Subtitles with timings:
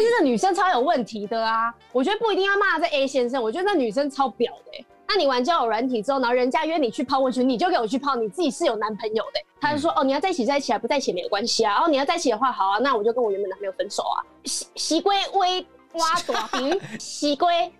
[0.00, 1.74] 但是这女生超有问题的啊！
[1.92, 4.86] 我觉得不一定要骂这 A 先生，我觉得那女生超婊的、欸。
[5.06, 9.46] 那你玩交友软体之后，然后人家约你去泡温泉，你就给我去泡，你自己是有男朋友的、欸。
[9.60, 11.74] 他就说：“哦，你要在一起在一起啊，不在一起没有关系啊。
[11.74, 17.70] 然哦，你要在一起的话，好啊，那我就跟我原本男朋友分手啊。”西西龟微挖大饼， 西龟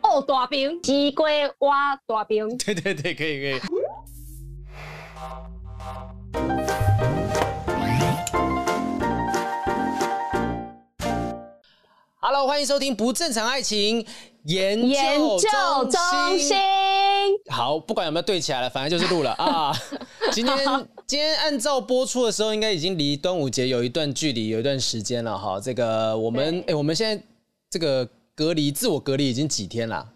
[0.00, 2.56] 哦大饼，西龟挖大饼。
[2.56, 3.60] 对对对，可以可以。
[12.26, 14.02] Hello，欢迎收听不正常爱情
[14.44, 16.56] 研究研究中心。
[17.50, 19.70] 好，不管有没有对起来了，反正就是录了啊。
[20.32, 20.56] 今天
[21.06, 25.60] 今天按照播出的时候，应该已经离端午节有一段距离，有一段时间了哈。
[25.60, 27.22] 这个我们哎、欸，我们现在
[27.68, 30.08] 这个隔离自我隔离已经几天了？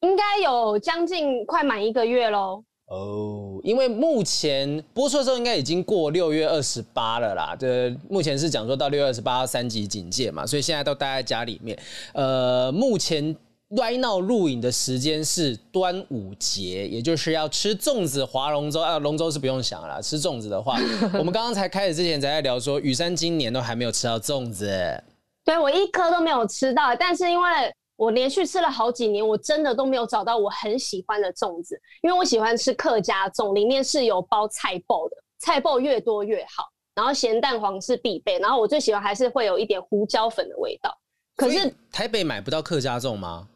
[0.00, 2.64] 应该有将近快满一个月喽。
[2.94, 7.56] 哦，因为目前播出的时候应该已经过六月二十八了啦。
[7.58, 11.76] 这目前是讲说到六月二十八三级警戒嘛，所以现在都待在家里面。
[12.12, 13.34] 呃，目前
[13.70, 18.98] right now 录影的时间是端午节，也就是要吃粽子、划龙舟啊。
[19.00, 20.78] 龙舟是不用想了啦，吃粽子的话，
[21.18, 24.68] 我们刚刚才开始之前才在聊说，雨珊今年都还没有吃到粽子。
[25.44, 27.74] 对，我一颗都没有吃到，但是因为。
[27.96, 36.64] 我连续吃了好几年，我真的都没有找到我很喜欢的粽子，因为我喜欢吃客家粽，里面是有包菜脯的，菜脯越多越好，
[36.94, 40.96] 然后咸蛋黄是必备，然后我最喜欢还是会有一点胡椒粉的味道。
[41.36, 43.48] 可是台北买不到客家粽吗？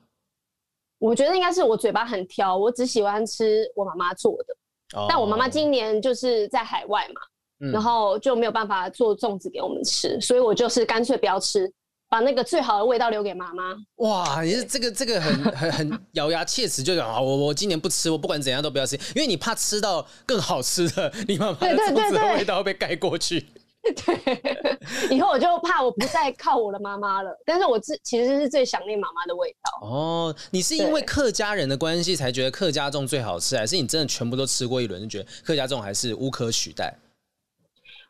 [0.99, 4.99] 我觉得应该是我嘴巴很挑，我只喜欢吃我妈妈做的。
[4.99, 5.07] Oh.
[5.09, 7.21] 但我妈妈今年就是在海外嘛，
[7.61, 11.73] 嗯，然后就没有办法做粽子给我们吃，所以我就是干脆不要吃。
[12.09, 13.75] 把那个最好的味道留给妈妈。
[13.97, 23.47] 哇，你是这个这个很 很很咬牙切齿，就讲啊，我我今年不吃，我不管怎样都不要吃，因为你怕吃到更好吃的，你妈妈的粽子的味道会被盖过去。
[24.05, 29.87] 对，以后我就怕我不再靠我的妈妈了，但是我自其实是最想念妈妈的味道。
[29.87, 36.93] 哦，你是因为客家人的关系才觉得客家粽最好吃，还是你真的全部都吃过一轮就觉得客家粽还是无可取代？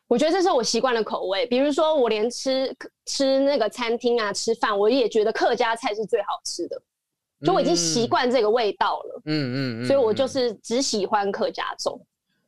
[0.08, 2.74] 我觉得这是我习惯的口味，比如说我连吃
[3.06, 6.82] 吃那个餐厅啊，吃饭我也觉得客家菜是最好吃的，
[7.44, 9.22] 就我已经习惯这个味道了。
[9.26, 12.00] 嗯嗯，所以我就是只喜欢客家粽。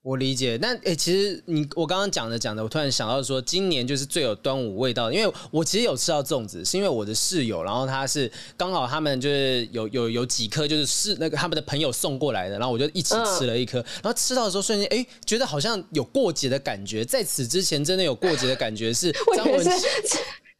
[0.02, 19.70] 我理解，但诶、欸，其实你我刚刚讲着讲着，我突然想到说，今年就是最有端午味道，因为我其实有吃到粽子，是因为我的室友，然后他是刚好他们就是有有有几颗就是是那个他们的朋友送过来的，然后我就一起吃了一颗，嗯、然后吃到的时候瞬间哎、欸，觉得好像有过节的感觉，在此之前真的有过节的感觉是 张文琪。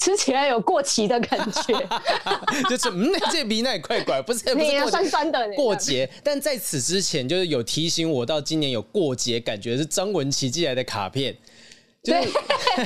[0.00, 1.88] 吃起来有过期的感觉，
[2.70, 6.10] 就是嗯，这鼻那也怪怪，不是不是酸酸的过节。
[6.24, 11.36] 但在此之前，就是有提醒我到今年有过节感觉，是张文琪寄来的卡片。
[12.02, 12.18] 就是，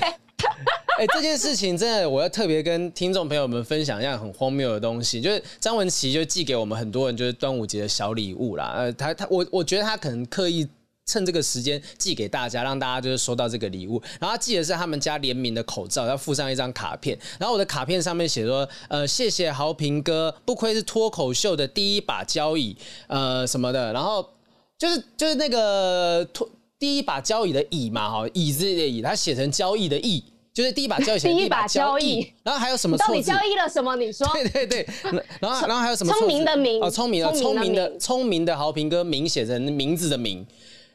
[0.99, 8.75] 哎、欸，这件事情真的，我要特别跟听众朋友们分享一样很荒谬的东西，就是张文琪就寄给我们很多人，就是端午节的小礼物啦。
[8.77, 10.69] 呃，他他我我觉得他可能刻意。
[11.07, 14.01] 趁这个时间寄给大家，让大家就是收到这个礼物。
[14.19, 17.19] 然后他寄的是他们家联名的口罩，要附上一张卡片。
[17.39, 22.77] 然后我的卡片上面写说：“呃，谢谢豪平哥，不愧是脱口秀的第一把交椅，
[23.09, 24.27] 呃什么的。”然后
[24.79, 26.49] 就是就是那个脱
[26.79, 32.27] 第一把交椅的椅嘛，哈，椅子的椅，他写成交易的易，就是第一把交易写第一把交易。
[32.43, 32.97] 然后还有什么？
[32.97, 33.95] 到底交易了什么？
[33.97, 34.27] 你说？
[34.33, 34.87] 对对对。
[35.39, 36.13] 然后然后还有什么？
[36.15, 40.47] 聪明的明哦，聪明的聪明的聪明的豪平哥名写成名字的名。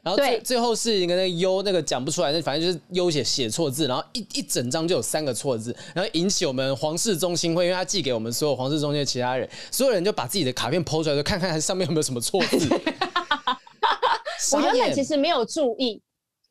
[0.09, 12.68] 然后最最后是一个那个优那个讲不出来，那反正就是优写写错字，然后一一整张就有三个错字，然后引起我们皇室中心会，因为他寄给我们所有皇室中心的其他人，所有人就把自己的卡片 po 出来，就看看上面有没有什么错字。
[14.56, 16.02] 我原本其实没有注意，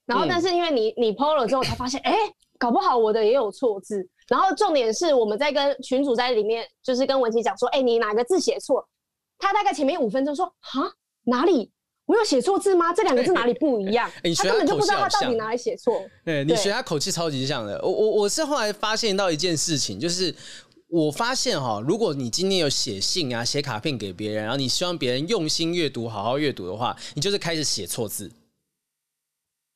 [0.07, 2.15] 然后但是因为你你 po 了之后，才发现哎，
[2.59, 4.07] 搞不好我的也有错字。
[4.29, 8.87] 然后重点是我们在跟群主在里面，就是跟文琪讲说，哎，你哪个字写错？
[9.39, 10.83] 他大概前面五分钟说，哈，
[11.25, 11.71] 哪里？
[12.09, 12.91] 我有写错字吗？
[12.91, 14.11] 这两个字哪里不一样？
[14.23, 16.03] 欸、 他根本就不知道他到底哪里写错。
[16.25, 17.79] 对，你学他口气超级像的。
[17.83, 20.35] 我我我是后来发现到一件事情，就是
[20.89, 28.31] 我发现哈，如果你今天有写信啊、写卡片给别人，然后你希望别人用心阅读、好好阅读的话，你就是开始写错字。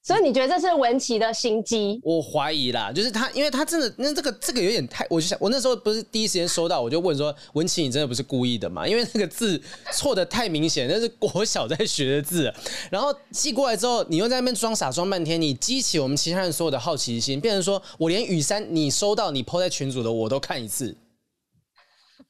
[0.05, 2.01] 所以你觉得这是文琪的心机？
[2.03, 8.85] 我怀疑啦，就是他，因为他真的那这个这个有点太，我就想我那时候不是第一时间收到，我就问说文琪，你真的不是故意的吗？
[8.85, 9.61] 因为那个字
[9.93, 12.53] 错的太明显，那是国小在学的字。
[12.91, 20.97] 然后寄过来之后，你又在那边装傻装半天，你激起我们其他人所有的好奇心，变成说我连雨珊你收到你 po 在群组的我都看一次，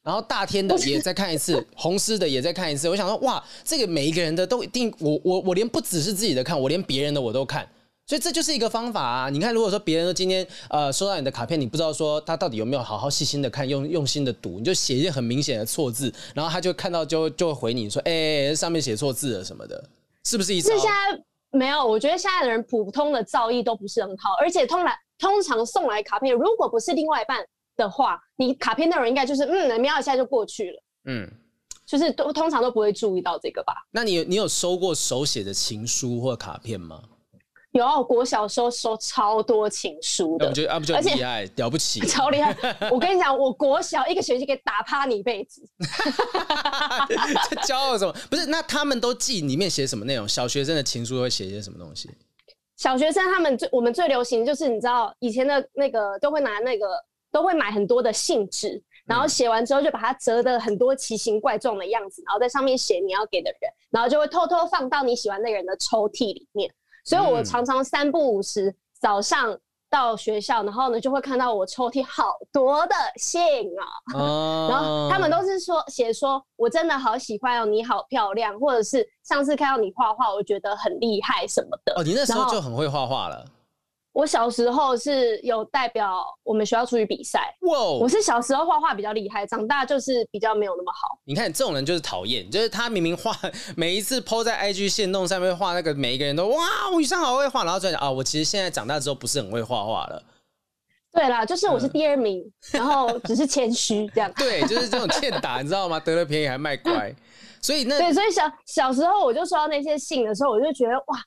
[0.03, 2.89] 然后大天的也再看一次， 红丝的也再看一次。
[2.89, 7.67] 我想说哇，这个每一个人的都一定，我我我连不只是自己的看，我连别人的我都看。
[8.05, 9.29] 所以这就是一个方法啊！
[9.29, 19.81] 你看，如果说别人今天呃收到你的卡片，你不知道说他到底有没有好好细心的看，用用心的读，你就写一些很明显的错字，然后他就看到就就会回你说，哎、欸，上面写错字了什么的，
[20.25, 20.69] 是不是意思？
[20.69, 21.23] 是现在
[21.57, 27.39] 没有，我觉得现在的人普通的造诣都不是很好，而且通来通常送来卡片，如果不是另外一半
[27.77, 31.31] 的话，你卡片内容应该就是嗯，瞄一下就过去了，嗯，
[31.85, 33.73] 就是都通常都不会注意到这个吧？
[33.91, 37.01] 那你你有收过手写的情书或卡片吗？
[37.71, 42.55] 有国小时候收超多情书的，我觉得啊，不就很厉害，了不起， 超厉害。
[42.91, 45.59] 我跟你讲，我国小一个学期可以打趴你一辈子。
[47.49, 48.15] 这骄傲什么？
[48.29, 50.29] 不是，那他们都记里面写什么内容？
[50.29, 52.11] 小学生的情书会写些什么东西？
[52.77, 56.85] 小学生他们最我们最流行就是你知道以前的那个都会拿那个
[57.33, 66.71] 都会买很多的信纸，然后写完之后就把它折的很多奇形怪状的样子，然后在上面写你要给的人，然后就会偷偷放到你喜欢那个人的抽屉里面。
[67.03, 69.57] 所以我常常三不五时、嗯、早上
[69.89, 73.41] 到学校，然后呢就会看到我抽屉好多的信
[73.77, 73.83] 啊，
[74.17, 81.93] 哦、 然后他们都是说写说我真的好喜欢哦，你好漂亮，或者是上次看到你画画，我觉得很厉害什么的。
[81.97, 83.43] 哦，你那时候就很会画画了。
[84.13, 87.53] 我小时候是有代表我们学校出去比赛。
[87.61, 87.79] 哇！
[87.79, 91.17] 我是小时候画画比较厉害，长大就是比较没有那么好。
[91.25, 93.35] 你看这种人就是讨厌，就是他明明画
[93.75, 96.57] 每一次 po 在 IG 线动上面画那个每一个人都哇，
[96.93, 100.23] 我以上好会画，然后再讲啊，我其实现在长大之后不是很会画画了。
[101.11, 104.31] 对啦，就是我是第二名，嗯、然后只是谦虚这样。
[104.37, 105.99] 对，就是这种欠打，你知道吗？
[105.99, 107.11] 得了便宜还卖乖，
[107.61, 111.19] 所以那对，所以小小时候我就收到那些信的时候，我就觉得哇。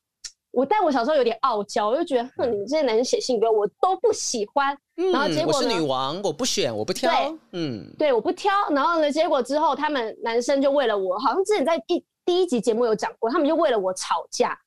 [0.56, 4.75] 我但我小时候有点傲娇，我就觉得，哼，你们这些男生写信给我，我都不喜欢。
[4.97, 7.12] 嗯、然后结果我是女王，我不选，我不挑。
[7.12, 8.50] 对，嗯，对，我不挑。
[8.70, 14.58] 然后呢，结果之后他们男生就为了我，好像之前在一第一集节目有讲过，他们就为了我吵架。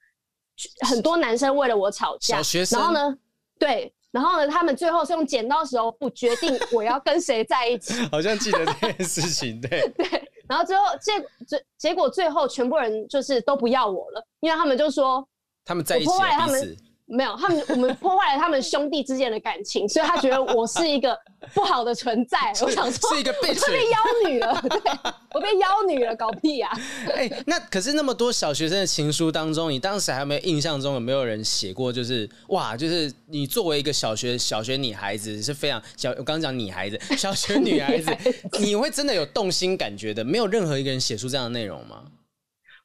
[0.88, 2.38] 很多男生为了我吵架。
[2.38, 2.77] 小学生。
[2.77, 3.18] 然后呢，
[3.57, 7.95] 对，然后呢，他们最后是用剪刀石头布决定我要跟谁在一起。
[8.13, 9.89] 好像记得这件事情，对。
[9.97, 15.27] 对，然后最后结结结果最后全部人就是都不要我了，因为他们就说。
[15.69, 21.16] 他们在一起，破坏他们没有他们，我们破坏了他们兄弟之间的感情，所以他觉得我是一个
[21.54, 22.38] 不好的存在。
[22.66, 24.80] 我想说，是一个被我被妖女了，对，
[25.36, 26.71] 我被妖女了，搞屁呀！
[27.13, 31.94] 哎，那可是那么多小学生的情书当中，你当时还有没有印象中有没有人写过？
[31.94, 38.16] 就是哇，就是你作为一个小学小学女孩子是非常小，我刚刚讲女孩子， 小学女孩子，
[38.60, 40.24] 你会真的有动心感觉的？
[40.24, 42.04] 没有任何一个人写出这样的内容吗？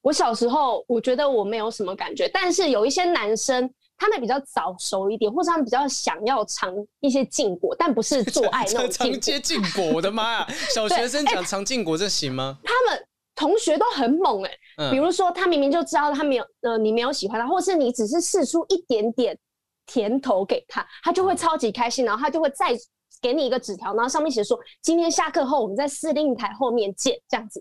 [0.04, 9.82] 我小时候，我觉得我没有什么感觉，但是有一些男生，他们比较早熟一点，或者他们比较想要尝一些禁果，但不是做爱那种 尝接禁果。
[9.94, 10.48] 我的妈呀！
[10.74, 12.58] 小学生讲尝禁果这行吗？
[12.62, 13.02] 他们
[13.34, 19.38] 同学都很猛哎、欸，比如说他明明就知道他没有呃你没有喜欢他，或是你只是试出一点点
[19.86, 22.78] 甜头给他，他就会超级开心，然后他就会再。
[23.24, 27.58] 给你一个纸条，然后上面写说，今天下课后我们在司令台后面见，这样子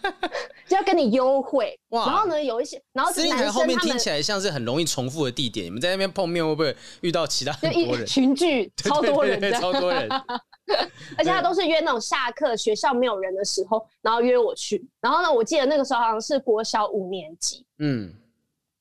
[0.68, 1.80] 就要跟你优惠。
[1.88, 2.04] 哇！
[2.04, 8.04] 然后呢，有一些，然后司令台后面听起来像是很容易重复的地点，你们在那边碰面会不会遇到其他很多人？
[8.04, 10.06] 群聚 超多人的，超多人，
[11.16, 14.86] 而且他都是约那种下课学校没有人的时候，然后约我去。
[15.00, 18.12] 然后呢，我记得那个时候好像是国小五年级，嗯，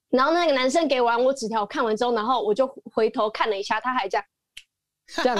[0.10, 4.26] 然后那个男生给完我纸条，我看完之后，然后我就回头看了一下，他还这样。
[5.16, 5.38] 这样，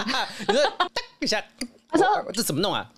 [0.48, 0.90] 你说噔
[1.20, 1.44] 一下，
[1.90, 2.90] 他说这怎么弄啊？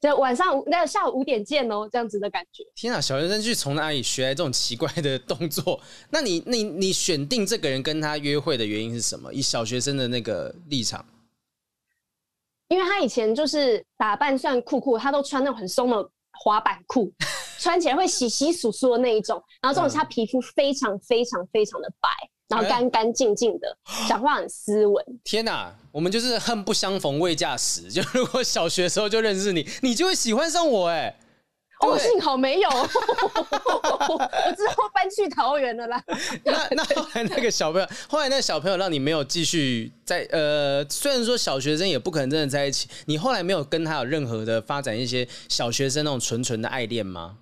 [0.00, 2.64] 就晚上那下午五点见哦，这样子的感觉。
[2.74, 5.80] 天啊，小学生去从哪里学来这种奇怪的动作？
[6.10, 9.32] 那你、你、你选定这个人跟他约会的原因是什么？
[9.32, 11.06] 以小学生的那个立场，
[12.66, 17.12] 因为他以前就是打扮算酷酷，他都穿那种很松的滑板裤，
[17.60, 19.40] 穿起来会窸窸窣窣的那一种。
[19.60, 22.08] 然后这种是他皮肤非常非常非常的白。
[22.48, 23.76] 然后干干净净的，
[24.08, 25.04] 讲话很斯文。
[25.24, 27.88] 天哪，我们就是恨不相逢未嫁时。
[27.92, 31.16] 就如果小学时候就认识你，你就会喜欢上我哎。
[31.80, 32.86] 哦，幸好没有， 我
[34.56, 36.00] 之后搬去桃园了啦。
[36.44, 47.38] 那那后来那个小朋友，后来那个小朋友让你没有继续在呃，虽然说小学生也不可能真的在一起，你后来没有跟他有任何的发展一些小学生那种纯纯的爱恋吗？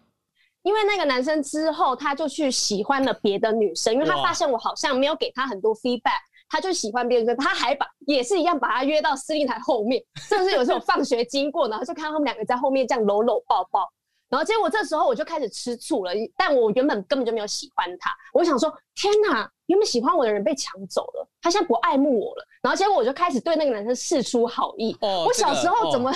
[0.63, 13.91] 因为那个男生之后，他就去喜欢了别的女生，因为他发现我好像没有给他很多 feedback，他就喜欢别人，他还把也是一样把他约到司令台后面，甚至有时候放学经过，然后就看到他们两个在后面这样搂搂抱抱，
[14.29, 26.11] 然后结果这时候我就开始吃醋了，但我原本根本就没有喜欢他，我想说天哪，原本喜欢我的人被抢走了，他现在不爱慕我了，然后结果我就开始对那个男生示出好意，哦、我小时候怎么？
[26.11, 26.15] 哦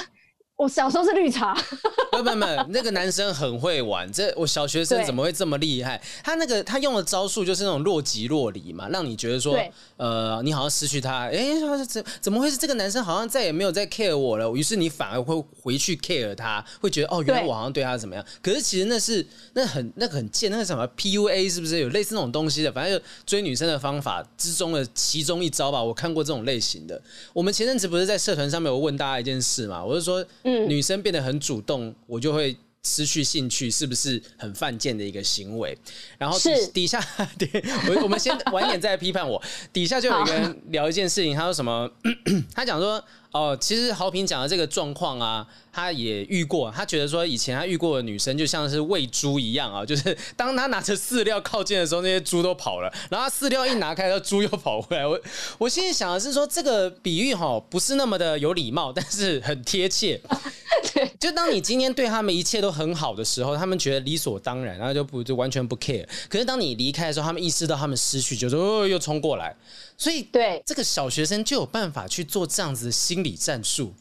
[0.57, 1.53] 我小时候是绿茶，
[2.13, 4.11] 不不不，那个男生很会玩。
[4.13, 6.01] 这我小学生怎么会这么厉害？
[6.23, 9.59] 他那个他用的招数就是那种若即若离嘛，让你觉得说，
[9.97, 11.27] 呃，你好像失去他。
[11.29, 11.45] 哎，
[11.89, 14.49] 怎怎么会是这个男生好像再也没有在 care 我了？
[14.55, 18.25] 于是你反而会回去 care 他，会觉得哦，原来我好像对他怎么样？
[18.41, 22.71] 可是其实那是那很那个很贱，那个什么 PUA 是不是有类似那种东西的？
[22.71, 25.83] 反正就追女生的方法之中的其中一招吧。
[25.83, 27.03] 我看过这种类型的。
[27.33, 29.85] 我们前阵子不是在社团上面有问大家一件事嘛？
[29.85, 35.77] 我是说，嗯，女生变得很主动，我就会失去兴趣，是不是很犯贱的一个行为？
[36.17, 36.99] 然后底，底下，
[37.89, 39.43] 我我们先晚点再批判我。
[39.73, 41.91] 底下就有一个人聊一件事情，他说什么？
[42.55, 43.05] 他讲说。
[43.35, 46.71] 哦，其实豪平讲的这个状况啊，他也遇过。
[46.71, 52.89] 他觉得说，以前他遇过的女生就像是喂猪一样啊， 就是当他拿着饲料靠近的时候，那些猪都跑了。
[53.11, 55.03] 然后他饲料一拿开，猪又跑回来。
[55.07, 55.21] 我
[55.59, 60.21] 我心里想的是说，这个比喻哈不是那么的有礼貌，但是很贴切。
[61.19, 66.07] 就当你今天对他们一切都很好的时候，他们觉得理所当然，然后就不就完全不 care。
[66.29, 69.57] 可是当你离开的时候，他们意识到他们失去，就说哦，又冲过来。
[69.97, 73.93] 所以，对这个小学生就有办法去做这样子的心理战术。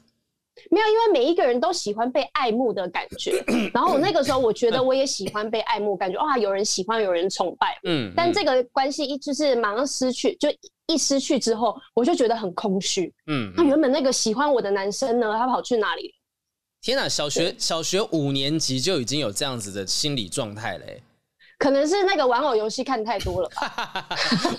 [0.69, 3.43] 没有，因为每一个人都喜欢被爱慕的感觉。
[3.73, 7.77] 然后我那个时候，我觉得我也喜欢被爱慕，感觉哇，有人喜欢，有人崇拜。
[7.83, 8.11] 嗯。
[8.15, 10.49] 但这个关系一就是马上失去，就
[10.87, 13.13] 一失去之后，我就觉得很空虚。
[13.27, 13.51] 嗯。
[13.55, 15.33] 那原本那个喜欢我的男生呢？
[15.33, 16.13] 他跑去哪里？
[16.81, 17.07] 天哪！
[17.09, 21.01] 小学小学五年级就已经有这样子的心理状态嘞。
[21.63, 24.05] 可能是那个玩偶游戏看太多了吧，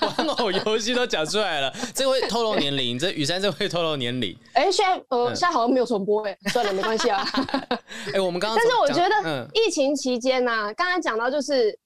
[0.16, 4.34] 玩偶游戏都讲出来了，这会透露年龄，这雨珊这会透露年龄。
[4.54, 7.23] 哎，现在呃，现在好像没有重播哎，算了，没关系啊。
[8.14, 11.78] 哎，我们刚刚，但是我觉得疫情期间呢，刚才讲到就是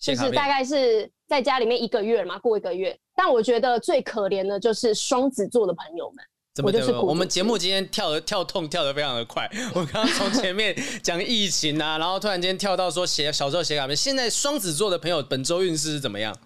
[0.00, 6.24] 就是大概是在家里面一个月嘛，过一个月，但我觉得最可怜的就是双子座的朋友们。
[6.60, 16.36] 怎么就是我们节目今天跳的跳痛跳的非常的快， 我刚刚从前面讲疫情啊，然后突然间跳到说写小时候写卡片，现在双子座的朋友本周运势是怎么样？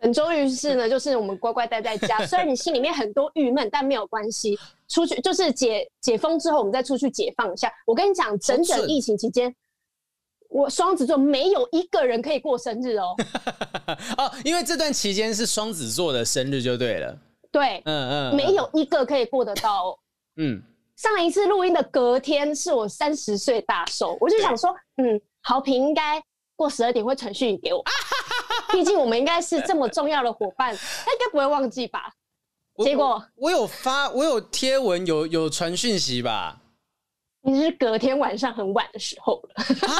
[0.00, 7.72] 本周运势呢，就是我们乖乖待在家， 虽然你心里面很多郁闷，但没有关系，出去就是解解封之后，我们再出去解放一下。
[7.86, 9.54] 我跟你讲，整整疫情期间，
[10.48, 13.14] 我双子座没有一个人可以过生日哦。
[14.18, 17.16] 哦，因为这段期间是双子座的生日就对了。
[17.52, 19.96] 对，嗯嗯，没有一个可以过得到。
[20.36, 20.60] 嗯，
[20.96, 26.20] 上一次录音的隔天是我三十岁大寿，我就想说，嗯，豪平应该
[26.56, 27.84] 过十二点会传讯给我，
[28.72, 32.10] 毕竟我们应该是这么重要的伙伴，他应该不会忘记吧？
[32.82, 36.61] 结果我，我有发，我有贴文，有有传讯息吧？
[37.42, 39.64] 你是隔天晚上很晚的时候了。
[39.88, 39.92] 啊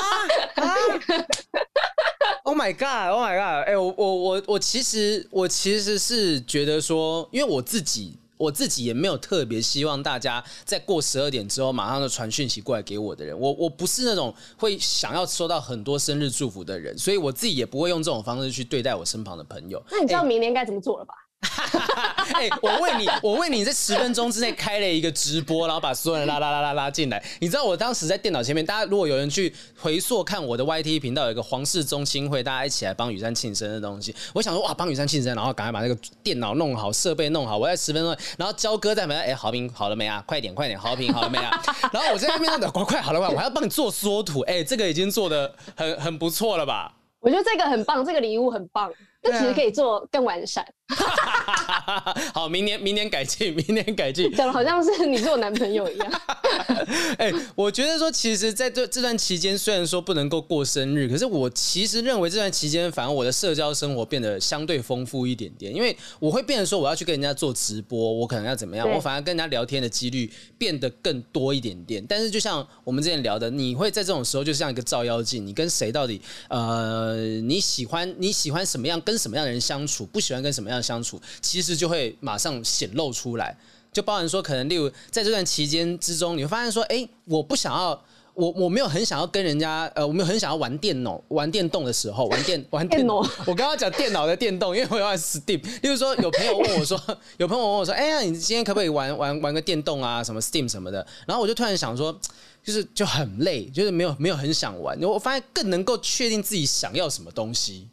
[0.57, 0.75] 啊
[2.45, 3.11] Oh my god!
[3.13, 3.65] Oh my god!
[3.67, 13.39] 哎、欸，我我我我其实我其实是觉得说，因为我自己我自己也没有特别希望大家在过十二点之后马上就传讯息过来给我的人。
[13.39, 19.83] 我我不是那种会想要收到很多生日祝福的人，所以我自己也不会用这种方式去对待我身旁的朋友。
[19.91, 21.15] 那你知道明年该怎么做了吧？
[22.35, 27.23] 哎、欸，我为你，我为你在十分钟之内开了一个直播，然后把所有人拉拉拉拉拉进来。
[27.41, 34.15] 你知道我当时在电脑前面，大家如果有人去回溯看我的 YT 频道，有一个皇室中心会，大家一起来帮雨珊庆生的东西。
[34.33, 37.59] 我想说哇，帮雨珊庆生，然后赶快把那个电脑弄好，设备弄好。
[37.59, 40.23] 我在十分钟，然后焦哥在门，哎、欸，豪平好了没啊？
[40.27, 41.51] 快点，快点，豪平好了没啊？
[41.93, 43.29] 然后我在那边弄的，快快好了吧？
[43.29, 46.95] 我还要帮你做缩图，哎、欸，这个已经做的很很不错了吧？
[47.21, 48.91] 我觉得这个很棒，这个礼物很棒，
[49.23, 50.67] 但其实可以做更完善。
[52.35, 54.31] 好，明年明年改进，明年改进。
[54.37, 56.13] 讲的好像是你是我男朋友一样。
[57.19, 65.75] 哎、欸，我觉得说，其实在这这段期间，虽然说不能够过生日，可是我其实认为这段期间，反而我的社交生活变得相对丰富一点点。
[65.75, 68.91] 因为我会变成说，我要去跟人家做直播，我可能要怎么样？
[68.91, 72.05] 我反而跟人家聊天的几率变得更多一点点。
[72.09, 83.57] 但是就像我们之前聊的，你会在这种时候就像一个照妖镜，你跟谁到底呃你喜欢你喜欢什么样跟什么样的人相处，不喜欢跟什么样的相处，其实就会马上显露出来。
[83.93, 87.91] 就包含说，可能例如在这段期间之中，你会发现说，哎、欸，我不想要，
[88.33, 93.17] 我我没有很想要跟人家，呃，我没有很想要玩电脑、玩电动的时候，玩电玩电脑。
[93.45, 95.63] 我刚刚讲电脑的电动，因为我要玩 Steam。
[95.83, 96.99] 例如说，有朋友问我说，
[97.37, 101.07] 有朋友问我说，哎、欸、呀，你今天可不可以玩玩玩个电动啊，什么 Steam 什么的？
[101.27, 102.19] 然后我就突然想说，
[102.65, 104.99] 就是就很累，就是没有没有很想玩。
[105.03, 107.89] 我发现更能够确定自己想要什么东西。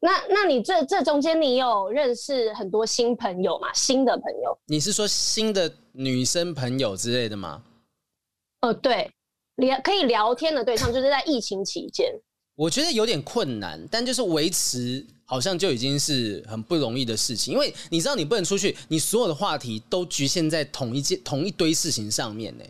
[0.00, 3.68] 那，那你这这中间你有认识很多新朋友吗？
[3.74, 4.58] 新的朋友？
[4.66, 7.62] 你是说新的女生朋友之类的吗？
[8.60, 9.10] 呃，对，
[9.56, 12.12] 聊可以聊天的对象，就是在疫情期间。
[12.56, 22.64] 我觉得有点困难，但就是维持好像就已经是很不容易的事情，因为你知道你不能出去，你所有的话题都局限在同一件同一堆事情上面呢。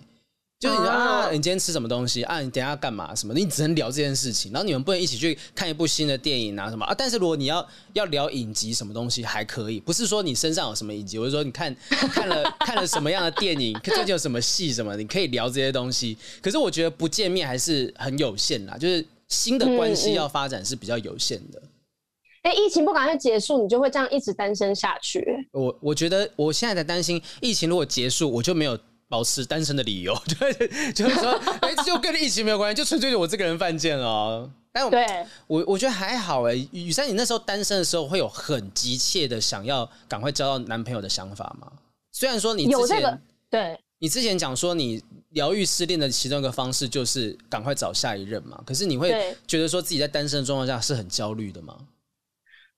[0.60, 2.38] 就是你说啊，你今天吃什么东西啊？
[2.42, 3.14] 你等下要干嘛？
[3.14, 3.32] 什么？
[3.32, 6.94] 你只能聊这件事情，然后你们不能一起去看一部新的电影啊什么啊？
[6.94, 11.74] 但是如果你要要聊影集什么东西还可以，不是说你身上有什么影集，或者说你看
[12.12, 16.14] 看了看了什么样的电影，最近有什么戏什么，你可以聊这些东西。
[16.42, 21.62] 可是我觉得不见面还是很有限啦，就是新的关系要发展是比较有限的。
[22.42, 25.24] 哎、疫情不赶快结束，你就会这样一直单身下去。
[25.52, 28.78] 我我觉得我现在在担心，疫情如果结束，我就没有。
[29.10, 34.48] 保持单身的理由，对， 就是说，哎、欸，就跟疫情没有关系，就纯粹是我这个人犯贱哦。
[34.72, 35.04] 但我对
[35.48, 36.54] 我，我觉得还好哎。
[36.70, 41.72] 雨珊，你那时候单身的时候，会有很急切的想要赶快交到男朋友的想法吗？
[42.12, 51.76] 虽然说你之前有这个，对，你之前讲说你疗愈失恋的其中一个方式就是赶快找下一任嘛，可是你会觉得说自己在单身的状况下是很焦虑的吗？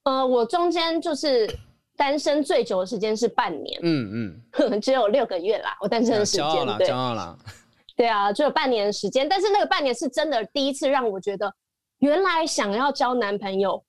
[0.04, 1.58] 呃，我中间就是。
[1.96, 5.76] 单身最久的时间是半年，嗯嗯， 只有六个月啦。
[5.80, 7.36] 我单身的时间，对，骄傲啦，
[7.94, 9.28] 对啊，只有半年的时间。
[9.28, 11.52] 但是那个半年是真的第一次让我觉得，
[11.98, 13.82] 原来想要交男朋友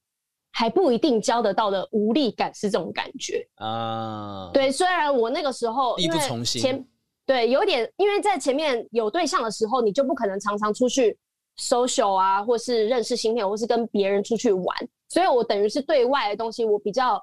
[0.51, 4.51] 还不一定交得到的无力感是这种感觉啊。
[4.53, 6.85] 对，虽然我那个时候因为前
[7.25, 11.17] 对有点，因为在前面有对象的时候，你就不可能常常出去
[11.57, 17.19] social 啊，或是认识新朋友，或是跟别人出去玩，所以我等于是对外的东西我比较。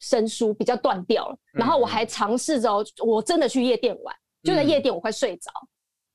[0.00, 5.50] 生疏比较断掉了，然后我还尝试着，我真的去夜店玩，嗯、就在夜店我快睡着，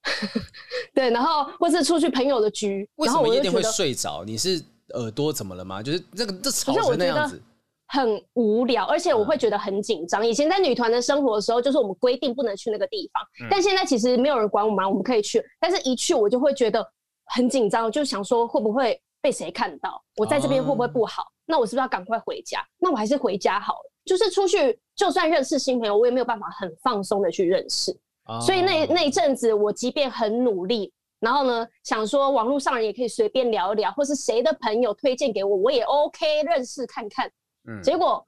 [0.03, 0.41] 嗯、
[0.95, 4.23] 对，然后或是出去朋友的局，为什么夜店会睡着？
[4.23, 4.63] 你是
[4.93, 5.83] 耳朵怎么了吗？
[5.83, 7.41] 就是这个这吵成那样子，
[7.87, 10.25] 很无聊，而且我会觉得很紧张。
[10.25, 16.85] 以前在女团的生活的时候，就是我们规定不能去那个地方，嗯、但现在其实没有人管我们，我们可以去，但是一去我就会觉得
[17.25, 21.23] 很紧张，就想说会不会被谁看到，我在这边会不会不好？
[21.23, 22.65] 哦那我是不是要赶快回家？
[22.77, 23.91] 那我还是回家好了。
[24.05, 27.97] 就是出去，就算认识新朋友，我也没有办法很放松的去认识。
[28.25, 28.41] Oh.
[28.41, 37.31] 所以那那一阵子，我即便很努力，然后呢，想说网络上人也可以随便聊一聊，或是谁的朋友推荐给我，我也 OK 认识看看。
[37.67, 38.25] 嗯，结果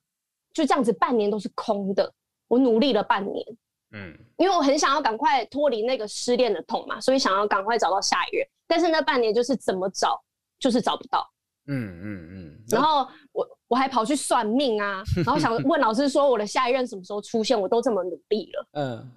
[0.53, 2.09] 就这样子，半年都是空的。
[2.47, 3.45] 我努力了半年，
[3.91, 8.47] 嗯，因为我很想要赶快脱离那个失恋的痛嘛，所以想要赶快找到下一任。
[8.67, 10.21] 但是那半年就是怎么找，
[10.59, 11.29] 就是找不到。
[11.67, 18.67] 嗯嗯嗯，然后我我还跑去算命啊，然后想问老师说我的下一任什么时候出现，我都这么努力了。
[18.73, 19.11] 嗯，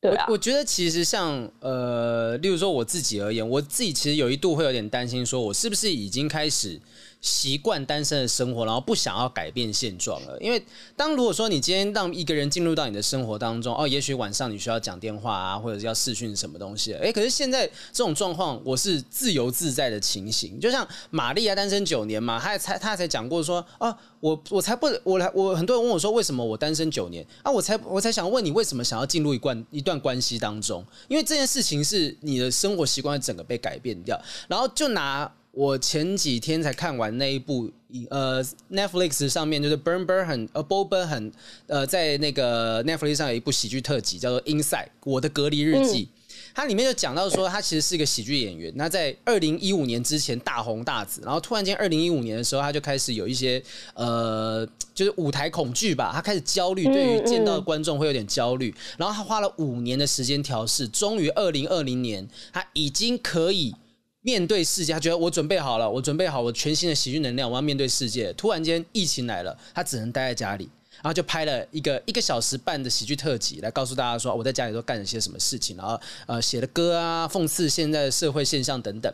[0.00, 6.80] 对啊，我，我觉得其实像呃，例如说我自己而言，我自己其实有一度会有点担心，说我是不是已经开始。
[7.20, 10.38] 习惯单身的生活，然后不想要改变现状了。
[10.40, 10.62] 因为
[10.96, 20.58] 当如果说你今天让一个人进入到你的生活当中，哦，也许晚上你需要讲电话啊，或者是要视讯什么东西，哎，可是现在这种状况，我是自由自在的情形。
[20.58, 27.52] 就像玛丽啊，单身九年嘛，他才他才讲过说，哦，我我才不，我来，我很多人问我说，为什么我单身九年啊？
[27.52, 30.82] 我才我才想问你，为什么想要进入一段一段关系当中？
[31.08, 35.30] 因为这件事情是你的生活习惯整个被改变掉，然后就拿。
[35.52, 37.70] 我前几天才看完那一部，
[38.08, 41.32] 呃，Netflix 上面就是 Burn Burnham 呃，Bo Burnham
[41.66, 46.08] 呃，在那个 Netflix 上有一部喜剧特辑，叫做《Inside》我的隔离日记。
[46.54, 48.72] 它里面就讲到说，他其实是一个喜剧演员。
[48.76, 53.62] 那在二零一五年之前大红大紫，然后突然间二零一五年的时候，他就开始有一些
[53.94, 58.74] 呃，就是舞台恐惧吧，他开始焦虑，对于见到观众会有点焦虑。
[58.96, 63.74] 然后他花了五年的时间调试，终于二零二零年，他已经可以。
[64.22, 68.30] 面对世界，他觉得我准备好了，我准备好我全新的喜剧能量，我要面对世界。
[68.34, 79.10] 突然间疫情来了，他只能待在家里，然后就拍了一个一个小时半的喜剧特辑，来告诉大家说我在家里都干了些什么事情，然后呃写的歌啊，讽刺现在的社会现象等等。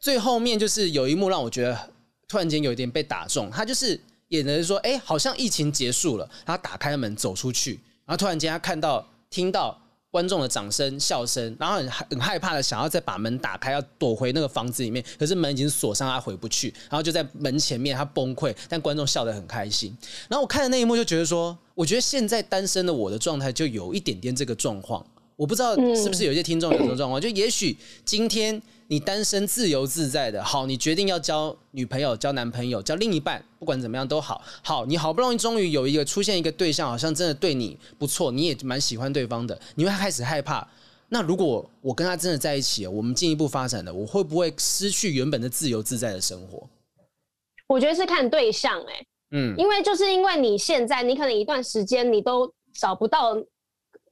[0.00, 1.90] 最后面就是有一幕让我觉得
[2.26, 9.78] 突然间有一点被打中，他就是演的是说，哎，好像疫情结束了，他打开门走出去，然后突然间他看到听到。
[10.18, 19.96] 观众的掌声、笑声，然后很很害怕的想要再把门打开，要躲回那个房子里面，可是门已经锁上，他回不去，然后就在门前面，他崩溃，但观众笑得很开心。
[20.28, 28.60] 然后我看的那一幕就觉得说，我觉得现在单身的我的状态就有一点点这个状况，我不知道是不是有些听众有这种状况，就也许今天。
[28.90, 34.42] 你单身自由自在的，好，你决定要交女朋友、交男朋友、交另一半，不管怎么样都好。
[34.62, 40.66] 好，你好不容易终于有一个出现一个对象，好像真的对你不错，你也蛮喜欢对方的，你会开始害怕。
[41.10, 46.66] 那如果我跟他真的在一起，我们进一步发展的，我会不会失去原本的自由自在的生活？
[47.66, 53.36] 我觉得是看对象、欸，哎，嗯，因为就是因为你现在，你可能一段时间你都找不到。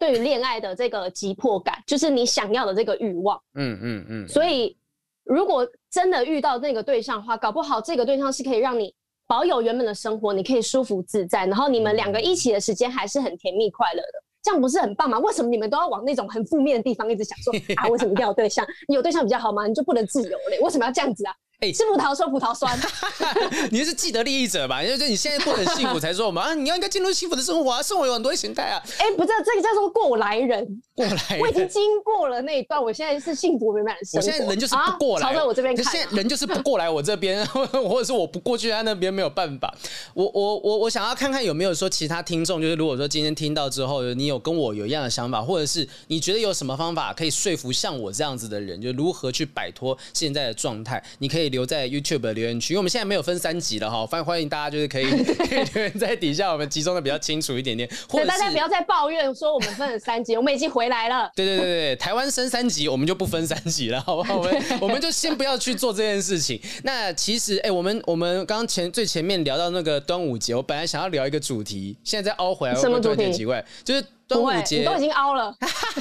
[0.07, 3.37] 对于恋爱的这个急迫感，就是你想要的这个欲望。
[3.55, 4.29] 嗯嗯嗯。
[4.29, 4.77] 所以，
[5.25, 8.95] 如果真的遇到那个对象的话，搞不好这个对象是可以让你
[9.27, 14.23] 保有原本的生活，你可以舒服自在，然后你们两个一起的时间还是很甜蜜快乐的。
[14.45, 15.19] 这样不是很棒吗？
[15.19, 17.89] 为什么你们都要往那种很负面的地方一直想说 啊？
[17.89, 18.65] 为什么一定要有对象？
[18.87, 19.67] 你有对象比较好吗？
[19.67, 20.61] 你就不能自由嘞？
[20.61, 21.35] 为什么要这样子啊？
[21.59, 22.79] 哎、欸，吃葡萄说葡萄酸，
[23.73, 24.83] 你是既得利益者吧？
[24.83, 28.83] 因为你现在过得很幸福才说我们啊，你要应该进入幸福的生活啊，生活有很多形态啊。
[28.99, 34.27] 哎、欸，不是，这个叫做过来人，过来人，我已经经过了那一段，我现在是幸福美满的生活。
[34.27, 35.91] 我现在人就是不过来，朝、啊、在我这边看、啊。
[35.91, 39.75] 现在人就是不过来我这边， 或者是我不过去他那边没有办法。
[40.13, 52.17] 我我我我想要看看有没有说其他听众，就是如果说今天听到之后，你有跟我有一样的想法，或者是你觉得有什么方法可以说服像我这样子的人，就如何去摆脱现在的状态，你可以留在 YouTube。
[52.17, 55.05] 的留言区，因为我们现在没有分三级了哈，欢欢迎大家就是可以
[55.37, 61.31] 可以留言在底下，我们集中的比较清楚一点点，或者大家不要再抱怨说我们分了三级，我们已经回来了。
[61.37, 64.37] 对对对对，台湾升三级，我们就不分三级了，好不好？
[64.39, 66.61] 我们 我们就先不要去做这件事情。
[66.83, 73.25] 那其实，哎、欸，我们我们刚刚前最前面聊到那个端午节，我本来想要聊一个主题，现在再凹回来，什么主题？
[73.25, 74.03] 很奇怪，就是。
[74.29, 75.57] 端午节都已经凹了，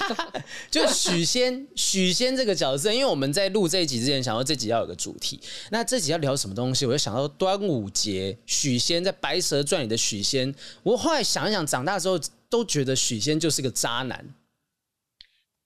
[0.72, 6.86] 就许仙，许仙这个角色，因为我们在录这一集之前，想到这集要有个主题，那这集要聊什么东西？
[6.86, 10.54] 我就想到端午节，许仙在《白蛇传》里的许仙。
[10.82, 14.26] 我后来想一想，长大之后都觉得许仙就是个渣男。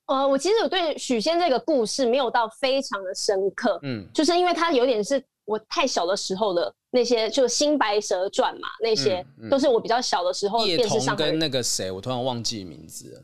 [0.07, 5.23] 呃，我其实我对许仙这个故事没有到非常的深刻，嗯，就是因为他有点是。
[5.49, 13.23] 我太小的时候的那些，就《新白蛇传》嘛，那些、嗯嗯、都是我比较小的时候电视上跟那个谁，我突然忘记名字了，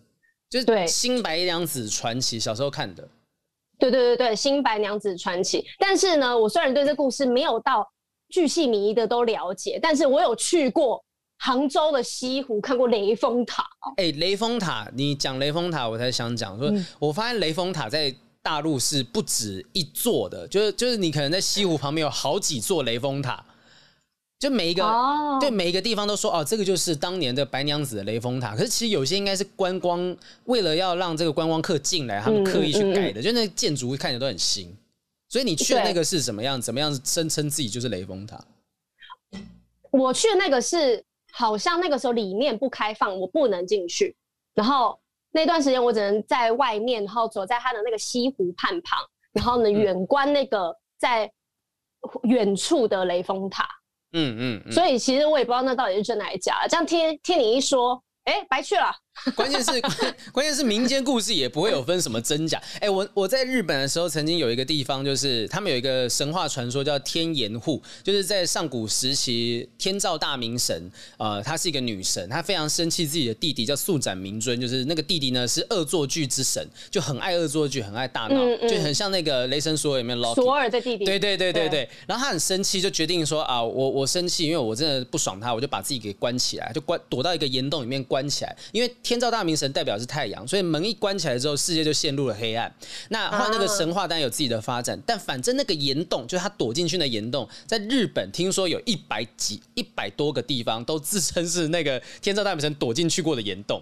[0.50, 3.08] 就是《新白娘子传奇》，小时候看的。
[3.78, 5.62] 对对对对，《新白娘子传奇》。
[5.78, 7.88] 但是呢，我虽然对这故事没有到
[8.30, 11.04] 巨细靡遗的都了解，但是我有去过
[11.38, 13.64] 杭州的西湖，看过雷峰塔。
[13.98, 18.16] 哎、欸，雷峰塔，你讲雷峰塔，我才想讲说，嗯、我发现雷峰塔在。
[18.46, 23.44] 大陆是不止一座的，就是就是你可能在西湖旁边有好几座雷峰塔，
[24.38, 24.84] 就每一个
[25.42, 28.56] 对每一个地方都说哦，这个就是当年的白娘子的雷峰塔。
[28.56, 34.72] 可是其实有些应该是观光，为了要让这个观光客进来，他们刻意去改的，就那建筑看起来都很新。
[35.28, 36.62] 所以你去的那个是怎么样？
[36.62, 38.40] 怎么样声称自己就是雷峰塔？
[39.90, 44.16] 我去的那个是好像那个时候里面不开放，我不能进去，
[44.54, 45.00] 然后。
[45.36, 48.98] 那段时间我只能在外面，然后走在他的那个西湖畔旁，
[49.34, 51.30] 然后呢远观那个在
[52.24, 53.68] 远处的雷峰塔。
[54.14, 56.70] 嗯嗯，嗯，所以其实我也不知道那到底是真的还是假的。
[56.70, 58.02] 这样听听你一说。
[58.24, 58.86] 哎、欸，白去了。
[59.36, 59.72] 关键是
[60.32, 62.62] 关键是民间故事也不会有分什么真假。
[62.76, 81.04] 哎、欸，我我在日本的时候，曾经有一个地方，就是他们有一个神话传说叫天岩户，就是在上古时期天照大明神，呃，她是一个女神，她非常生气自己的弟弟叫素斩明尊，就是那个弟弟呢是恶作剧之神，就很爱恶作剧，很爱大闹、嗯嗯，就很像那个雷神索尔里面 Loki 索尔的弟弟。
[81.06, 81.90] 对对对对对，对。
[82.06, 87.96] 然后他很生气，就决定说啊，我我生气，因为我真的不爽他，我就把自己给关起来，就关躲到一个岩洞里面。
[88.08, 92.74] 关起来，因为天照大明神代表是太阳，所以门一关起来之后，世界就陷入了黑暗。
[93.10, 103.80] 那后来那个神话当然有自己的发展，但反正那个岩洞，就是他躲进去的岩洞，在日本听说有一百几、一百多个地方都自称是那个天照大明神躲进去过的岩洞。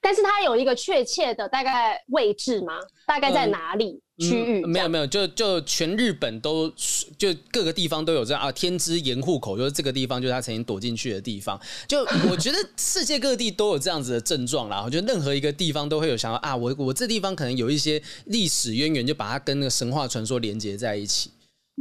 [0.00, 2.78] 但是它有一个确切的大概位置吗？
[3.06, 4.68] 大概在哪里区域、嗯嗯？
[4.68, 6.72] 没有没有，就就全日本都
[7.18, 8.50] 就各个地方都有这样啊。
[8.50, 11.60] 天之盐户口就是这个地方，就是他曾经躲进去的地方。
[11.86, 14.82] 就 我觉得世界各地都有这样子的症状啦。
[14.84, 21.30] 我觉得任何一个地方都会有想要啊，我我这地方可能有一些历史渊源，就把它跟那个神话传说连接在一起。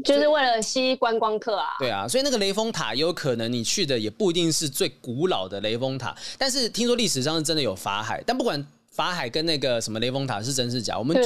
[0.04, 1.68] 就是为了吸观光客啊！
[1.78, 8.22] 对啊，所以那个雷峰塔有可能你去的也不一定是最古老的雷峰塔，但是听说历史上是真的有法海。
[8.26, 11.24] 但不管法海跟那个什么雷峰塔是真是假，我们就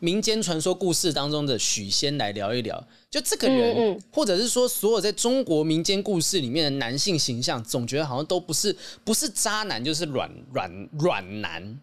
[0.00, 2.82] 民间传说故事当中的许仙来聊一聊。
[3.10, 11.80] 就这个人，或者是说所有在中国民间故事里面的男性形象，总觉得好像都不是不是渣男，就是软软软男，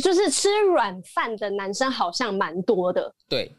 [0.00, 3.12] 就是吃软饭的男生好像蛮多的。
[3.28, 3.50] 对。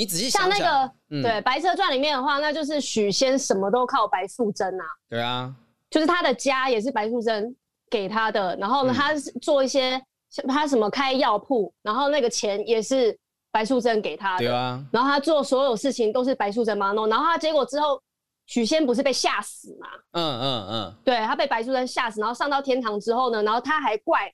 [0.00, 4.84] 你仔细想，想，像那个、嗯、对《白蛇传》里面的话，那就是许仙什么都靠白素贞啊。
[5.10, 5.54] 对啊，
[5.90, 7.54] 就是他的家也是白素贞
[7.90, 8.56] 给他的。
[8.56, 10.00] 然后呢，他做一些
[10.48, 13.14] 他什么开药铺，然后那个钱也是
[13.52, 14.46] 白素贞给他的。
[14.46, 14.82] 对啊。
[14.90, 17.06] 然后他做所有事情都是白素贞帮他弄。
[17.06, 18.00] 然后他结果之后，
[18.46, 19.86] 许仙不是被吓死嘛？
[20.12, 20.94] 嗯嗯嗯。
[21.04, 24.32] 对，他被白素贞吓死，然后上到天堂之后呢，然后他还怪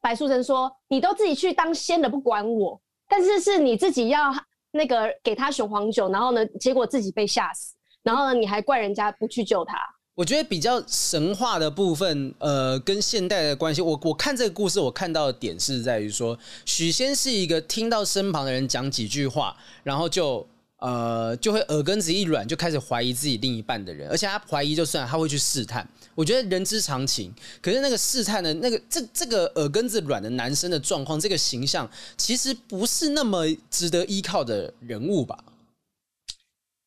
[0.00, 2.80] 白素贞说：“你都自己去当仙了，不管我。
[3.08, 4.32] 但是是你自己要。”
[4.72, 9.76] 那个给他雄黄酒，然后呢，结果自己被吓死，然后呢，你还怪人家不去救他。
[10.14, 20.44] 我觉得比较神话的部分，呃，跟现代的关系，我我看这个故事，我看到的点是在于说，许仙是一个听到身旁的人讲几句话，然后就
[20.78, 25.86] 呃，就会耳根子一软，就开始怀疑自己另一半的人，而且他怀疑就算，他会去试探。
[26.14, 35.42] 我觉得人之常情，可是那个试探的那个这这个耳根子软的男生的状况，这个形象其实不是那么值得依靠的人物吧？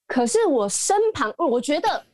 [0.07, 2.05] 可是我身旁，我觉得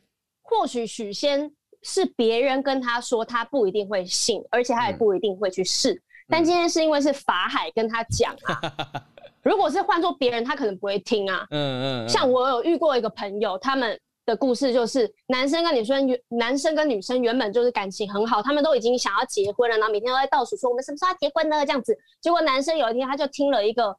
[0.41, 1.51] 或许许仙
[1.83, 5.93] 是别人跟他说，他不一定会信，而且他也不一定会去试。
[5.93, 9.05] 嗯、但今天是因为是法海跟他讲啊。
[9.47, 11.47] 如果是换做别人，他可能不会听啊。
[11.51, 12.09] 嗯嗯。
[12.09, 21.65] 像我有遇过一个朋友，他们的故事就是男生跟女生原男生跟女生原本就是感情很好，他们都已经想要结婚了，然后每天都在倒数说我们什么时候要结婚呢？
[21.65, 21.97] 这样子。
[22.21, 23.95] 结果男生有一天他就听了一个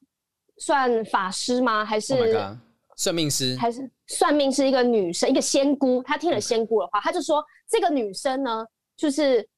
[0.58, 1.84] 算法师吗？
[1.84, 2.56] 还是、oh、
[2.96, 3.56] 算命师？
[3.56, 4.66] 还是算命是？
[4.68, 6.02] 一个女生，一个仙姑。
[6.02, 8.64] 他听了仙姑的话，他就说这个女生呢，
[8.96, 9.48] 就是。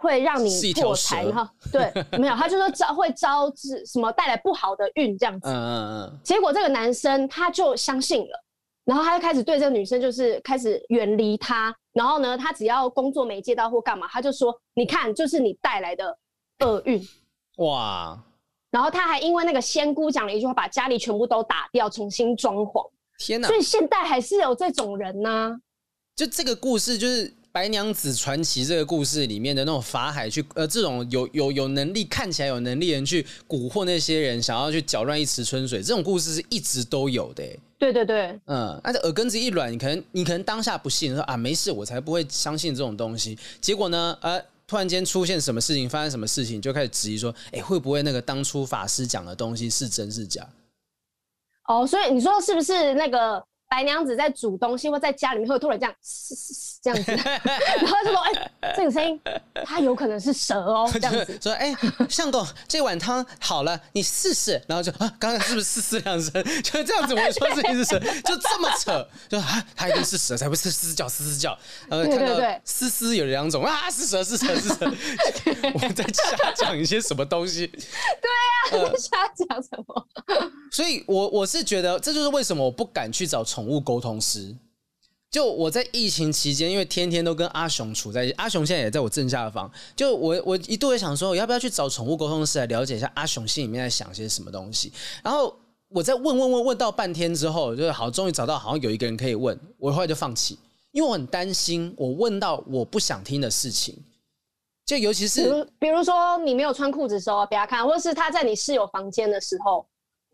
[0.00, 5.48] 会让你破财哈，对，没有，他就说招会招致什么带来不好的运这样子。
[5.48, 6.20] 嗯嗯嗯。
[6.22, 8.44] 结果这个男生他就相信了，
[8.84, 16.18] 然后他就开始对这个女生就是开始远离他，然后呢，他只要工作没接到或干嘛，他就说你看，就是你带来的
[16.58, 17.00] 厄运。
[17.58, 18.20] 哇！
[18.70, 22.90] 然后他还因为那个仙姑讲了一句话，把家里全部都打掉，重新装潢。
[23.18, 23.46] 天哪！
[23.46, 25.56] 所以现代还是有这种人呢、啊。
[26.16, 27.32] 就这个故事就是。
[27.54, 37.44] 白娘子传奇这个故事里面的那种法海去呃，这种有有有能力看起来有能力人去蛊惑那些人，想要去搅乱一池春水，这种故事是一直都有的。
[37.78, 43.38] 对对对，嗯，而且耳根子一软，你可能你可能当下不信，说啊没事，我才不会相信这种东西。
[43.60, 50.44] 结果呢，呃，突然间出现什么事情，发生什么事情，就开始质疑说，哎，会不会那个当初法师讲的东西是真是假？
[51.68, 53.40] 哦，所以你说是不是那个？
[53.68, 59.20] 白娘子在煮东西，或在家里面会突然这样嘶嘶嘶这样子， 然后就说：“哎、欸，这个声音，
[59.64, 66.32] 它有可能是蛇哦。”这样子说：“哎、欸，相公，这碗汤好了，你试试。”然后就啊，刚刚是不是嘶嘶两声？
[66.62, 71.56] 就是这样子，我说自己是蛇，就这么扯，就啊，它一定是蛇，才会是嘶嘶叫嘶嘶叫。
[71.88, 74.76] 然后看到嘶嘶有两种啊，是蛇是蛇是蛇。
[75.74, 77.66] 我们在瞎讲一些什么东西？
[77.66, 80.08] 对啊，瞎讲什么？
[80.70, 84.52] 所以我我是觉得，这就是为什么我不敢去找宠物沟通师。
[85.30, 89.70] 就我在疫情期间，因为天天都跟阿雄处在，阿雄现在也在我正下方。
[89.94, 94.92] 就我我一度也想说，要不要去找宠物沟通师来了解一下阿雄心里面在想些什么东西？
[95.22, 95.54] 然后
[95.88, 100.58] 我在问问问问到半天之后，就是好，终于找到好像有一个人可以问，我后来就放弃，
[100.90, 103.96] 因为我很担心我问到我不想听的事情。
[104.86, 109.84] 就尤其是比如，比如说你没有穿裤子的时候，给他看，或者是他在你室友房间的时候。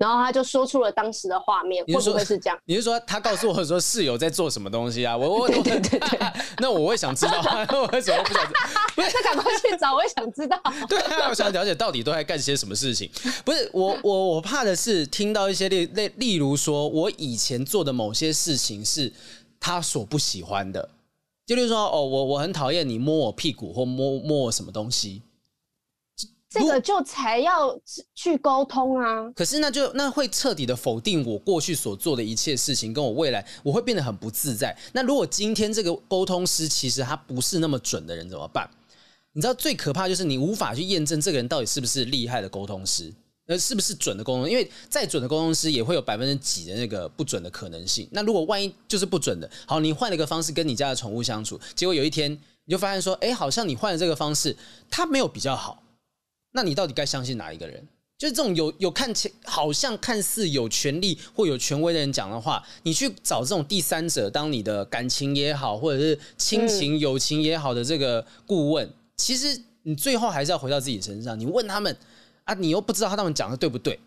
[0.00, 2.58] 然后他就说出了当时的画面，会不会是这样？
[2.64, 5.14] 你是说他告诉我说室友在做什么东西啊？
[5.14, 6.18] 我我对对对对，
[6.56, 7.38] 那我会想知道，
[7.72, 8.60] 我为什么不想知道？
[8.96, 10.58] 不是， 他赶快去找，我也想知道。
[10.88, 13.10] 对啊，我想了解到底都在干些什么事情。
[13.44, 19.12] 不是我我我怕的是听到一些例例例如说我以前做的某些事情是
[19.60, 20.88] 他所不喜欢的，
[21.44, 25.20] 就例如说哦，我我很讨厌你摸我屁股或摸摸我什么东西。
[26.50, 27.78] 这个就才要
[28.12, 29.30] 去沟通啊！
[29.36, 34.76] 可是那就那会彻底的否定我过去所做的一切事情，跟我未来我会变得很不自在。
[34.92, 38.68] 那如果今天这个沟通师其实他不是那么准的人怎么办？
[39.32, 43.14] 你知道最可怕就是你无法去验证这个人到底是不是厉害的沟通师，
[43.46, 44.50] 呃，是不是准的沟通？
[44.50, 48.08] 因为再准的沟通师也会有百分之几的那个不准的可能性。
[48.10, 52.28] 那如果万一就是不准的，好，你换了一个方式跟你家的宠物相处，结果有一天
[52.64, 54.56] 你就发现说，哎，好像你换了这个方式，
[54.90, 55.80] 它没有比较好。
[56.52, 57.86] 那你到底该相信哪一个人？
[58.18, 68.86] 就是这种有有看起好像看似有权利或有权威的人讲的话，你去找这种第三者当你的感情也好，或者是亲情、友情也好的这个顾问，
[69.16, 71.38] 其实你最后还是要回到自己身上。
[71.40, 71.96] 你问他们
[72.44, 73.98] 啊，你又不知道他们讲的对不对？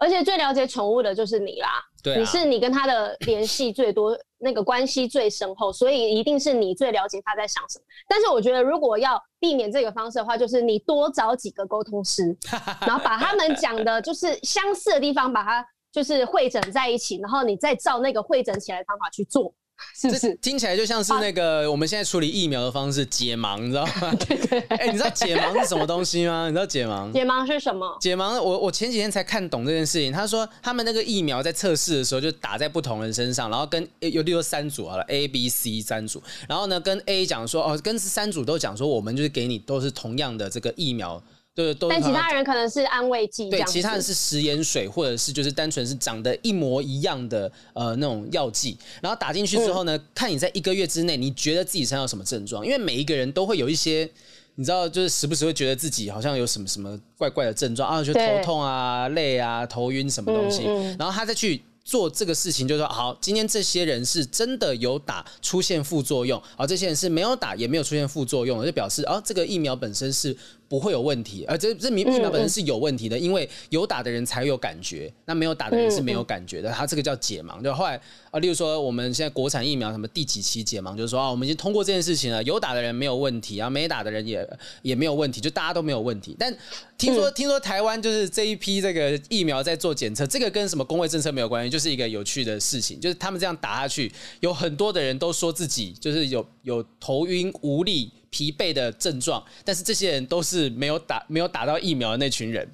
[0.00, 1.68] 而且最了解宠物的就是你啦，
[2.02, 4.18] 对啊，你是你跟它的联系最多。
[4.42, 7.84] 那个关系最深厚，所以一定是你最了解它在想什么。
[8.08, 12.34] 但是我觉得，如果要避免这个方式的话，就是你多找几个沟通师，
[12.80, 19.52] 然后把他们讲的就是相似的地方，把它就是会诊在一起，然后你再照那个会诊起来的方法去做。
[20.00, 24.14] 是不是听起来就像是那个我们现在处理疫苗的方式解盲，你知道吗？
[24.26, 24.60] 对对。
[24.68, 26.46] 哎，你知道解盲是什么东西吗？
[26.46, 27.12] 你知道解盲？
[27.12, 27.96] 解盲是什么？
[28.00, 30.12] 解盲，我我前几天才看懂这件事情。
[30.12, 41.22] 他说他们那个疫苗在测试的时候就打在不同人身上，然后跟有例如三组好了，A、B、C 三组，然后呢跟 A 讲说哦，跟三组都讲说我们就是给你都是同样的这个疫苗。
[41.52, 52.64] 对，都但其他人可能是安慰剂，对，其他人是食盐水，或者是就是单纯是长得一模一样的呃那种药剂，然后打进去之后呢，嗯、看你在一个月之内，你觉得自己身上有什么症状？
[52.64, 54.08] 因为每一个人都会有一些，
[54.54, 70.36] 你知道，就是时不时会觉得自己好像有什么什么怪怪的症状啊，就头痛啊、累啊、头晕什么东西，嗯嗯，然后他再去做这个事情，就是说好，今天这些人是真的有打出现副作用，而这些人是没有打也没有出现副作用，就表示啊，这个疫苗本身是
[70.70, 77.60] 不会有问题，而这这疫苗本身是有问题的，因为有打的人才有感觉，那没有打的人是没有感觉的，它这个叫解盲。
[77.60, 84.48] 就后来啊，例如说我们现在国产疫苗什么第几期解盲，就是说啊，我们已经通过这件事情了，有打的人没有问题啊，没打的人也
[84.82, 86.36] 也没有问题，就大家都没有问题。
[86.38, 86.56] 但
[86.96, 98.12] 听说听说台湾就是这一批这个疫苗在做检测，这个跟什么公卫政策没有关系，就是一个有趣的事情，就是他们这样打下去，有很多的人都说自己就是有有头晕无力。
[98.30, 102.68] 疲惫的症状，但是这些人都是没有打没有打到疫苗的那群人，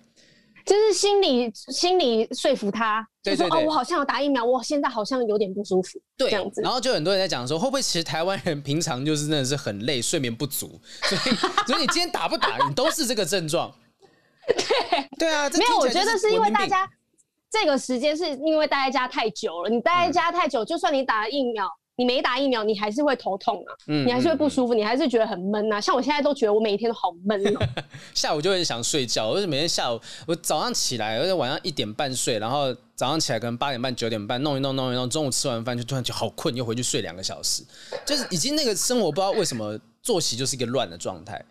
[0.64, 6.60] 就是心理心理说服他，对对对，就说哦，我好像有打疫苗，我现在好像有点不舒服，对，这样子。
[6.60, 13.74] 然后就很多人在讲说，会不会其实台湾人平常就是真的是很累，睡眠不足，所以 所以你今天打不打，你都是这个症状。
[14.46, 16.88] 对 对啊，没有，我觉得是因为大家
[17.50, 21.66] 这个时间是因为待在家太久了，你待在家太久，嗯、就算你打了疫苗。
[21.96, 25.80] 你没打疫苗，你还是会头痛啊，嗯、你还是会不舒服，嗯、你还是觉得很闷啊。
[25.80, 27.68] 像我现在都觉得我每一天都好闷哦。
[28.14, 37.62] 下午就很想睡觉，我是每天下午，我早上起来，而且晚上一点半睡，然后早上起来可能八点半九点半弄一弄弄一弄，中午吃完饭就突然就好困，又回去睡两个小时，
[38.04, 41.42] 就是已经那个生活不知道为什么作息就是一个乱的状态。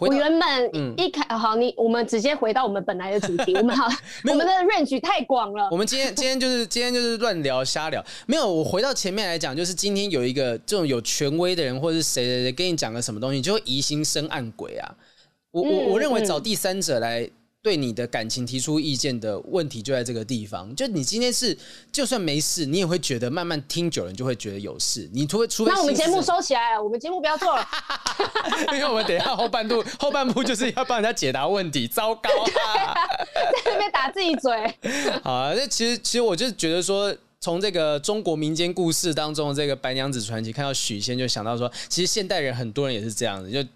[0.00, 3.54] 我原本一开、嗯、好，你我们直接回到我们本来的主题。
[3.58, 3.86] 我们好，
[4.28, 5.68] 我们的 range 太广了。
[5.70, 8.04] 我们今天今天就是今天就是乱聊瞎聊。
[8.26, 14.94] 没有，我回到前面来讲，就是今天有一个这种有权威的人，或者是谁谁谁跟你讲个什么东西，就会疑心生暗鬼啊。
[15.50, 17.30] 我我我认为找第三者来。
[17.66, 21.58] 对你的感情提出意见的问题就在这个地方，就你今天是
[21.90, 25.10] 就算没事，你也会觉得慢慢听久了，你就会觉得有事。
[25.12, 27.68] 你除非除非那我们节目收起来了，我们节目不要做了，
[28.72, 32.94] 因为我们等一下后半部后半部就是要帮人家解答问题，糟糕啊，
[33.64, 34.52] 在那边打自己嘴。
[35.24, 43.68] 好啊，那其实其实我就觉得说，从这个中国民间故事当中的这个白娘子传奇，看到许仙就想到说，其实现代人很多人也是这样子，就。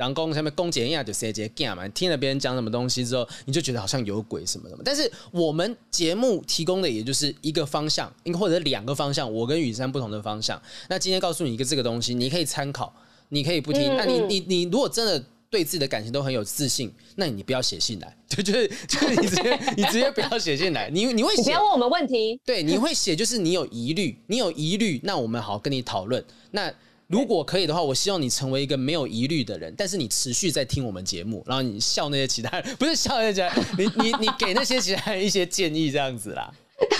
[0.00, 1.86] 然后下面公姐一样就谁谁干嘛？
[1.88, 4.80] 听了别人讲什么东西之后，你就觉得好像有鬼什么什么。
[4.82, 10.58] 但是我们节目提供的也就是一个方向，或者两个方向，我跟雨珊不同的方向。
[10.88, 12.90] 那今天告诉你一个这个东西，你可以参考，
[13.28, 13.94] 你可以不听。
[13.94, 20.88] 那你你你如果真的对自己的感情都很有自信，那你不要写信来，就 就是就是你直接你直接不要写信来。
[20.88, 22.40] 你你会不要问我们问题。
[22.46, 26.24] 对，你会写就是你有疑虑，你有疑虑，那我们好好跟你讨论。
[26.52, 26.72] 那。
[27.10, 36.48] 如果可以的话，我希望你成为一个没有疑虑的人，但是你持续在听我们节目，然后你笑那些其他人，不是笑那些， 你 你你给那些其他人一些建议，这样子啦。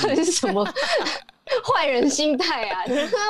[0.03, 0.65] 到底是什么
[1.65, 2.83] 坏人心态啊？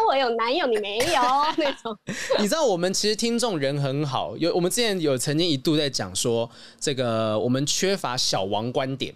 [0.09, 1.23] 我有男友，你没有
[1.59, 1.95] 那种。
[2.39, 9.15] 你知道我们其实听众人很好，有我们之前有曾经一度在讲说，这个我们缺乏小王观点。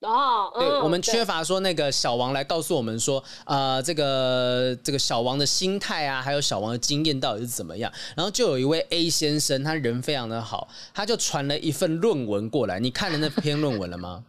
[0.00, 7.92] 哦，对，我们缺乏说那个小王来告诉我们说，呃，这个这个小王的心态啊，还有小王的经验到底是怎么样？
[8.16, 12.80] 然后就有一位 A 先生，他人非常的好，他就传了一份论文过来。
[12.80, 14.24] 你看了那篇论文了吗？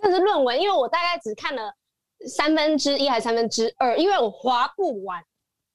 [0.00, 1.74] 这是论文，因为我大概只看了
[2.28, 5.20] 三分之一还是三分之二，因为我划不完。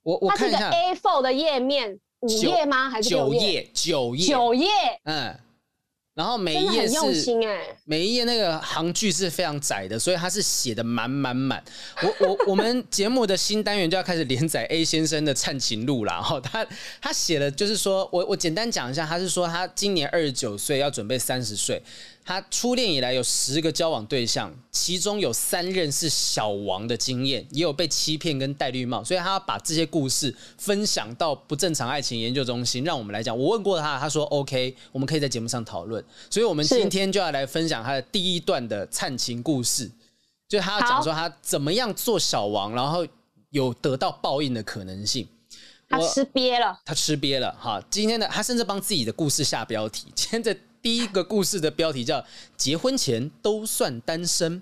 [0.03, 2.89] 我我看一下，A four 的页面，五页吗？
[2.89, 3.69] 还是九页？
[3.73, 4.69] 九页，九页，
[5.03, 5.37] 嗯。
[6.17, 6.95] 然后每一页是
[7.85, 11.63] 每一页那个行距是非常窄的，所以他是写的满满满。
[12.01, 16.13] 我我 我们节目的新单元就要开始连载 A 先生的灿情录了。
[16.13, 16.65] 然后 他
[16.99, 21.79] 他写的就是说我我简单讲一下，他是说他今年二十九岁，要准备三十岁。
[22.27, 33.35] 他初恋以来有十个交往对象，其中有三任是小王的经验，也有被欺骗跟戴绿帽，所以他要把这些故事分享到不正常爱情研究中心，让我们来讲。
[33.35, 36.03] 我问过他，他说 OK，我们可以在节目上讨论。
[36.29, 39.89] 所以，我们今天就要来分享他的第一段的灿情故事，
[40.49, 43.07] 就他要讲说他怎么样做小王，然后
[43.51, 45.25] 有得到报应的可能性。
[45.87, 47.55] 他吃瘪了，他吃瘪了。
[47.57, 50.59] 哈，今天的他甚至帮自己的故事下标题，今天的。
[50.81, 52.23] 第一个故事的标题叫
[52.55, 54.61] “结婚前都算单身”。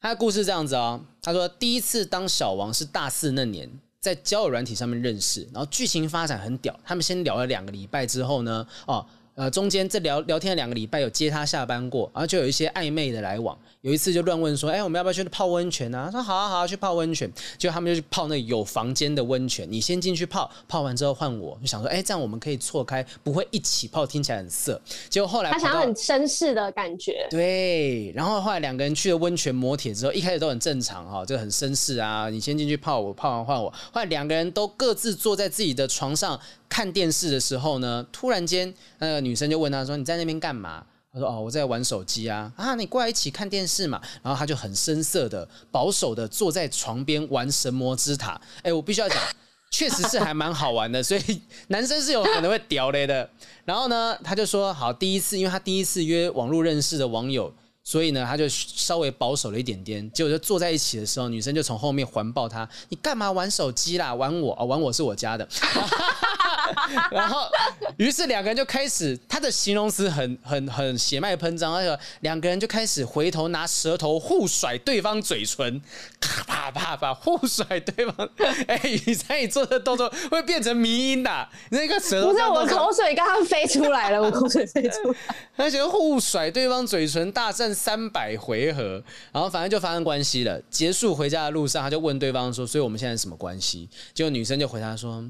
[0.00, 3.68] 他的故事这样子啊，他说第一次当小王是大四那年，
[4.00, 6.78] 在交友软体上面认识，然后剧情发展很屌。
[6.84, 13.58] 他们先聊了两个礼拜之后呢，哦，呃，中间这聊聊天的两个礼拜有接他下班过，然后就有一些暧昧的来往。
[13.82, 27.26] 有一次就乱问说：“哎、欸，我们要不要去泡温泉啊？”他说：“好啊，好啊，去泡温泉。”就他们就去泡那有房间的温泉，你先进去泡，泡完之后换我，就想说：“哎、欸，这样我们可以错开，不会一起泡，听起来很色。”结果后来他想要很绅士的感觉。
[27.30, 33.70] 对，然后后来两个人去了温泉磨铁之后，一开始都很正常哈，就很绅士啊，你先进去泡，我泡完换我。
[33.92, 36.38] 后来两个人都各自坐在自己的床上
[36.68, 48.40] 看电视的时候呢，突然间那个女生就问他说：“你在那边干嘛？”他说：“哦，我在玩手机啊，啊，你过来一起看电视嘛。”然后他就很生涩的、保守的坐在床边玩神魔之塔。
[48.62, 49.18] 哎，我必须要讲，
[49.72, 53.28] 确实是还蛮好玩的，所以 男生是有可能会屌嘞的。
[53.64, 57.52] 然后呢，他就说：“好，第一次，因为他第一次约网络认识的网友。”
[57.84, 64.14] 所以呢，他就稍微保守了一点点，结果就坐在一起的时候，女生就从后面环抱他：“你干嘛玩手机啦？
[64.14, 64.64] 玩我啊？
[64.64, 65.48] 玩我是我家的。”
[67.10, 67.48] 然后，
[67.96, 75.80] 于是两个人就开始，他的形容词很很很血脉喷张，而且两个人就开始回头拿舌头互甩对方嘴唇，
[76.20, 78.28] 咔啪啪啪互甩对方。
[78.66, 85.18] 哎、欸，雨珊，你做的动作会变成迷音的，那个舌头不是我口水刚刚飞出来了，我口水飞出来，
[85.56, 87.68] 而且互甩对方嘴唇大战。
[87.78, 89.00] 三百回合，
[89.30, 90.60] 然后反正就发生关系了。
[90.68, 95.24] 结束回家的路上，他就问对方说：“所以我们现在是什么关系？”结果女生就回答说：“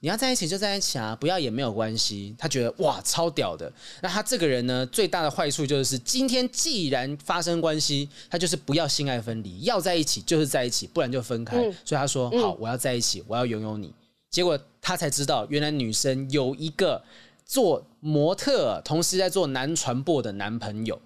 [0.00, 3.70] 你要在一起就在一起啊，不要也没有关系。”他觉得哇，超屌的。
[4.02, 11.58] 那他这个人呢，最大的坏处就是今天既然发生关系，他就是不要性爱分离，要在一起就是在一起，不然就分开。
[11.58, 13.92] 嗯、所以他说：“好，我要在一起，我要拥有你。”
[14.30, 17.02] 结果他才知道，原来女生有一个
[17.44, 21.00] 做模特，同时在做男传播的男朋友。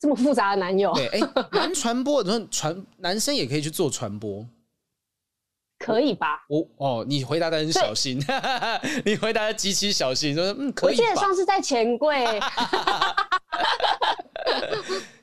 [0.00, 1.20] 这么复杂的男友，对，哎，
[1.52, 4.44] 男传播，你说传男生也可以去做传播，
[5.84, 6.42] 可以吧？
[6.48, 8.18] 哦哦，你回答的很小心，
[9.04, 10.96] 你回答的极其小心，说嗯，可以。
[10.96, 12.24] 我记得上次在钱柜，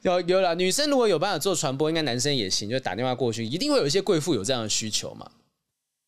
[0.04, 5.30] 有有了，女生如果有办法做传播，应该男生也行，就打电话过去，一定会有一些贵妇有这样的需求嘛。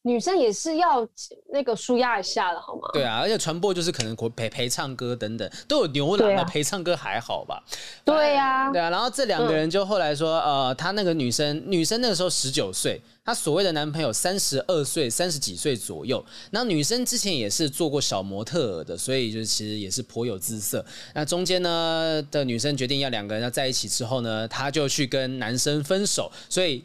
[0.05, 1.07] 女生也是要
[1.49, 2.81] 那个舒压一下的，好吗？
[2.93, 7.63] 对啊，而且传播就是可能陪陪唱歌等等，都有牛郎的陪唱歌还好吧？
[8.03, 8.89] 对呀，对啊。
[8.89, 16.21] 然后这两个人就后来说，嗯、呃，她那个女生，女生那个时候十九岁，她所谓的男朋友三十二岁，三十几岁左右。
[16.51, 20.85] 然后女生之前也是做过小模特的，所以就其实也是颇有姿色。
[21.13, 26.83] 那中间呢的女生决定要两个人要在一起之后呢，她就去跟男生分手，所以。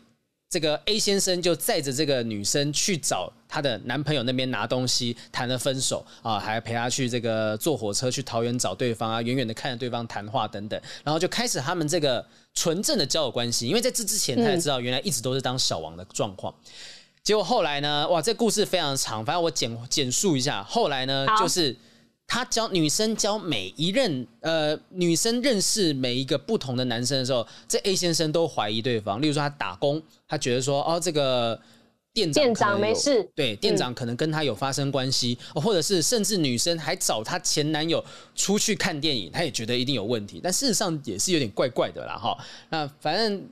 [0.51, 12.25] 这个 A 先生就载着这个女生去找她的男朋友那边拿东西，谈了分手啊，还陪她去这个坐火车去桃园找对方啊，远远的看着对方谈话等等，然后就开始他们这个
[12.55, 13.67] 纯正的交友关系。
[13.67, 16.55] 因为在这之前，他也知道原来一直都是当小王的状况。
[17.23, 20.63] 结果后来呢，哇，这故事非常长，反正我简简述一下。
[20.65, 21.77] 后来呢，就是。
[22.29, 29.21] 他教女生教每一任呃女生认识每一个不同的男生的时候，这 A 先生都怀疑对方。
[29.21, 31.59] 例如说他打工，他觉得说哦这个
[32.13, 38.05] 店长店长没事，对店长可能跟他有发生关系，嗯、或者是甚至女生还找她前男友
[38.37, 40.39] 出去看电影，他也觉得一定有问题。
[40.41, 42.37] 但事实上也是有点怪怪的啦哈。
[42.69, 43.43] 那反正。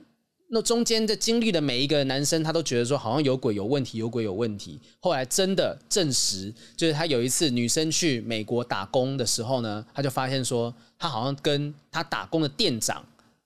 [0.49, 4.79] 那中间的经历的每一个男生，他都觉得说好像有鬼、有问题、有鬼、有问题。
[4.99, 13.05] 后来真的证实，就是他有一次女生去美国打工的时候呢，他就发现说他好像跟他打工的店长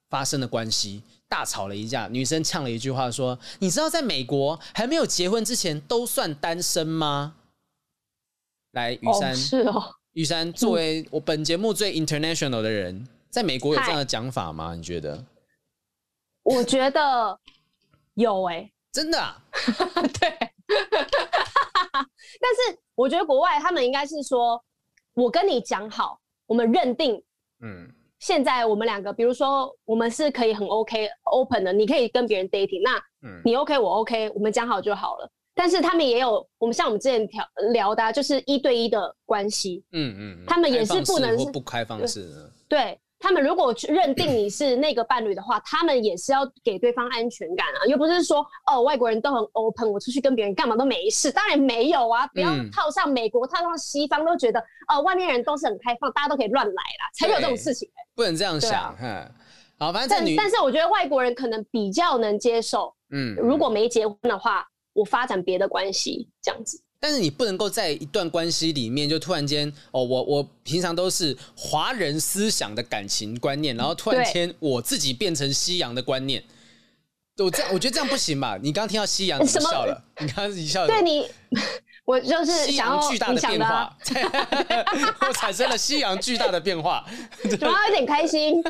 [0.09, 2.07] 发生了关系，大吵了一架。
[2.07, 7.33] 女生呛了一句话说：“你知道在美国还没有结婚之前都算单身吗？”
[8.73, 9.83] 来，雨珊，是哦，
[10.13, 14.75] 雨珊作为我本节目最 international 的人，在美国有这样的讲法吗？
[14.75, 15.25] 你觉得？
[16.43, 17.39] 我觉得
[18.15, 19.19] 有哎、欸，真的？
[19.19, 19.41] 啊，
[20.19, 20.29] 对，
[22.39, 24.61] 但是我觉得国外他们应该是说，
[25.13, 27.21] 我跟你讲好，我们认定，
[27.61, 27.87] 嗯，
[28.19, 33.01] 现在我们两个，比如说我们是可以很 OK open 的，你可以跟别人 dating，那
[33.43, 35.29] 你 OK 我 OK，我们讲好就好了。
[35.53, 42.99] 但是他们也有，我们像我们之前聊聊的、啊，就是一对一的关系，嗯嗯，他们也是不能是不开放式的，对。
[43.21, 57.93] 他们如果去认定你是那个伴侣的话，他们也是要给对方安全感啊，又不是说哦，外国人都很 open，我出去跟别人干嘛都没事，当然没有啊，不要套上美国，套上西方都觉得哦，外面人都是很开放，大家都可以乱来啦，才有这种事情、欸。
[58.15, 59.31] 不能这样想，哈，
[59.77, 66.81] 好，反正但但是我觉得外国人可能比较能接受，嗯，如果没结婚的话，我发展别的关系这样子。
[67.03, 76.43] 但是你不能够在一段关系里面就突然间哦，我我平常都是华人思想的感情观念，然后突然间我自己变成西洋的观念，
[77.37, 78.55] 我这样我觉得这样不行吧？
[78.61, 80.03] 你刚刚听到西洋怎么笑了？
[80.19, 81.25] 你刚刚一笑，对你。
[82.03, 83.97] 我就是西洋巨大的变化，
[85.27, 87.05] 我产生了西洋巨大的变化，
[87.43, 88.61] 主要有点开心。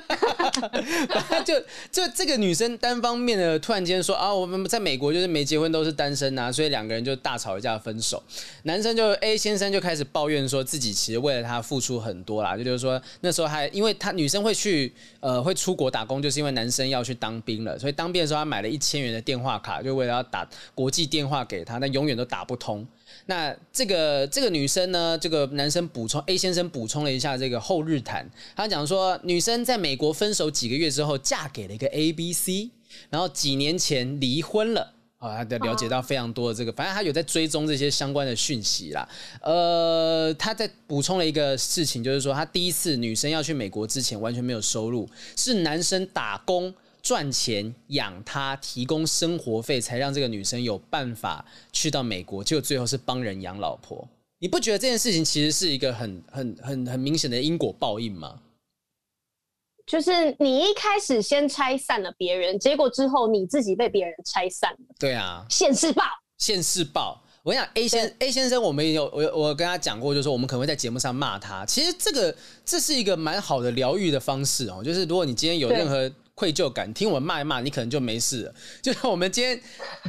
[1.45, 1.59] 就
[1.89, 8.21] 就这个女生单方面的突然间说啊，我们在美国就是没结婚都是单身啊，所以两个人就大吵一架分手。
[8.63, 22.85] 男生就 A 先生就开始抱怨说自己其实为了她付出很多啦，就就是说那时候还因为他女生会去呃会出国打工，就是因为男生要去当兵了，所以当兵的时候他买了一千元的电话卡，就为了要打国际电话给他，但永远都打不通。
[23.27, 32.69] 那这个这个女生呢，这个男生补充 A 先生补充了一下这个后日谈，他讲说女生在美国分手几个月之后，嫁给了一个 A B C，
[33.09, 34.93] 然后几年前离婚了。
[35.21, 39.07] 啊，他的了解到非常多的这个，反正他有在追踪这些相关的讯息啦。
[39.43, 52.43] 呃，他在补充了一个事情，就是说他第一次女生要去美国之前完全没有收入，是男生打工赚钱养她，提供生活费，才让这个女生有办法去到美国。
[52.43, 54.07] 结果最后是帮人养老婆。
[54.39, 58.39] 你不觉得这件事情其实是一个很很很很明显的因果报应吗？
[59.85, 64.95] 就是你一开始先拆散了别人，结果之后你自己被别人拆散了。
[64.97, 66.03] 对啊，现世报，
[66.37, 67.21] 现世报。
[67.43, 71.65] 我跟你讲，A 先 A 先生，我们也有我我跟他讲过，就是说我们可能会在节目上骂他。
[71.65, 74.83] 其实这个这是一个蛮好的疗愈的方式哦。
[74.83, 76.09] 就是如果你今天有任何
[76.41, 78.55] 愧疚感，听我们骂一骂，你可能就没事了。
[78.81, 79.61] 就是我们今天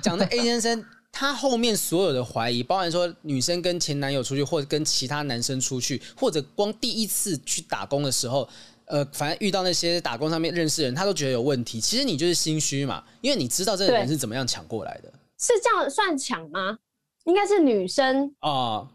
[0.02, 8.48] 讲的 A 先生，他后面所有的怀疑，包含说女生跟前男友出去，或者跟其他男生出去，或者光第一次去打工的时候。
[8.86, 11.80] 呃，反正遇到那些打工上面认识的人，他都觉得有问题。
[11.80, 15.12] 其实你就是心虚嘛，因为你知道这个人是怎么样抢过来的。
[15.38, 16.78] 是这样算抢吗？
[17.24, 18.88] 应该是女生啊，呃、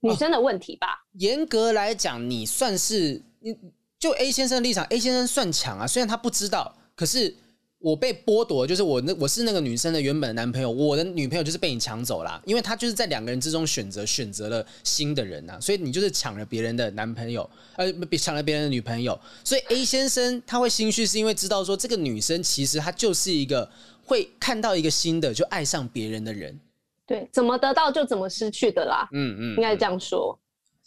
[0.00, 1.04] 女生的问题吧。
[1.14, 3.54] 严格来讲，你算是你
[3.98, 5.86] 就 A 先生的立场，A 先生算强啊。
[5.86, 7.34] 虽然他不知道，可是。
[7.80, 17.86] 我被剥夺，就是我那我是那个女生的原本的男朋友，我的女朋友就是被你抢走了，因为他就是在两个人之中选择选择了新的人呐，所以你就是抢了别人的男朋友，呃，
[18.18, 23.70] 抢了别人的女朋友，所以 A 先生他会心虚，是因为知道说这个女生其实她就是一个
[24.04, 26.58] 会看到一个新的就爱上别人的人，
[27.06, 30.36] 对，怎么得到就怎么失去的啦，嗯嗯，应该这样说，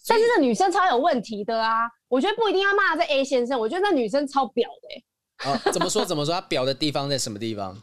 [0.07, 5.03] 但是那女生超有问题的啊，我觉得不一定要骂这 A 先生，我觉得那女生超婊的欸。
[5.49, 6.33] 哦，怎么说怎么说？
[6.33, 7.75] 她婊的地方在什么地方？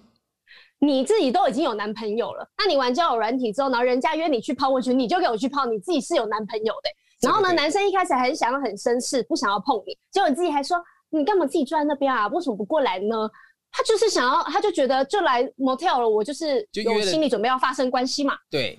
[0.80, 6.90] 你自己都已经有男朋友了，那你玩交友软体之后，然后人家约你去泡温泉，你就给我去泡，你自己是有男朋友的。
[7.20, 12.28] 然后呢，男生一开始还是想要很绅士，不想要碰你，结果你自己还说你干嘛自己坐在那边啊？
[12.28, 13.28] 为什么不过来呢？
[13.70, 18.34] 他就是想要，他就觉得就来 motel 了，我就是有心理准备要发生关系嘛。
[18.48, 18.78] 对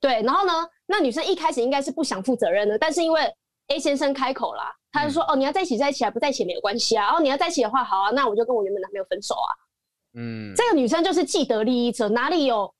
[0.00, 0.52] 对，然后呢，
[0.86, 3.22] 那女生一开始应该是不想负责任的，但是因为
[3.68, 4.62] A 先生开口了。
[4.94, 7.14] 他就说：“哦，你要在一起，在一起啊，不在一起没有关系啊。
[7.14, 9.48] 哦，你要在一起的话，好啊，那我就跟我原本男朋友分手啊。”
[10.14, 12.74] 嗯，这个女生就是既得利益者，哪里有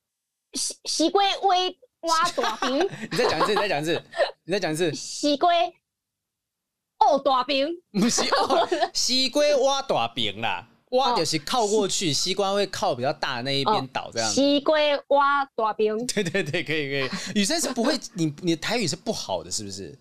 [0.53, 2.77] 西西龟微挖大饼？
[3.09, 4.03] 你再讲一次，你再讲一次，
[4.45, 4.93] 你再讲一次。
[4.93, 5.49] 西龟
[6.99, 7.67] 哦，大饼
[7.99, 14.29] 不是哦，西龟挖大饼啦，挖就是靠过去，西瓜会靠比较大的那一边倒，这样。
[14.31, 14.77] 西瓜
[15.09, 17.09] 挖大冰， 对对对，可以可以。
[17.35, 19.93] 女生是不会，你你的台语是不好的，是不是？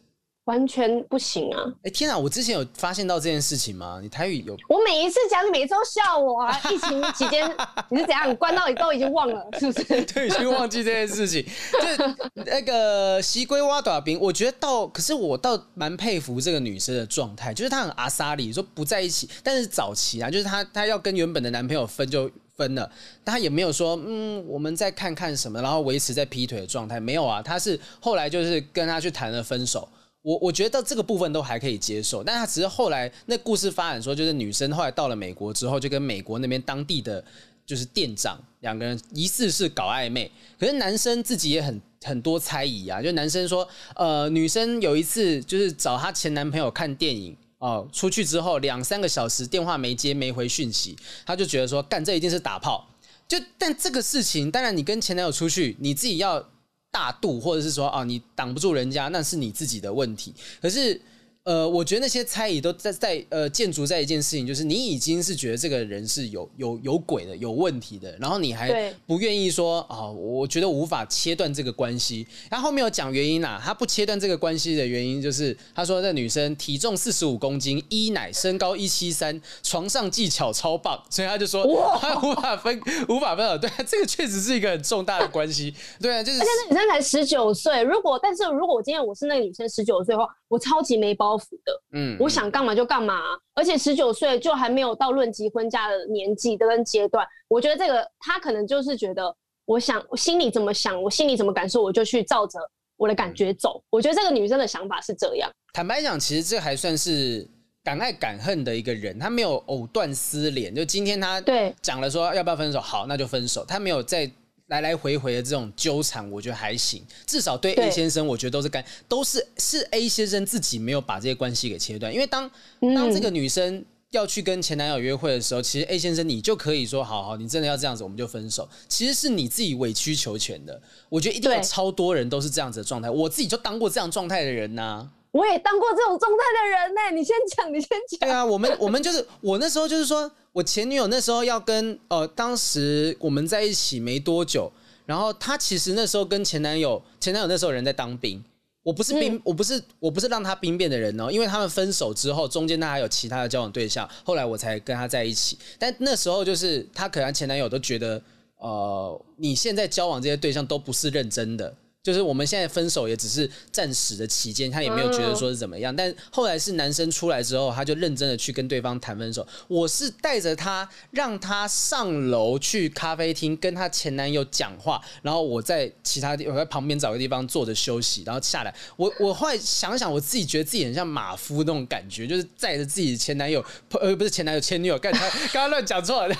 [0.45, 1.62] 完全不行啊！
[1.78, 4.01] 哎、欸、天啊，我之前有发现到这件事情吗？
[4.03, 4.57] 你台语有？
[4.68, 6.61] 我每一次讲，你每次都笑我啊！
[6.68, 7.49] 疫情期间
[7.90, 8.28] 你是怎样？
[8.28, 9.84] 你关到你都已经忘了，是不是？
[10.12, 11.45] 对，已经忘记这件事情。
[11.45, 12.05] 就
[12.45, 22.90] 那个西龟挖短兵，我觉得到，可是我倒蛮佩服这个女生的状态，就是她很阿莎里，说不在一起，但是早期啊，就是她她要跟原本的男朋友分就分了，
[23.22, 29.88] 但她也没有说嗯，我们再看看什么，然后维持在劈腿的状态，没有啊，她是后来就是跟他去谈了分手。
[30.22, 37.22] 我我觉得这个部分都还可以接受，但他只是后来那故事发展说，就是女生后来到了美国之后，就跟美国那边当地的
[37.66, 50.96] 就是店长两个人疑似是搞暧昧，可是男生自己也很很多猜疑啊，就男生说，呃，女生有一次就是找她前男朋友看电影哦，出去之后两三个小时电话没接没回讯息，
[51.26, 52.88] 他就觉得说，干这一定是打炮，
[53.26, 56.48] 就但这个事情，当然你跟前男友出去，你自己要。
[56.93, 60.32] 大度，或者是说啊，你挡不住人家，那是你自己的问题。
[60.61, 61.01] 可是。
[61.45, 72.26] 呃，我觉得那些猜疑都在在呃建筑在一件事情，就是你已经是觉得这个人是有有有鬼的、有问题的，然后你还不愿意说啊、哦，我觉得无法切断这个关系。
[72.51, 81.66] 他后后面有讲原因啊，他不切断这个关系的原因就是他说这女生体重四十五公斤，一奶身高一七三，床上技巧超棒，所以他就说
[82.01, 82.80] 他 无法分
[83.11, 83.59] 无法分了。
[83.59, 85.74] 对，这个确实是一个很重大的关系。
[86.01, 91.46] 对啊，就是而且那女生才十九岁，如果但是如果我今天我是那个女生十九岁的话，我超级没包袱。
[91.64, 93.22] 的，嗯，我想干嘛就干嘛，
[93.55, 99.34] 而且十九岁就还没有到论及婚嫁的年纪的跟阶段，我觉得这个他可能就是觉得，
[99.64, 102.59] 我想我心里怎么想，我心里怎么感受，我就去照着
[102.98, 103.82] 我的感觉走。
[103.88, 105.50] 我觉得这个女生的想法是这样。
[105.72, 107.48] 坦白讲，其实这还算是
[107.82, 110.74] 敢爱敢恨的一个人，他没有藕断丝连。
[110.74, 114.30] 就今天他对讲了说要不要分手，好，那就分手，他没有在。
[114.72, 117.04] 来来回回的这种纠缠，我觉得还行。
[117.26, 122.10] 至少对 A 先生，我觉得都是干，都是是 A 先生自己没有把这些关系给切断。
[122.10, 122.50] 因为当
[122.94, 128.66] 当这个女生要去跟前男友约会的时候，其实 A 先生你就可以说，好好，你真的要这样子，我们就分手。
[128.88, 130.80] 其实是你自己委曲求全的。
[131.10, 135.10] 我觉得一定有超多人都是这样子的状态，我自己就当过这样状态的人呐、啊。
[135.32, 137.12] 我也当过这种状态的人呢、欸。
[137.12, 138.20] 你先讲，你先讲。
[138.20, 144.70] 对啊，我们我们就是我那时候就是说，我前女友那时候要跟呃，当时我们在一起没多久，
[145.04, 148.42] 然后她其实那时候跟前男友，前男友那时候人在当兵。
[148.84, 155.56] 我不是兵，嗯、我不是我不是让他兵变的人哦，因为他们分手之后，中间他还有其他的交往对象，后来我才跟他在一起。
[155.78, 158.20] 但那时候就是他可能前男友都觉得，
[158.56, 161.72] 呃，你现在交往这些对象都不是认真的。
[162.03, 165.94] 就是我们现在分手也只是暂时的期间，他也没有觉得说是怎么样。
[165.94, 169.46] 但后来是男生出来之后，他就认真的去跟对方谈分手。
[169.68, 178.74] 我是带着他，让他上楼去咖啡厅跟他前男友讲话，然后我在其他地，我在旁边找个地方坐着休息，然后下来。
[178.96, 183.64] 我我后来想想，我自己觉得自己很像马夫那种感觉，就是载着自己前男友，
[184.00, 186.34] 呃，不是前男友，前女友，刚才刚刚乱讲错了，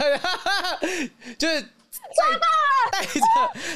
[1.39, 1.65] 就是。
[2.15, 2.73] 抓到了！
[2.93, 3.21] 带着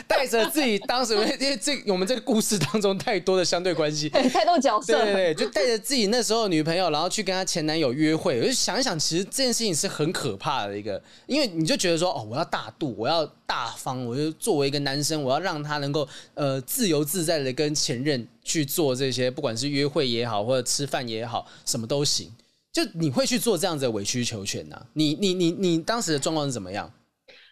[0.06, 8.40] 带着自己当时，因为这我们这个故事当中太多的相对关系， 太多角色，对对对，就带着自己那时候的女朋友，然后去跟她前男友约会。
[8.40, 22.30] 我就想一想，其实这件事情是很可怕的一个，因为你就觉得说，哦，我要大度，我要大方，我就作为一个男生，我要让他能够呃自由自在的跟前任去做这些，不管是约会也好，或者吃饭也好，什么都行。
[22.72, 24.86] 就你会去做这样子的委曲求全呐、啊？
[24.92, 26.92] 你你你你当时的状况是怎么样？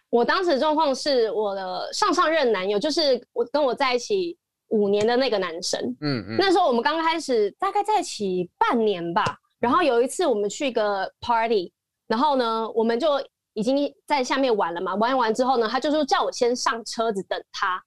[0.09, 4.37] 我当时状况是我的上上任男友，就是我跟我在一起
[4.69, 5.81] 五年的那个男生。
[5.99, 9.37] 嗯嗯，那时候我们刚开始大概在一起半年吧。
[9.59, 11.73] 然后有一次我们去一个 party，
[12.07, 13.07] 然后呢，我们就
[13.53, 14.95] 已经在下面玩了嘛。
[14.95, 17.83] 玩完之后呢，他就说叫我先上车子等他。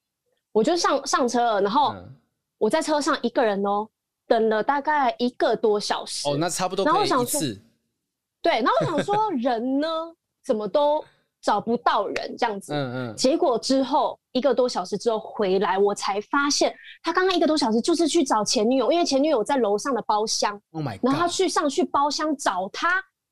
[0.53, 1.95] 我就上上车了，然后
[2.59, 3.89] 我在车上一个人哦，
[4.27, 6.29] 等了大概一个多小时。
[6.29, 6.85] 哦，那差不多。
[6.85, 7.41] 然后我想说，
[8.43, 9.89] 对，然后我想说人呢，
[10.45, 11.05] 怎么都。
[11.41, 22.89] 找不到人这样子，嗯嗯，结果之后一个多小时之后回来，我才发现他刚刚一个多小时就是去找前女友，因为前女友在楼上的包厢，Oh my God，然后他去上去包厢找他，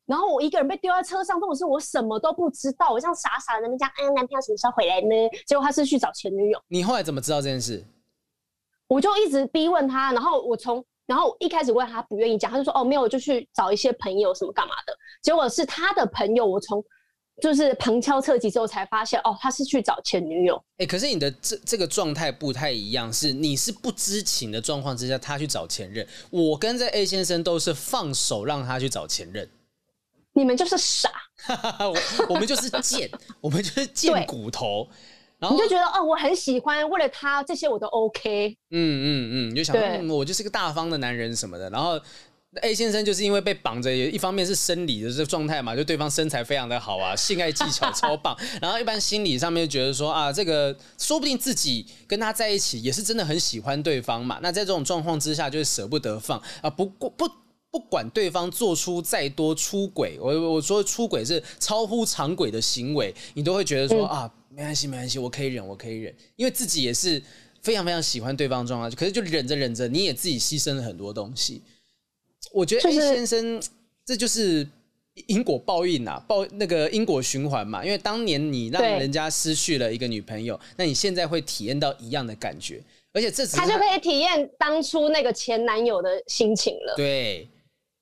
[0.07, 5.29] 然后我一个人被丢在车上，或者是我什么都不知道，我像傻傻的那边讲，哎，男朋友什么时候回来呢？
[5.45, 6.61] 结果他是去找前女友。
[6.69, 7.85] 你后来怎么知道这件事？
[8.87, 16.85] 我就一直逼问他，然后我从然后一开始问他不愿意讲，他就说哦没有，我就去找一些朋友什么干嘛的，结果是他的朋友，我从。
[17.43, 20.57] 就是旁敲侧击之后才发现，哦，他是去找前女友。
[20.79, 26.07] 哎、欸，可是你的这这个状态不太一样，是你是不知情的状况之下，他去找前任。
[26.31, 29.47] 我跟这 A 先生都是放手让他去找前任。
[30.33, 31.11] 你们就是傻，
[31.81, 31.97] 我
[32.31, 33.11] 我们就是贱，
[33.41, 34.89] 我们就是贱骨头。
[35.39, 38.57] 然后你就觉得哦，我很喜欢，为了他这些我都 OK。
[38.71, 42.01] 嗯嗯嗯，你就想，嗯，我就是个大方的男人什么的，然后。
[42.63, 54.39] A 先生就是因为被绑着，也一方面是生理的这个状态嘛，就对方身材非常的好啊，性爱技巧 超棒，然后一般心理上面就觉得说啊，这个说不定自己跟他在一起也是真的很喜欢对方嘛。
[54.43, 56.71] 那在这种状况之下，就是舍不得放啊。
[56.71, 57.29] 不过不
[57.71, 67.23] 不管对方做出再多出轨，我我说出轨是超乎常轨的行为，你都会觉得说啊，没关系没关系，我可以忍，我可以忍，因为自己也是
[67.61, 71.63] 非常非常喜欢对方的状态，可是就忍着忍着，你也自己牺牲了很多东西。
[72.53, 73.63] 我觉得 A 先生，
[74.05, 74.67] 这就是
[75.27, 77.85] 因果报应啊，报那个因果循环嘛。
[77.85, 82.83] 因为当年你让人家失去了一个女朋友，那你现在会体验到一样的感觉，
[83.13, 86.95] 而且这他就可以体验当初那个前男友的心情了。
[86.97, 87.49] 对，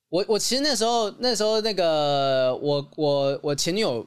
[0.09, 4.07] 我我其实那时候那时候那个我我我前女友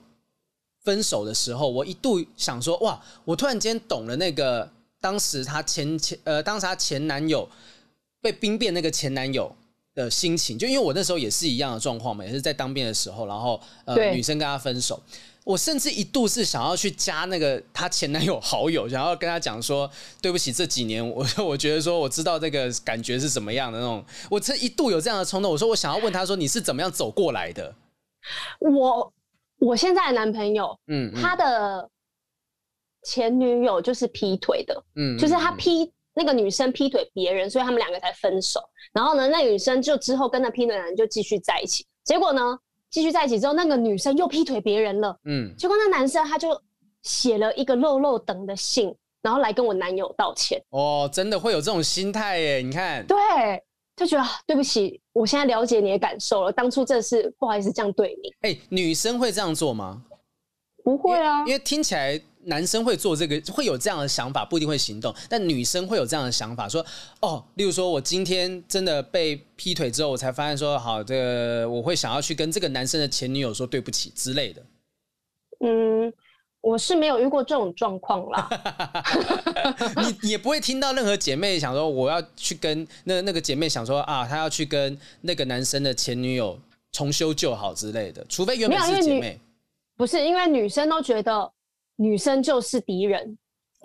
[0.84, 4.70] 分手的时候，我一度想说哇，我突然间懂了那个
[5.02, 7.48] 当时他前前呃当时他前男友
[8.22, 9.54] 被兵变那个前男友
[9.98, 15.02] 的心情，就因为我那时候也是一样的状况嘛，也是在当兵的时候，然后呃，女生跟他分手，
[15.44, 19.90] 我甚至一度是想要去加那个她前男友好友，想要跟他讲说，
[20.22, 27.74] 对不起，这几年我 我觉得说我知道这个感觉是怎么样的那种，我这一度有这样的冲动，我说我想要问他说你是怎么样走过来的？
[28.60, 29.12] 我
[29.58, 31.90] 我现在的男朋友，嗯，他的
[33.02, 35.92] 前女友就是劈腿的，嗯，就是他劈。
[36.18, 38.60] 那个女生劈腿别人，所以他们两个才分手。
[38.92, 41.86] 然后呢，那女生就之后跟那劈腿的男人就继续在一起。
[42.04, 42.58] 结果呢，
[42.90, 45.16] 继续在一起之后，那个女生又劈腿别人了。
[45.26, 46.60] 嗯，结果那男生他就
[47.04, 48.92] 写了一个肉肉等的信，
[49.22, 50.60] 然后来跟我男友道歉。
[50.72, 52.58] 哦，真的会有这种心态耶？
[52.64, 53.18] 你看，对，
[53.96, 56.52] 就觉得对不起，我现在了解你的感受了。
[56.52, 58.50] 当初真的是不好意思这样对你。
[58.50, 60.02] 哎，女生会这样做吗？
[60.84, 62.20] 不会啊，因为听起来。
[62.48, 65.14] 男生会做这个，会有这样的想法，不一定会行动。
[65.30, 66.86] 但女生会有这样的想法，说
[67.22, 74.62] 哦，例如说我今天真的被劈腿之后，我才发现说好，这个我会想要去跟这个男生的前女友说对不起之类的。
[75.60, 76.14] 嗯，
[76.62, 78.50] 我是没有遇过这种状况啦。
[80.04, 86.60] 你你也不会听到任何姐妹想说我要去跟那那个姐妹想说啊，她要去跟那个男生的前女友
[86.92, 89.40] 重修旧好之类的，除非原本是姐妹。
[89.98, 91.52] 不是，因为女生都觉得
[91.98, 93.38] 女生就是敌人，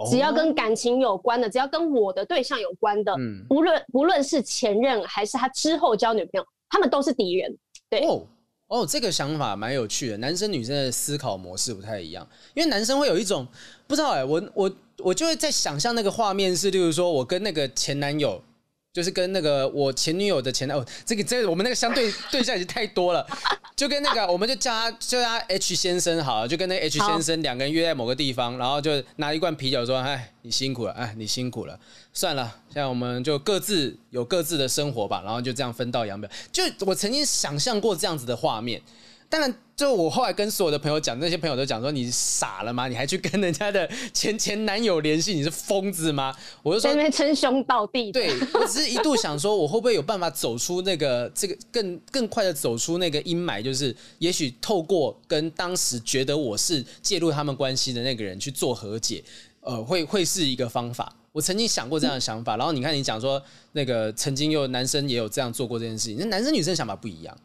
[0.08, 7.52] 只要跟感情有关的，只要跟我的对象有关的，嗯，不论不论是前任还是他之后交女朋友，他们都是敌人。
[7.90, 8.24] 对哦
[8.68, 13.46] 哦，这个想法蛮有趣的，男生女生的思考模式不太一样，因为男生会有一种
[13.86, 18.40] 不知道哎、欸，我我我就会在想象那个画面是，例如说我跟那个前男友。
[18.92, 23.26] 就是跟那个我前女友的前男友，这个这个我们那个相对 对象已经太多了，
[23.74, 31.78] 就跟那个我们就叫他就叫他 H 先生好了，就跟那 H 先生两个人约在某个地方，然后就拿一罐啤酒说：“哎，你辛苦了，哎，你辛苦了，
[32.12, 36.28] 算了，现在我们就各自有各自的生活吧。”然后就这样分道扬镳。
[36.52, 38.82] 就我曾经想象过这样子的画面。
[39.30, 42.86] 当然，就我后来跟所有的朋友讲，那些朋友都讲说：“你傻了吗？
[42.86, 45.34] 你还去跟人家的前前男友联系？
[45.34, 53.60] 你是疯子吗？”我就说：“在那边称兄道弟。”对，我只是一度想说，我会不会有办法走出那个这个更更快的走出那个阴霾？
[53.60, 59.20] 就是也许透过跟当时觉得我是介入他们关系的那个人去做和解，
[59.62, 61.12] 呃，会会是一个方法。
[61.32, 62.56] 我曾经想过这样的想法。
[62.56, 67.36] 然后你看，你讲说那个曾经有男生也有这样做过这件事情，那男生女生想法不一样。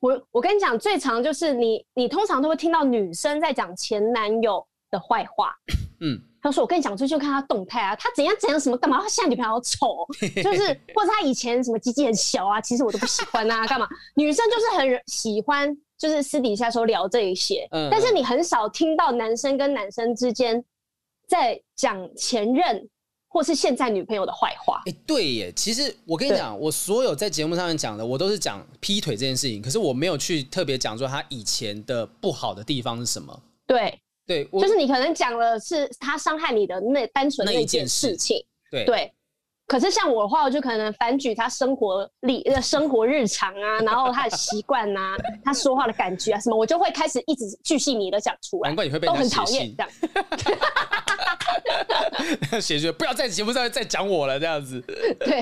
[0.00, 5.54] 我我跟你讲，最常就是你你通常都会听到女生在讲前男友的坏话。
[6.02, 9.00] 嗯，他说我跟你讲，最近看他动态啊，他怎样怎样什么干嘛？
[9.02, 10.06] 他现在女朋友好丑，
[10.42, 13.86] 就是或者他以前什么鸡鸡很小啊，其实我都不喜欢啊，干嘛？
[14.14, 17.68] 女生就是很喜欢，就是私底下说聊这一些。
[17.72, 20.64] 嗯，但是你很少听到男生跟男生之间
[21.28, 22.88] 在讲前任。
[23.32, 25.52] 或是现在女朋友的坏话，哎，对耶。
[25.52, 29.62] 其实我跟你讲，我所有在节目上面讲的，我都是讲劈腿这件事情。
[29.62, 33.42] 可是我没有去特别讲说他以前的不好的地方是什么。
[33.68, 38.44] 对，对，就是你可能讲了是他伤害你的那单纯那一件事情。
[38.68, 39.12] 对对。
[39.70, 45.14] 可是像我的话，我就可能反举他生活里、生活日常啊， 然后他的习惯啊，
[45.44, 48.70] 他说话的感觉啊什么，我就会开始一直巨细靡的讲出来。
[48.70, 49.90] 难怪你会被都很讨厌这样。
[52.60, 54.82] 写句不要在节目上再讲我了，这样子。
[55.20, 55.40] 对，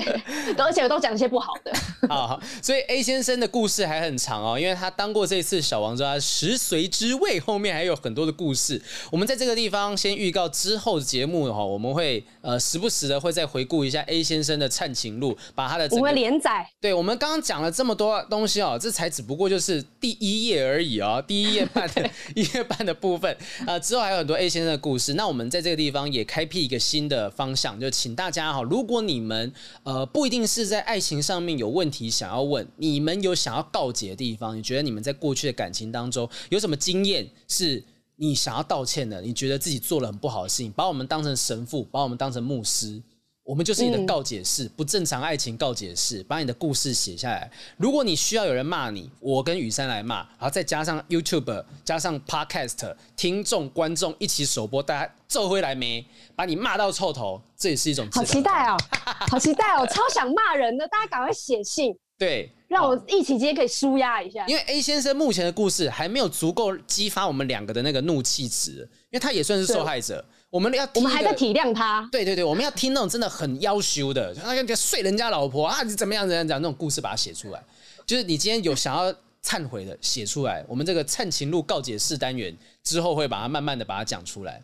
[0.57, 1.73] 而且我都讲一些不好的。
[2.07, 8.79] 好，所以 A 先生的故事还很长哦，因为他当过这次小王之后，他食髓知味，后面还有很多的故事。
[9.11, 14.18] 我们在这个地方先预告之后的节目的话，我们会呃时不时的会再回顾一下 A。
[14.23, 25.13] 先生的《灿情录》，把他的我们连载，对，我们刚刚讲了这么多东西哦，这才只不过就是第一页而已哦，第一页半的 一页半的部分啊、呃，之后还有很多 A 先生的故事。
[25.13, 29.51] 那我们在这个地方也开辟一个新的方向，就请大家哈，如果你们
[29.83, 37.83] 呃不一定是在爱情上面有问题想要问，你们有想要告解的地方，你觉得你们在过去的感情当中有什么经验是
[38.15, 39.21] 你想要道歉的？
[39.21, 43.01] 你觉得自己做了很不好的事情，把我们当成神父，把我们当成牧师。
[43.49, 47.49] 我们就是你的告解室，嗯、不正常爱情告解室，把你的故事写下来。
[47.77, 56.05] 如果你需要有人骂你，我跟雨珊来骂，然后再加上 YouTube，加上 Podcast，听众观众一起首播，大家揍回来没？
[56.35, 58.07] 把你骂到臭头，这也是一种。
[58.11, 58.77] 好期待哦，
[59.31, 64.45] 好期待哦，超想骂人的，大家赶快写信，对，让我一起今天可以舒压一下。
[64.45, 70.23] 因为 A 先生目前的故事还没有足够激发我们两个的那个怒气值，因为他也算是受害者。
[70.49, 72.07] 我们要，我们还在体谅他。
[72.11, 77.63] 对对对，我们要听那种真的很要羞的，他要睡人家老婆啊，你怎么样怎么样讲那种故事，把它写出来。
[78.05, 80.65] 就是你今天有想要忏悔的，写出来。
[80.67, 84.59] 我们这个忏情录告解式单元之后会把它慢慢的把它讲出来。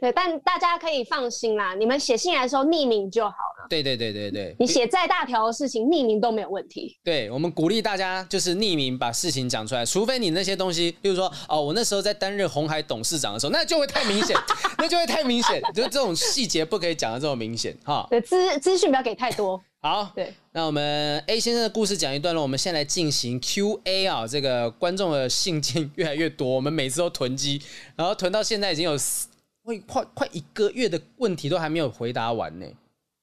[0.00, 3.66] 对，但大家可以放心啦，你们写信来的时候匿名就好了。
[3.68, 6.96] 对对对对对，你写再大条的事情，匿名都没有问题。
[7.02, 14.36] 对，我们鼓励大家就是匿名把事情讲出来，除非你那些东西，比如说哦，我那时候在担任红海董事长的时候，那就会太明显，
[14.78, 18.06] 那就会太明显，就是这种细节不可以讲的这么明显哈。
[18.08, 19.60] 对，资资讯不要给太多。
[19.80, 27.60] 好，对，那我们 A 先生的故事讲一段落，我们先来进行 Q&A 啊，这个观众的信件越来越多，我们每次都囤积，
[27.96, 28.96] 然后囤到现在已经有。
[29.68, 32.64] 会快快一个月的问题都还没有回答完呢。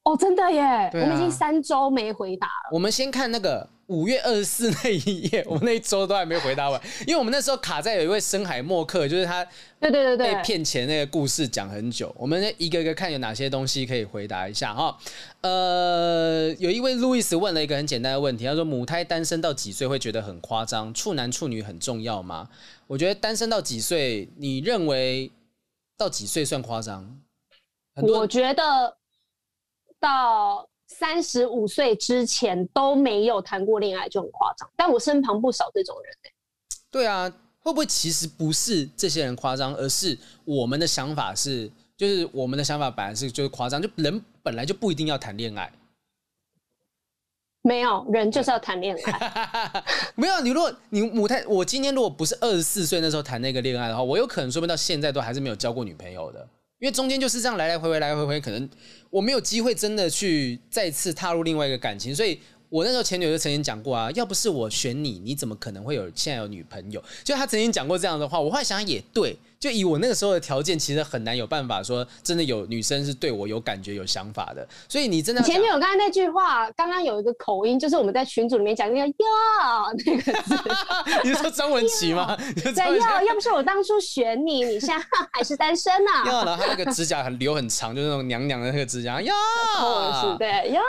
[0.04, 0.62] 哦，真的耶！
[0.62, 2.70] 啊、我们已经三周没回答了。
[2.72, 9.44] 我们先看那个五月二十四那一页， 我们那一周都还没回答完，因为我们那时候卡在有一位深海默客，就是他
[9.80, 12.14] 对对对对被骗钱那个故事讲很久。
[12.16, 14.96] 我们一个一个看有哪些东西可以回答一下哈。
[15.42, 20.94] 呃，有一位路易斯问了一个很简单的问题，他说：“母胎单身到几岁会觉得很夸张？
[20.94, 22.48] 处男处女很重要吗？”
[22.86, 25.32] 我觉得单身到几岁，你认为？
[25.98, 27.22] 到几岁算夸张？
[28.02, 28.98] 我觉得
[30.00, 36.34] 到三十五岁之前都没有谈过恋爱就很夸张，但我身旁不少这种人、欸、
[36.92, 37.30] 对啊，
[37.60, 45.72] 会不会其实不是这些人夸张，而是我们的想法是，就是我们的想法本来是就是夸张，就人本来就不一定要谈恋爱。
[47.66, 50.52] 没有人就是要谈恋爱， 没有你。
[50.52, 56.48] 如果你母胎，我今天如果不是二十四岁那时候谈那个恋爱的话，我有可能说不定到现在都还是没有交过女朋友的，
[56.80, 58.70] 因为中间就是这样来来回回，来来回回，可能
[59.10, 62.40] 我没有机会真的去再次踏入另外一个感情，所以。
[62.68, 67.02] 我那时候前女友就曾经讲过啊，要不是我选你，你怎么可能会有现在有女朋友？
[67.24, 74.68] 就他曾经讲过这样的话，我后来想想也对，就以我那个时候的条件，其实很难有办法说真的有女生是对我有感觉、有想法的。
[74.88, 79.26] 所以你真的前女友刚才那句话，刚刚有一个口音，就是我们在群组里面讲那个“哟”
[80.06, 80.56] 那个字，
[81.26, 82.38] 你是说张文琪吗？
[82.64, 85.04] 对，要要不是我当初选你，你现在
[85.34, 89.34] 还是单身呢、 然后他那个指甲很留很长，就是那种娘娘的那个指甲，呀，
[90.22, 90.80] 是，对，呀。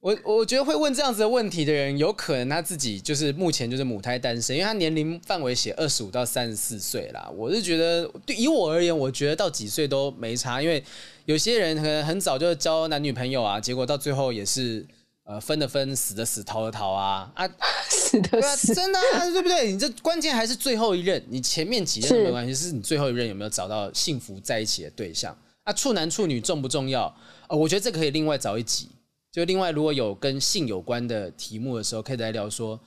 [0.00, 7.30] 我我觉得会问这样子的问题的人，有可能他自己就是目前就是母胎单身，因为他年龄范围写二十五到三十四岁啦。
[7.36, 7.91] 我是觉得，
[8.24, 10.82] 对以我而言，我觉得到几岁都没差，因为
[11.24, 14.86] 有些人可能很早就交男女朋友啊，结果到最后也是
[15.24, 17.48] 呃分的分，死的死，逃的逃啊啊，
[17.88, 19.72] 死的死，啊、真的、啊、对不对？
[19.72, 25.72] 你这关键还是最后一任，你前面几任没关系，是，是你最后一任有没有找到幸福在一起的对象啊？
[25.72, 27.14] 处男处女重不重要？
[27.48, 28.88] 呃，我觉得这可以另外找一集。
[29.30, 32.78] 就另外，如果有跟性有关的题目的时候，可以来聊说，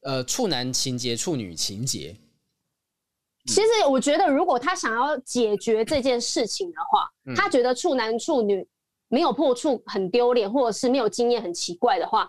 [0.00, 2.16] 呃，处男情节、处女情节。
[3.46, 8.66] 其实我觉得，如果他想要解决这件事情的话，嗯、他觉得处男处女
[9.08, 12.28] 没有破处很丢脸，或者是没有经验很奇怪的话，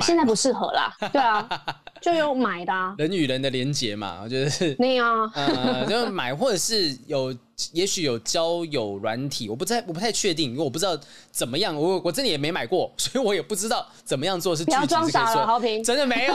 [0.00, 0.94] 现在不适合啦。
[1.12, 1.48] 对啊。
[2.02, 7.32] 就有买的啊，人与人的连结嘛，我觉得是那样， 呃，就买或者是有，
[7.72, 10.98] 也许有交友软体，我不太我不太确定，因为我不知道
[11.30, 14.64] 怎么样，我我真的也没买过，所以我也不知道怎么样做是。
[14.64, 16.34] 不要装傻了，豪平，真的没有，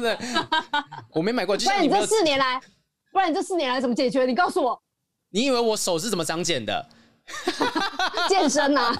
[0.00, 0.16] 对，
[1.12, 1.54] 我没买过。
[1.54, 2.58] 就你这四年来，
[3.14, 4.26] 不然你这四年来怎么解决？
[4.26, 4.78] 你告诉我。
[5.30, 6.84] 你以为我手是怎么长茧的？
[8.28, 8.92] 健身啊。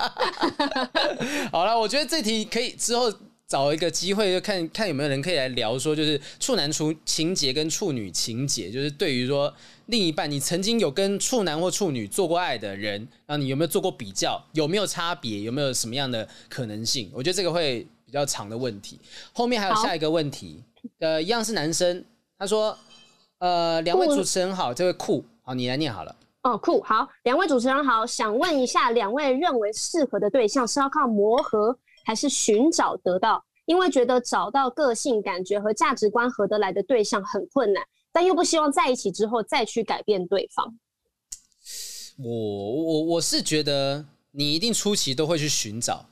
[1.50, 3.12] 好了，我觉得这题可以之后。
[3.46, 9.52] 找一个机会，就看看有没有人可以来聊说，就是处男处情节跟处女情节，就是对于说
[9.86, 17.10] 另一半，你曾经有跟处男或处女做过爱的人，然后你有没有做过比较，有没有差别，有没有什么样的可能性？
[17.12, 18.98] 我觉得这个会比较长的问题。
[19.34, 20.64] 后面还有下一个问题，
[20.98, 22.02] 呃，一样是男生，
[22.38, 22.76] 他说，
[23.38, 26.16] 呃，两位主持人好，这位酷，好，你来念好了。
[26.42, 37.82] 哦，酷，好，两位主持人好，想问一下，两位认为适合的对象是要靠磨合，还是寻找得到，因为觉得找到个性、感觉和价值观合得来的对象很困难，
[38.12, 40.74] 但又不希望在一起之后再去改变对方。
[42.18, 46.06] 我我我是觉得你一定初期都会去寻找，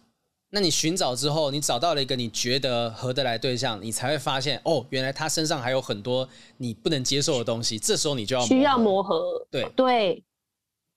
[0.55, 6.29] 那你寻找之后，你找到了一个你觉得合得来对象，你才会发现哦，原来他身上还有很多
[6.59, 9.47] 你不能接受的东西，这时候你就要需要磨合。
[9.51, 10.23] 对对，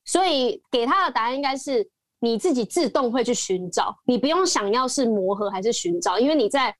[0.03, 1.89] 所以给他的答案应该是。
[2.21, 6.75] 你自己自动会去寻找，你不用想要是磨合还是寻找，因为你在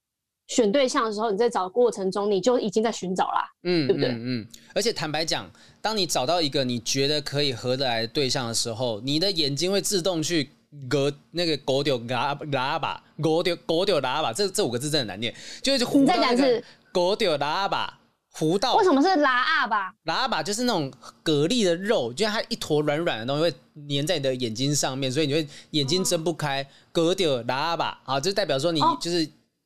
[0.48, 4.10] 选对象的时候，你在找的过程中，你就已经在寻找啦，嗯，对不对？
[4.10, 5.48] 嗯，嗯，而且坦白讲，
[5.82, 10.50] 当你找到一个你觉得可以合得来的对象的时候，你的眼睛会自动去
[10.90, 18.00] 隔那个狗丢喇喇叭，狗丢狗丢喇叭，这这五个字真的难念，就是忽再讲一次狗丢喇叭。
[18.38, 19.94] 糊到为什么是拉阿吧？
[20.04, 20.92] 拉阿吧就是那种
[21.24, 23.52] 蛤蜊的肉，就它一坨软软的东西会
[23.88, 26.68] 粘在你的眼睛上面，所以你会眼睛睁不开。
[26.92, 29.26] 哥丢拉阿吧，啊，就代表说你就是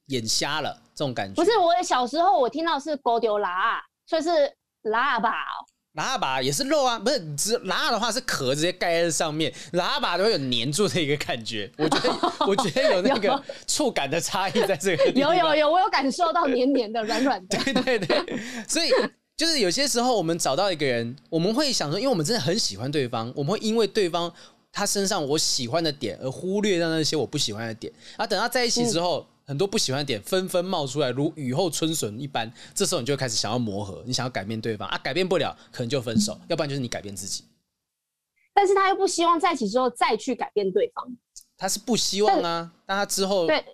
[0.09, 1.33] 眼瞎了、哦、这种感觉。
[1.33, 4.29] 不是，我小时候我听到是哥丢拉阿，所以是
[4.83, 5.33] 拉阿吧。
[5.95, 11.69] 喇叭也是肉啊，不是只喇的话是壳直接盖在上面，喇叭都会有黏住的一个感觉。
[11.77, 12.13] 我觉得，
[12.47, 15.05] 我觉得有那个 触感的差异在这个。
[15.11, 17.57] 有有有，我有感受到黏黏的、软软的。
[17.63, 18.91] 对对对，所以
[19.35, 24.31] 就是有些时候我们找到一个人，我们会想说，因为我们真的很喜欢对方，我们会因为对方
[24.71, 29.19] 他身上我喜欢的点而忽略掉那些我不喜欢的点，啊，等到在一起之后。
[29.21, 32.53] 嗯很多不喜欢的点纷纷冒出来，如雨后春笋一般。
[32.75, 37.43] 这时候你就开始想要磨合，你想要改变对方啊，改变不了，可能就分手，要不然就是你改变自己。
[38.53, 41.03] 但是他又不希望在一起之后再去改变对方，
[41.57, 42.71] 他是不希望啊。
[42.85, 43.65] 但他之后对，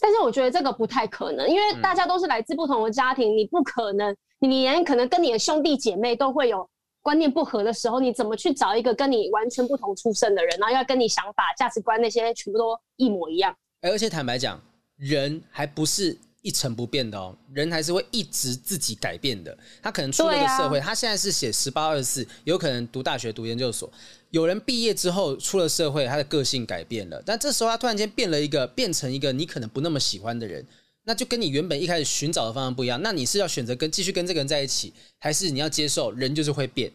[0.00, 6.68] 但是我觉得这个不太可能，因为大家都是来自不同的家庭，嗯、你不可能，你连可能跟你的兄弟姐妹都会有
[7.02, 13.56] 观念不合的时候，你怎么去找一个跟你完全不同出身的人，然后要跟你想法、价值观那些全部都一模一样？
[13.90, 14.60] 而且坦白讲，
[14.96, 19.56] 人还不是一成不变的哦，人还是会一直自己改变的。
[19.82, 23.92] 他可能出了个社会，啊、他现在是写十八二十四，有可能读大学、读研究所。
[24.30, 30.66] 有人毕业之后出了社会，他的个性改变了，但这时候他突然间变了一个，变成一个你可能不那么喜欢的人，
[31.04, 33.00] 那就跟你原本一开始寻找的方向不一样。
[33.02, 36.90] 那你是要选择跟继续跟这个人在一起，还是你要接受人就是会变？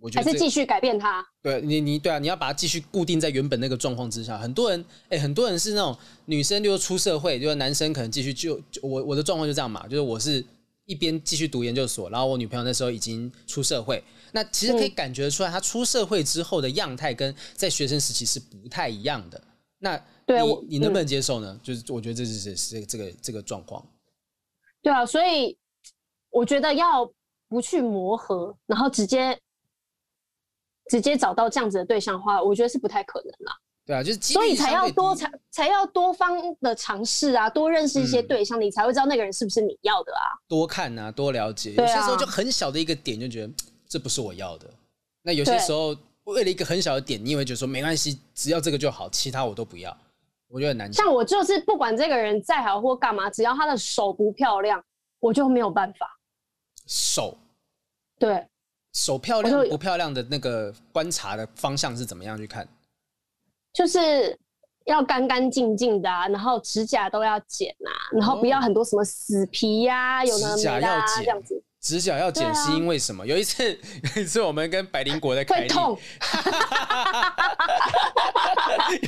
[0.00, 1.24] 我觉得、还是继续改变他。
[1.42, 4.38] 对你，你对啊，你要把它继续固定在原本那个状况之下。
[4.38, 5.96] 很多人，哎、欸，很多人是那种
[6.26, 10.44] 女生，就是出社会，就是男生可能继续就，就我我的状况就这样嘛，就是我是
[10.86, 14.02] 一边继续读研究所，然后我女朋友那时候已经出社会。
[14.32, 19.40] 那其实可以感觉出来，她出社会之后的样态跟在学生时期是不太一样的。
[19.78, 21.52] 那你对你能不能接受呢？
[21.52, 23.84] 嗯、就是我觉得这是是这个这个状况。
[24.82, 25.56] 对啊，所以
[26.30, 27.10] 我觉得要
[27.48, 29.38] 不去磨合，然后直接。
[30.88, 33.52] 直接找到这样子的对象的话，我觉得是不太可能啦。
[33.86, 40.28] 对啊，就是所以才要多才才要多方的尝试啊，多认识一些对象，嗯，你才会知道那个人是不是你要的啊。
[40.46, 41.72] 多看啊，多了解。
[41.72, 43.52] 有些时候就很小的一个点，就觉得
[43.88, 44.68] 这不是我要的。
[45.22, 49.96] 那有些时候为了一个很小的点，你以为觉得说没关系，只要这个就好，其他我都不要。
[50.48, 50.92] 我觉得很难。
[50.92, 54.82] 像我就是不管这个人再好或干嘛，只要他的手不漂亮，
[55.18, 56.18] 我就没有办法。
[56.86, 57.38] 手，
[58.18, 58.46] 对。
[58.98, 62.66] 手漂亮不漂亮的那个观察的方向是怎么样去看？
[63.72, 64.36] 就是
[64.86, 71.62] 要干干净净的啊，然后指甲都要剪啊，然后不要很多什么死皮呀、啊，有的没的啊，这样子。
[71.88, 73.26] 指甲要剪是因为什么？
[73.26, 73.64] 有一次，
[74.14, 75.68] 有一次我们跟百灵果在凯莉，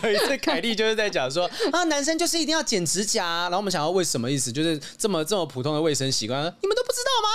[0.03, 4.51] 有一次凯莉就是在讲说啊，男生就是一定要剪指甲，然后我们想要为什么意思？
[4.51, 7.29] 就是这么这么普通的卫生习惯，你们都不知道吗？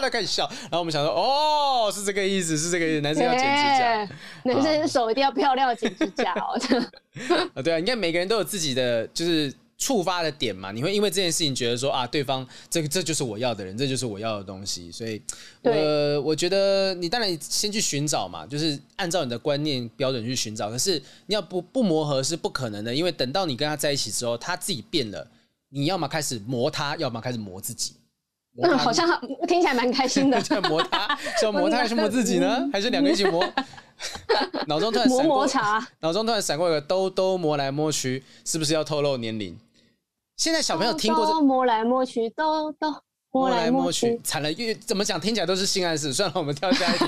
[0.00, 3.48] 他开始笑，然后我们想说，哦，是这个意思，是这个意思，男生要剪指
[3.78, 4.08] 甲，
[4.44, 6.58] 男生手一定要漂亮，剪指甲哦。
[7.54, 15.20] 啊，对啊，你看每个人都有自己的就是触发的点嘛，你会因为这件事情觉得说啊，对方这个这就是我要的人，这就是我要的东西，所以，
[15.62, 25.26] 我我觉得你当然先去寻找嘛，就是按照你的观念标准去寻找，可是你要不不磨合是不可能的，因为等到你跟他在一起之后，他自己变了，
[25.70, 27.94] 你要么开始磨他，要么开始磨自己。
[28.62, 29.08] 嗯，好像
[29.48, 30.38] 听起来蛮开心的。
[30.42, 32.68] 在磨他，是要磨他还是磨自己呢？
[32.70, 33.42] 还是两个一起磨？
[34.66, 39.58] 脑中突然磨磨茶，脑中突然闪过一个兜兜摸来摸去，是不是要透露年龄？
[40.36, 42.94] 现在小朋友听过这摸来摸去，兜兜
[43.30, 46.12] 摸来摸去，惨了，越怎么讲听起来都是性暗示。
[46.12, 47.04] 算了，我们跳下一题。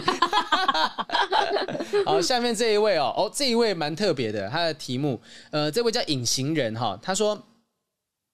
[2.07, 5.20] 好，下面这一位哦，哦，这一位蛮特别的，他的题目，
[5.51, 7.40] 呃，这位叫隐形人哈，他说。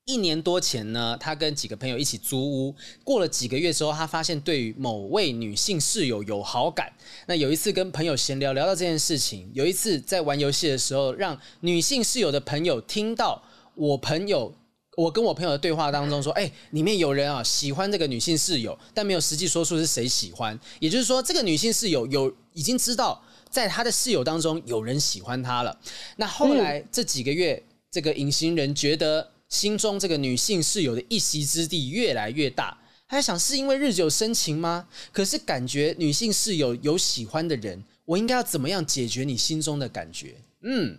[0.07, 2.74] 一年多前呢，他跟几个朋友一起租屋，
[3.05, 6.92] 过了几个月之后，他发现对于某位女性室友有好感。
[7.26, 13.40] 那有一次跟朋友闲聊，聊到这件事情，有一次在玩游戏的时候，让女性室友的朋友听到
[13.76, 14.53] 我朋友，
[14.96, 20.59] 我跟我朋友的对话当中说：“哎，里面有人啊喜欢这个女性室友，但没有实际说出是谁喜欢。
[20.80, 25.78] 也就是说，这个女性室友有已经知道，在她的室友当中有人喜欢她了。
[26.16, 32.76] 那后来这几个月，这个隐形人觉得。”心中这个女性室友的一席之地越来越大，
[33.07, 34.88] 他在想是因为日久生情吗？
[35.12, 40.36] 可是感觉女性室友有喜欢的人，我应该要怎么样解决你心中的感觉？
[40.62, 40.98] 嗯，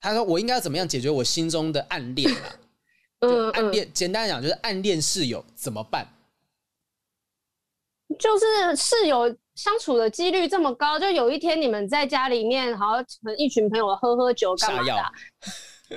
[0.00, 2.56] 他说我应该要怎么样解决我心中的暗恋啊？
[3.20, 6.06] 嗯暗恋，简单讲就是暗恋室友怎么办？
[8.18, 13.04] 就是室友相处的几率这么高，就有一天你们在家里面，好像
[13.38, 15.12] 一群朋友喝喝酒干嘛的？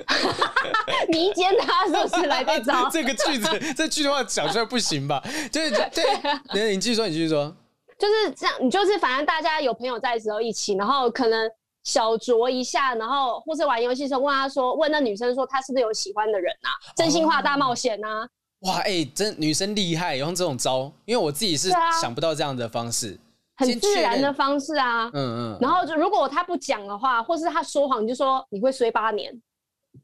[1.08, 2.88] 迷奸他是不是来这招？
[2.90, 5.22] 这个句子， 这句话讲出来不行吧？
[5.50, 6.04] 就是对，
[6.52, 7.54] 对，你继续说，你继续说，
[7.98, 8.54] 就是这样。
[8.60, 11.50] 你就是反正大家有朋友在的时候一起，然后可能
[11.84, 16.70] 小酌一下，然后或是玩游戏的时候问他说，问那女生说她是不是有喜欢的人啊？
[16.96, 18.28] 真心话大冒险啊！
[18.60, 21.70] 哇，哎、欸，真女生厉害，用这种招，因为我自己是
[22.00, 23.18] 想不到这样的方式，
[23.56, 25.10] 很自然的方式啊。
[25.12, 25.58] 嗯嗯。
[25.60, 29.32] 然后就如果他不讲的话，或是他说谎，就说你会衰八年。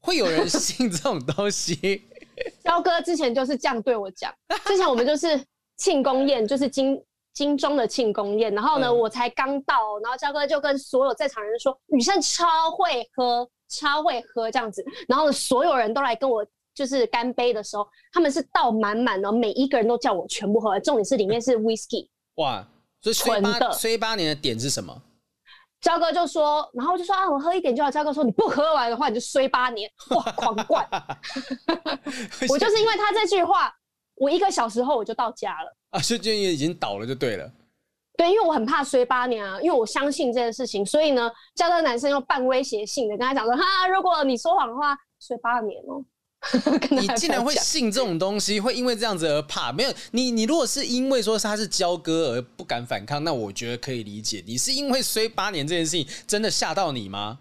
[0.01, 2.09] 会有人信这种东西？
[2.65, 4.33] 肖哥之前就是这样对我讲。
[4.65, 5.41] 之前我们就是
[5.77, 7.01] 庆功宴， 就是金
[7.35, 8.53] 金钟的庆功宴。
[8.55, 20.79] 然后呢，嗯、我才刚到，然后肖哥就跟所有在场人说：“女生超会喝，超会喝这样子。”然后呢，所有人都来跟我就是干杯的时候，他们是倒满满的，每一个人都叫我全部喝。
[20.81, 22.09] 重点是里面是 whisky。
[22.37, 22.67] 哇，
[23.01, 25.03] 所以衰八衰八年的点是什么？
[25.83, 27.91] 焦哥就说，然后就说啊，我喝一点就好。
[27.91, 30.89] 焦哥说，你不喝完的话，你就衰八年，哇，狂灌。
[32.49, 33.75] 我就是因为他这句话，
[34.15, 35.77] 我一个小时后我就到家了。
[35.91, 37.53] 啊，就就已经倒了就对了。
[38.17, 46.05] 对，因为我很怕衰八年啊，因为我相信这件事情，所以呢，焦哥男生用半威胁性的跟他讲说，哈，如果你说谎的话，衰八年哦。
[46.91, 49.73] 你竟然会信这种东西，会因为这样子而怕？
[49.73, 54.43] 没有，你你如果是因为说他是交割而不敢反抗，那我觉得可以理解。
[54.47, 57.39] 你是因为衰八年这件事情真的吓到你吗？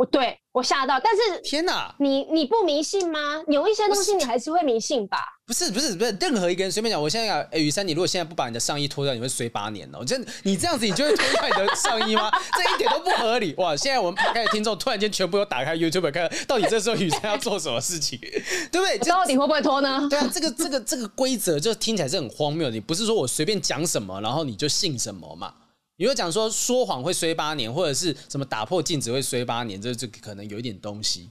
[0.00, 3.42] 我对我吓到，但是天哪，你你不迷信吗？
[3.48, 5.18] 有一些东西你还是会迷信吧？
[5.46, 10.02] 不是不是不是，任何一个人随便讲，我现在讲，哎，雨珊，你如果现在不把你的上衣脱掉，你会衰八年哦。
[10.02, 12.30] 真你这样子，你就会脱掉你的上衣吗？
[12.56, 13.76] 这一点都不合理哇！
[13.76, 18.18] 现在我们打开听众突然间全部都打开 YouTube 看，到底这时候雨珊要做什么事情，
[18.72, 18.96] 对不对？
[19.00, 20.06] 到底会不会脱呢？
[20.08, 22.70] 对啊，这个这个这个规则就听起来是很荒谬。
[22.70, 25.52] 你不是说我随便讲什么，然后你就信什么嘛？
[26.00, 31.28] 你会讲说说谎会衰八年，或者是什么打破镜子会衰八年，这这可能有一点东西。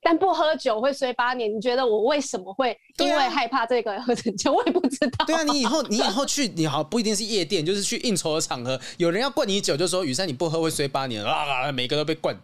[0.00, 4.52] 但不喝酒会衰八年，你觉得我为什么会因为害怕这个喝酒？
[4.54, 5.24] 我也不知道。
[5.26, 12.40] 对啊，你以后你以后去你好不一定是夜店，就是去应酬的场合，有人要灌你酒，就说雨珊你不喝会衰八年啊，每个都被灌，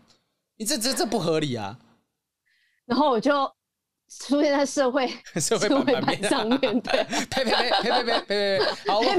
[0.56, 1.78] 你这这这不合理啊。
[2.86, 3.32] 然后我就。
[4.08, 5.06] 出现在社会
[5.38, 8.60] 社会版面上面， 对，呸呸呸呸呸呸呸呸！
[8.86, 9.16] 好， 回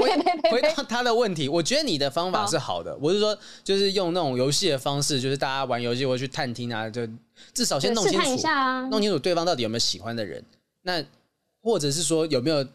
[0.50, 2.94] 回到他的问题，我觉得你的方法是好的。
[3.00, 7.06] 我是说，就是用那种游戏的方式，就是大家玩游戏或去探听啊，就
[7.54, 10.44] 至少先弄清楚啊，弄清楚对方到底有没有喜欢的人。
[10.82, 11.02] 那
[11.62, 12.66] 或者是说有没有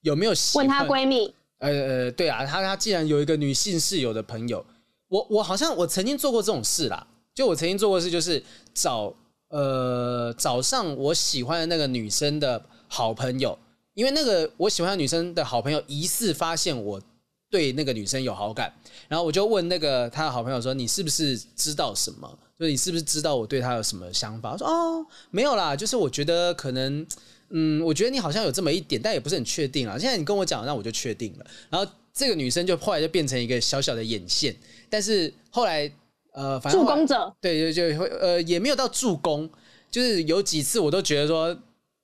[0.00, 1.32] 有没有喜欢问她闺蜜？
[1.58, 4.64] 呃呃，对啊，她她既然有一个女性室友的朋友，
[5.08, 8.42] 我我好像我曾经做过这种事啦，就我曾经做过的事就是
[8.74, 9.14] 找。
[9.54, 13.56] 呃，早上我喜欢的那个女生的好朋友，
[13.94, 17.00] 因为那个我喜欢的女生的好朋友疑似发现我
[17.48, 18.74] 对那个女生有好感，
[19.06, 22.28] 然后我就问那个他的好朋友说：“你是不是知道什么？
[22.58, 27.06] 就是你是不是知道我对他有什么想法？”我说：“哦，没有啦，就是我觉得可能，
[27.50, 29.96] 嗯，我觉得你好像有这么一点，但也不是很确定啊。
[29.96, 34.56] 现在你跟我讲，那我就确定了。”然后这个女生就后来就变成一个小小的眼线，
[34.90, 35.88] 但是后来。
[36.34, 39.48] 呃，反正助攻者对，就就会呃，也没有到助攻，
[39.90, 41.56] 就是有几次我都觉得说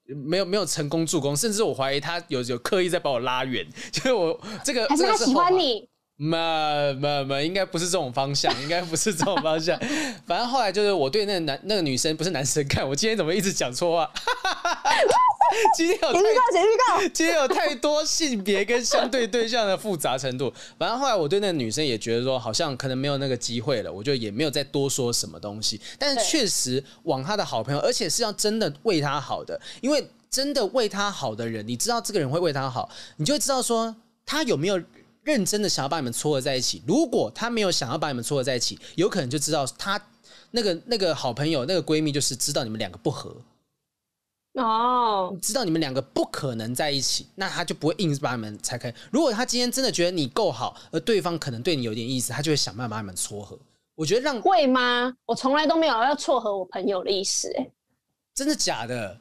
[0.07, 5.89] 没有没有成功助攻，甚至我怀疑他有有刻意在把我拉远， 就是我这个还是他喜欢你。
[6.23, 9.79] 没没没，应该不是这种方向，应该不是这种方向。
[10.27, 14.13] 反正后来就是我对那个男那个女生不是男生看，我今天怎么一直讲错话？
[15.77, 20.53] 今天有太 今天有太多性别跟相对对象的复杂程度。
[20.79, 25.81] 反正后来我对那个女生也觉得说，好像可能没有那个机会了，我就也没有再多说什么东西。
[25.99, 33.95] 但是确实往他的好朋友，而且是要真的为他好的，因为真的为他好的人，你知道这个人会为他好，你就会知道说
[34.25, 34.81] 他有没有。
[35.23, 40.01] 认真的想要把你们撮合在一起，如果他没有想要把你们撮合在一起，有可能就知道他
[40.53, 43.37] 那个那个好朋友那个闺蜜就是知道你们两个不合
[44.55, 48.93] 哦，知道你们两个不可能在一起，那他就不会硬把你们拆开。
[49.13, 53.59] 如果他今天真的觉得你够好，而对方可能对你有点意思，他就会想办法把你们撮合。
[53.95, 55.15] 我觉得让会吗？
[55.27, 57.71] 我从来都没有要撮合我朋友的意思，哎，
[58.35, 59.17] 真的假的？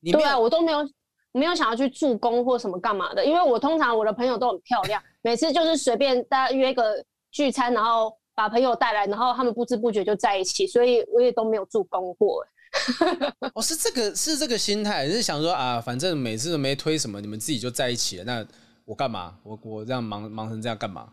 [0.00, 0.88] 你对啊，我都没有。
[1.32, 6.82] 没有想要去助攻或什么干嘛的，因为我通常我的朋友都很漂亮， 每次就是随便大家约个
[7.30, 12.44] 聚餐，然后把朋友带来，然后他们不知不觉就在一起，所以我也都没有助攻过。
[13.54, 18.46] 哦，是这个是这个心态，是想说啊，反正每次都没推什么，你们自己就在一起了，那
[18.84, 19.34] 我干嘛？
[19.42, 21.08] 我我这样忙忙成这样干嘛？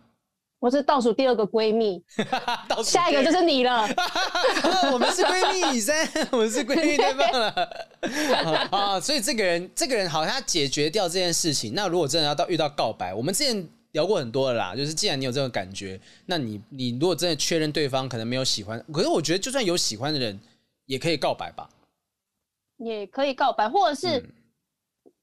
[0.59, 2.01] 我是倒数第二个闺蜜，
[2.83, 3.87] 下一个就是你了。
[4.91, 5.95] 我们是闺蜜，三，
[6.31, 7.49] 我们是闺蜜，太棒了。
[8.71, 11.75] 啊，所以这个人，这个人好像他解决掉这件事情。
[11.75, 14.75] 那如果真的要到遇到告白，我们之前聊过很多了啦。
[14.75, 20.39] 就是既然你有这种感觉，那你你如果真的确认对方可能没有喜欢，可是我觉得就算有喜欢的人，
[20.87, 21.69] 也可以告白吧。
[22.77, 24.33] 也可以告白，或者是、嗯、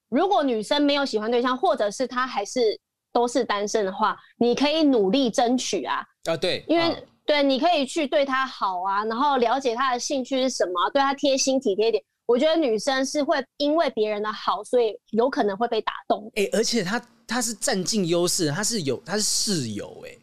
[0.08, 2.80] 如果女生没有喜欢对象，或者是她还是。
[3.14, 6.04] 都是单身的话，你可以努力争取啊！
[6.24, 12.02] 啊，对，因为、啊、对，你可以去对她好啊，然后了解她的兴趣是什么，对她贴心体贴一点。
[12.26, 16.26] 我觉得女生是会因为别人的好，所以有可能会被打动。
[16.34, 20.18] 哎、欸，而且她她是占尽优势，她是有她是室友哎、欸，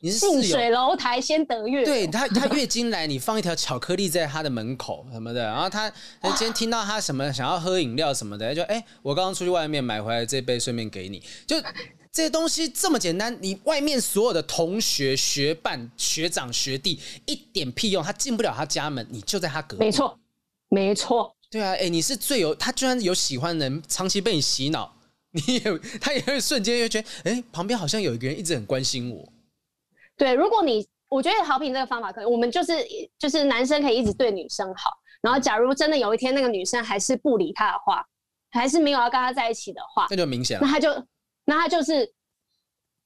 [0.00, 5.90] 你是近水楼台先得月，对他他月经来，你放一条巧克力在他的门口什么的，然后他
[6.20, 11.56] 他今天听到他什么想要喝饮料什么的，就哎、欸，我刚刚出去外面买回来这杯，顺便给你就。
[12.10, 19.84] 这些东西这么简单，你外面所有的同学、学伴、学长、学弟一点屁用，他进不了他家门，你就在他隔壁。
[19.84, 20.18] 没错，
[20.68, 21.36] 没错。
[21.48, 24.96] 对啊，哎，你是最有他，居然有喜欢的人，长期被你洗脑，
[25.30, 29.32] 你也他也会瞬间就觉得，哎，旁边好像有一个人一直很关心我。
[30.18, 32.72] 对，如果你我觉得好评这个方法可以，我们就是
[33.18, 34.90] 就是男生可以一直对女生好，
[35.22, 38.04] 然后假如真的有一天那个女生还是不理他的话，
[38.50, 40.90] 还是没有要跟他在一起的话，那就明显了，那他就。
[41.50, 42.06] 那他就是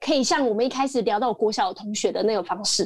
[0.01, 2.85] 可以像我们一开始聊到国小同学的那个方式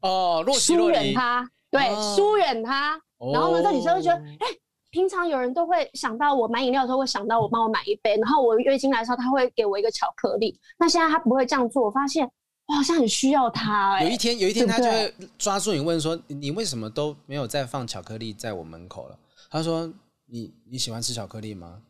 [0.00, 2.98] 哦，疏远他，对，疏远他。
[3.30, 4.46] 然后呢，这女生就觉得，哎，
[4.88, 10.58] 平常有人都会想到我买饮料的时候会想到我帮我买一杯，然后我月经来的时候他会给我一个巧克力。
[10.78, 12.26] 那现在他不会这样做，我发现
[12.66, 14.04] 我好像很需要他、欸。
[14.04, 19.18] 有一天，有一天他就会抓住你问说：“你为什么都没有再放巧克力在我门口了？”
[19.50, 19.90] 他说
[20.26, 21.80] ：“你你喜欢吃巧克力吗？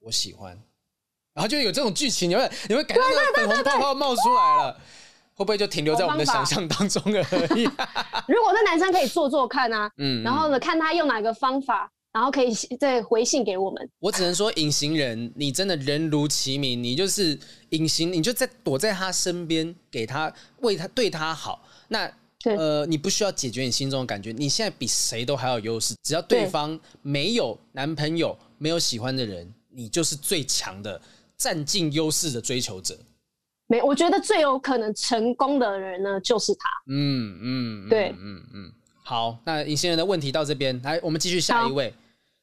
[0.00, 0.58] 我喜欢。”
[1.32, 4.80] 然后就有这种剧情，你会你会感觉到粉红泡泡冒出来了。
[5.34, 7.20] 会不会就停留在我们的想象当中而
[7.58, 7.64] 已？
[8.26, 13.90] 如果那男生可以做做看啊，嗯，然后呢，看他用哪个方法，然后可以再回信给我们。
[13.98, 17.38] 我只能说，隐形人，你真的人如其名，你就是
[17.68, 20.32] 隐形，你就在躲在他身边，给他
[20.62, 21.62] 为他对他好。
[21.88, 22.10] 那
[22.44, 25.94] 呃，你不需要解决你心中的感觉，你现在比谁都还有优势。
[26.02, 30.98] 只要对方没有男朋友，没有喜欢的人，你就是最强的，
[31.36, 32.98] 占尽优势的追求者。
[33.66, 36.60] 没，我觉得最有可能成功的人呢，就是他。
[36.88, 38.72] 嗯嗯，对，嗯嗯。
[39.02, 41.92] 好，那隐形人的问题到这边，来，我们继续下一位。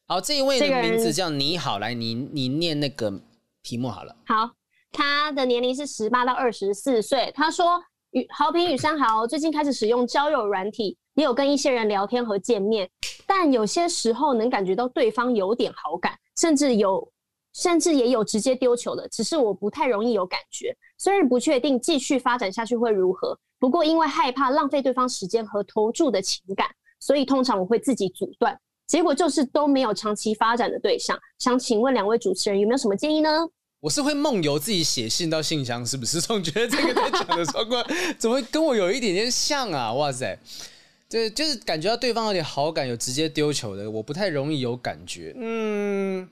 [0.05, 3.21] 好，好，这一位的名字叫你好，来，你你念那个
[3.61, 4.15] 题目好了。
[4.25, 4.51] 好，
[4.91, 7.31] 他的年龄是十八到二十四岁。
[7.35, 7.81] 他说
[8.11, 12.89] ：“与豪平与山豪最近开始使用交友软体，也有跟一些人聊天和见面，
[13.25, 17.09] 但有些时候能感觉到对方有点好感，甚至有。”
[17.55, 20.75] 甚至也有直接丢球的，只是我不太容易有感觉。
[20.97, 26.67] 虽然不确定继续发展下去会如何，不过因为害怕浪费对方时间和投注的情感，
[26.99, 28.59] 所以通常我会自己阻断。
[28.87, 31.17] 结果就是都没有长期发展的对象。
[31.39, 33.29] 想请问两位主持人有没有什么建议呢？
[33.79, 36.19] 我是会梦游自己写信到信箱，是不是？
[36.21, 37.85] 总觉得这个在讲的状况
[38.17, 39.91] 怎么跟我有一点点像啊？
[39.93, 40.39] 哇塞，
[41.09, 45.33] 对，就是感觉到对方有点好感，有直接丢球的，我不太容易有感觉。
[45.37, 46.29] 嗯。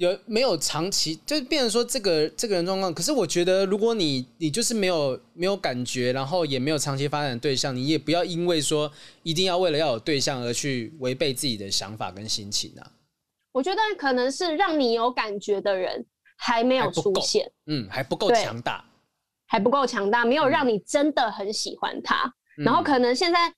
[0.00, 2.92] 有没有长期就变成说这个这个人状况？
[2.94, 8.90] 可是我觉得，如果你你就是没有没有感觉，然后也没有长期发展的对象，你也不要因为说
[9.22, 12.92] 一定要为了要有对象而去违背自己的想法跟心情啊。
[13.52, 16.06] 我觉得可能是让你有感觉的人
[16.38, 18.82] 还没有出现，嗯，还不够强大，
[19.48, 22.24] 还不够强大，没有让你真的很喜欢他。
[22.56, 23.50] 嗯、然后可能现在，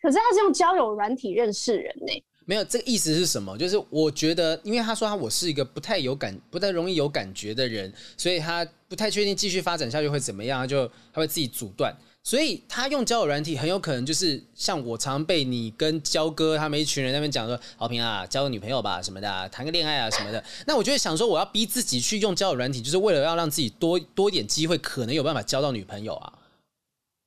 [0.00, 2.24] 可是他是用交友软体认识人呢、欸。
[2.52, 3.56] 没有这个意思是什么？
[3.56, 11.96] 就是我觉得，因为他说他我是一个不太有感、不太容易有感觉的人，所以他不太确定继续发展下去会怎么样，他就他会自己阻断。
[12.22, 20.44] 所以他用交友软体很有可能就是像我常常被你跟焦哥他们一群人那边讲说，好平啊，交个女朋友吧什么的啊，谈个恋爱啊什么的。
[20.66, 26.32] 那我就会想说，我要逼自己去用交友软体，就是为了要让自己多多一点机会，可能有办法交到女朋友啊，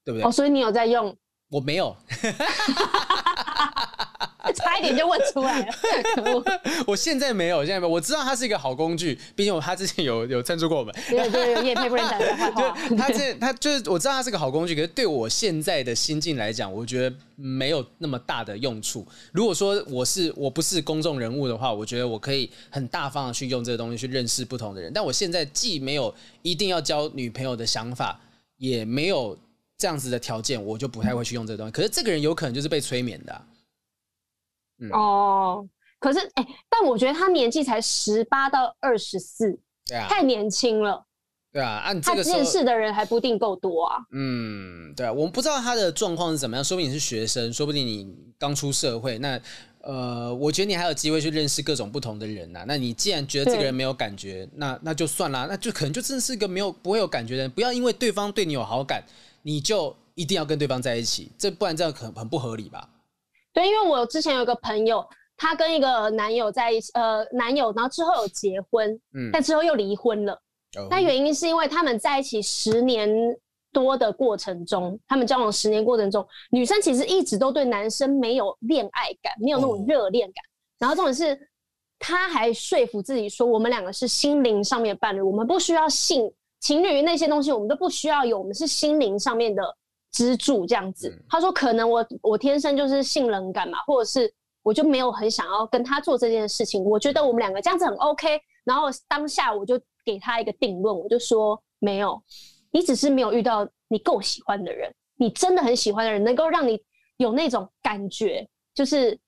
[0.06, 0.24] 对不对？
[0.24, 1.18] 哦，所以你有在用？
[1.50, 1.98] 我没有。
[4.54, 5.74] 差一点就问出来了，
[6.86, 7.90] 我现在没有，现在没有。
[7.92, 10.94] 我知道它是一个好工具，毕竟他之前有 有赞助过我们。
[11.10, 12.78] 对对，有业配不能讲的话。
[12.98, 19.06] 他这他就是我知道它是个好工具，可是对我现在的心境来讲，我觉得没有那么大的用处。
[19.32, 24.92] 如果说我是我不是公众人物的话，我觉得我可以很大方的去用这个东西去认识不同的人。
[24.94, 28.20] 但我现在既没有一定要交女朋友的想法，
[28.58, 29.38] 也没有
[29.78, 31.72] 这样子的条件，我就不太会去用这个东西。
[31.72, 33.42] 可是这个人有可能就是被催眠的啊。
[34.80, 35.68] 嗯、哦，
[36.00, 41.06] 可是哎、欸，但我觉得他年纪才十八到二十四，对啊，太年轻了。
[41.52, 43.98] 对啊，按这个他认识的人还不一定够多啊。
[44.12, 49.18] 嗯，对啊，我们不知道他的状况是怎么样，说不定你是学生，说不定你刚出社会。
[49.20, 49.40] 那
[49.80, 52.66] 呃，我觉得你还有机会去认识各种不同的人呐、啊。
[52.68, 57.52] 那你既然觉得这个人没有感觉，那那就算啦，那就可能就真的是一个没有不会有感觉的人。
[57.52, 59.02] 不要因为对方对你有好感，
[59.44, 62.90] 你就一定要跟对方在一起，这不然这样很很不合理吧？
[63.56, 65.04] 对，因为我之前有个朋友，
[65.38, 70.34] 她跟一个男友在一起，呃，男友，然后之后有结婚，嗯，但之后又离婚了。
[70.78, 70.88] 哦。
[70.90, 73.10] 但原因是因为他们在一起十年
[73.72, 80.44] 多的过程中，他们交往十年过程中，女生其实一直都对男生没有恋爱感，没有那种热恋感。
[80.44, 80.52] 哦。
[80.80, 81.40] 然后重点是，
[81.98, 86.30] 她还说服自己说，我们两个是心灵上面的伴侣，我们不需要性
[86.60, 89.64] 情侣那些东西，我们都不需要有，我们是心灵上面的。
[90.16, 94.34] 支柱这样子，他说可能我我天生就是性冷感嘛，或者是
[94.64, 96.82] 我就没有很想要跟他做这件事情。
[96.86, 102.24] 我觉得我们两个这样子很 OK，然后当下我就给他一个定论，我就说没有，
[102.72, 106.82] 你只是没有遇到你够喜欢的人，你真的很喜欢的人，能够让你
[107.18, 109.20] 有那种感觉，就是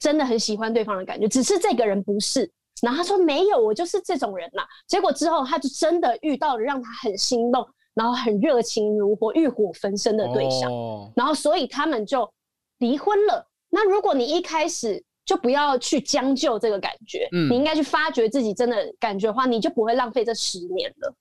[0.00, 2.50] 真的很喜欢对方的感觉，只是这个人不是。
[2.82, 4.62] 然后他说没有，我就是这种人呐。
[4.88, 7.68] 结果之后他就真的遇到了让他很心动。
[7.94, 11.08] 然后很热情如火、欲火焚身的对象，oh.
[11.14, 12.30] 然后所以他们就
[12.78, 13.46] 离婚了。
[13.68, 21.14] 那如果你一开始就不要去将就这个感觉，嗯，你应该去发掘自己真的感觉的话，你就不会浪费这十年了。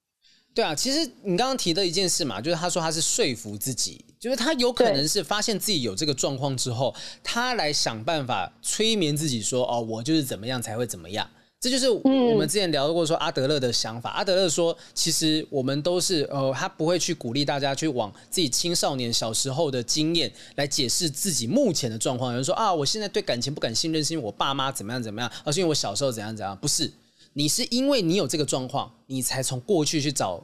[0.53, 6.93] 对啊，其实你刚刚提的一件事嘛，就是他说他是说服自己，就是他有可能是发现自己有这个状况之后，
[7.23, 11.29] 他来想办法催眠自己说，哦，我就是怎么样才会怎么样。
[11.61, 14.11] 这就是我们之前聊过说阿德勒的想法。
[14.11, 22.31] 嗯、阿德勒说，其实我们都是呃，他不会去鼓励大家去往自己青少年小时候的经验来解释自己目前的状况。
[22.31, 26.55] 有人说啊，我现在对感情不敢信任，是因为我爸妈怎么样怎么样，而是因为我小时候怎样怎样。
[26.55, 26.89] 不是，
[27.33, 30.41] 你是因为你有这个状况，你才从过去去找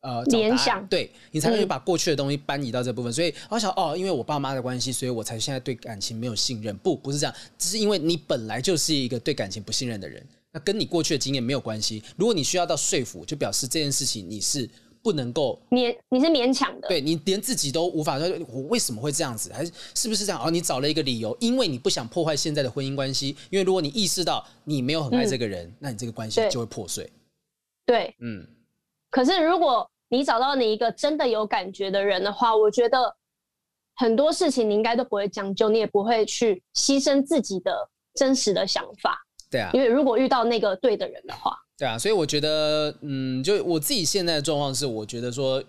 [0.00, 3.12] 呃找联想，对，你才会去把过去的东西搬移到这部分。
[3.12, 6.74] 嗯、所以我想哦，因为我爸妈的关系，所以我才现在对感情没有信任。
[6.78, 10.26] 不，不是这样，只是因为你本来就是一个对感情不信任的人。
[10.56, 12.02] 那跟你过去的经验没有关系。
[12.16, 14.66] 如果你需要到说服，就表示这件事情你是
[15.02, 16.88] 不能够勉，你是勉强的。
[16.88, 19.52] 对，你连自己都无法说，我为什么会这样子？
[19.52, 20.42] 还是是不是这样？
[20.42, 23.36] 哦，你找了一个理由，因为你不想破坏现在的婚姻关系。
[23.50, 27.06] 因为如果你意识到你没有很爱这个人，嗯、那你这个关系就会破碎。
[27.84, 28.48] 对，嗯。
[29.10, 33.14] 可是如果你找到你一个真的有感觉的人的话，我觉得
[33.96, 37.76] 很多事情你应该都不会将就，你也不会去牺牲自己的
[38.14, 39.25] 真实的想法。
[39.56, 45.62] 对啊，因为如果遇到那个对的人的话，对啊，所以我觉得，嗯，就我自己现在的状况是，我觉得说，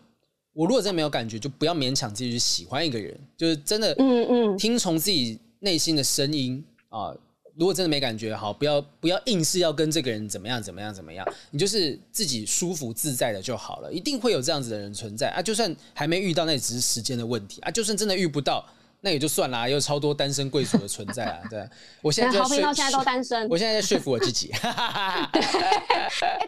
[0.53, 7.15] 我如果真的没有感觉，就不要勉强自己去喜欢一个人，就是真的，嗯嗯，听从自己内心的声音啊。
[7.55, 13.91] 如果真的没感觉，好，不要不要硬是要跟这个人怎么样怎么样怎么样，你就是自己舒服自在的就好了。
[13.91, 17.71] 一定会有这样子的人存在啊，就算还没遇到，那也只是时间的问题啊。
[17.71, 18.63] 就算真的遇不到。
[18.99, 21.41] 那也就算啦，有超多单身贵族的存在啊！
[21.49, 21.69] 对，
[22.01, 24.47] 我现在就好朋友现在都单身，我现在在说服我自己。
[24.57, 25.29] 对，哎，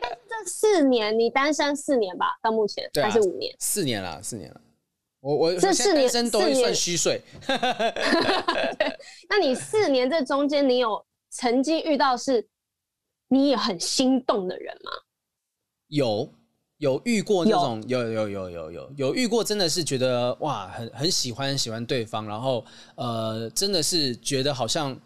[0.01, 3.55] 但是这四年你单身四年吧，到目前还是五年？
[3.59, 4.61] 四年了，四年了。
[5.21, 7.21] 我我这四年单身都算虚岁。
[9.29, 12.47] 那你四年这中间，你有曾经遇到是
[13.27, 14.91] 你也很心动的人吗？
[15.89, 16.33] 有。
[16.79, 22.65] 有遇过那种有有有有有有遇过，真的是觉得哇，很很喜欢喜欢对方，然后
[22.95, 24.97] 呃，真的是觉得好像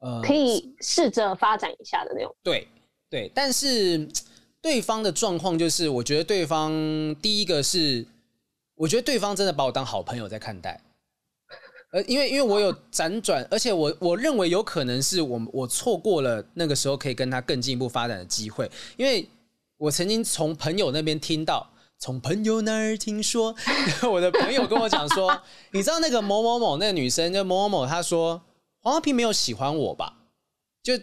[0.00, 2.34] 呃，可以试着发展一下的那种。
[2.42, 2.66] 对
[3.10, 4.08] 对，但是
[4.62, 6.72] 对方的状况就是，我觉得对方
[7.16, 8.06] 第一个是，
[8.74, 10.80] 我觉得对方真的把我当好朋友在看待，
[11.92, 19.28] 呃，因为因为我有辗转，而且我我认为有可能是我我错过了那个时候可以跟他更进一步发展的机会，因为。
[19.78, 23.54] 我曾经从朋友那边听到，从朋友那儿听说，
[24.10, 25.40] 我的朋友跟我讲说，
[25.70, 28.42] 你知道那个某某某那个女生，就某某某，她说
[28.80, 30.18] 黄豪平没有喜欢我吧？
[30.82, 30.94] 就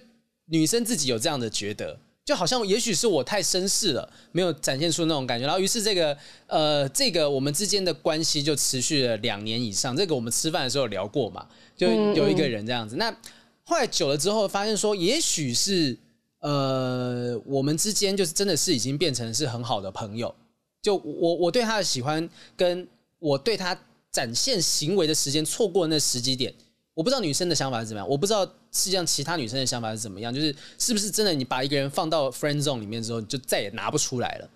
[0.48, 5.46] 女生自己有这样的觉得，就好像也许是我太绅士了，没有展现出那种感觉。
[5.46, 9.96] 然后于是这个呃，这个我们之间的关系就持续了两年以上。
[9.96, 11.48] 这个我们吃饭的时候聊过嘛，
[11.78, 12.96] 就有一个人这样子。
[12.96, 13.18] 嗯嗯，那
[13.64, 15.98] 后来久了之后，发现说也许是。
[16.46, 20.34] 呃，我们之间就是真的是已经变成是很好的朋友。
[20.80, 23.76] 就我我对他的喜欢，跟我对他
[24.12, 26.54] 展现行为的时间错过那十几点，
[26.94, 34.48] 我不知道女生的想法是怎么样，我不知道世界上其他女生的想法是怎么样，就是是不是真的你把一个人放到 friend zone 里面之后，你就再也拿不出来了。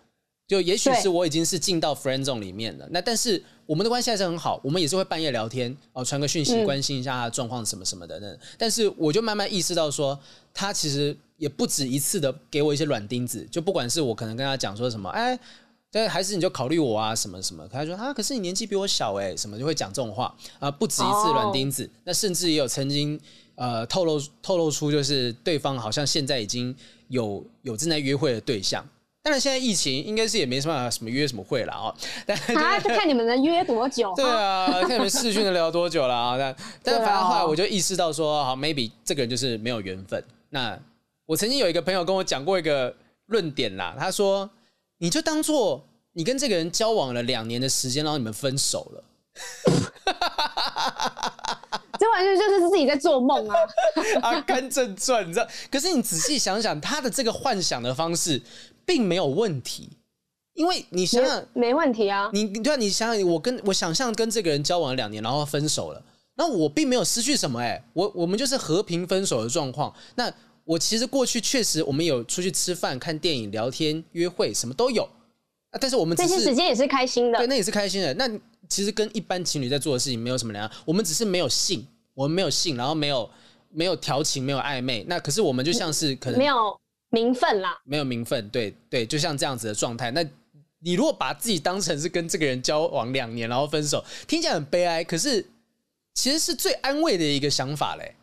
[0.47, 8.19] 就也许是我已经是进到 friend zone 里面了，那但是我们的关系还是很好，我们也是会半夜聊天哦，传个讯息关心一下他的状况什么什么的。
[8.19, 10.19] 那但是我就慢慢意识到说，
[10.53, 15.39] 他其实也不止一次的给我一些软钉子，就不管是我可能跟他讲说什么，哎，
[15.89, 23.19] 但还是你就考虑我啊什么什么，他说啊，可是你年纪比我小哎，什么就会讲这种话啊，不止一次软钉子，那甚至也有曾经
[23.55, 26.75] 呃透露透露出就是对方好像现在已经
[27.07, 28.85] 有有正在约会的对象。
[29.21, 31.93] 当然，现在疫情应该是也没什么什么约什么会了啊。
[32.25, 34.13] 但啊，就看你们能约多久。
[34.15, 36.37] 对啊，看你们视讯能聊多久了啊。
[36.37, 40.23] 但但是反正后来我就意识到说，好，maybe 这个人就是没有缘分。
[40.51, 40.79] 那
[41.29, 42.95] 我曾经有一个朋友跟我讲过一个
[43.27, 44.49] 论点啦，他说，
[44.97, 49.03] 你就当做你跟这个人交往了两年的时间，然后你们分手了。
[51.99, 53.55] 这完全就是自己在做梦啊！
[54.23, 55.47] 阿甘正传，你知道？
[55.69, 58.41] 可是你仔细想想，他的这个幻想的方式。
[58.83, 59.87] 并没有问题，
[60.55, 62.27] 因为你想想没问题啊。
[62.33, 66.03] 你对啊，你想想，我跟我想象跟这个人交往了两年，然后分手了，
[66.33, 69.93] 那我并没有失去什么哎、欸，我我们就是和平分手的状况。
[70.15, 70.33] 那
[70.69, 75.01] 我其实过去确实我们有出去吃饭、看电影、聊天、约会，什么都有
[75.71, 75.75] 啊。
[75.81, 78.13] 但是我们这些时间也是开心的，对，那也是开心的。
[78.13, 78.29] 那
[78.67, 81.83] 其实跟一般情侣在做的事情没有什么两样，我们只是没有性，
[82.13, 83.27] 我们没有性，然后没有
[83.71, 85.03] 没有调情，没有暧昧。
[85.07, 86.79] 那可是我们就像是可能没有。
[87.11, 90.11] 名分啦，没有名分，对对，就像这样子的状态。
[90.11, 90.23] 那
[90.81, 95.43] 你如果把自己当成是跟这个人交往两年，然后分手，听起来很悲哀，可是
[96.13, 98.13] 其实是最安慰的一个想法嘞。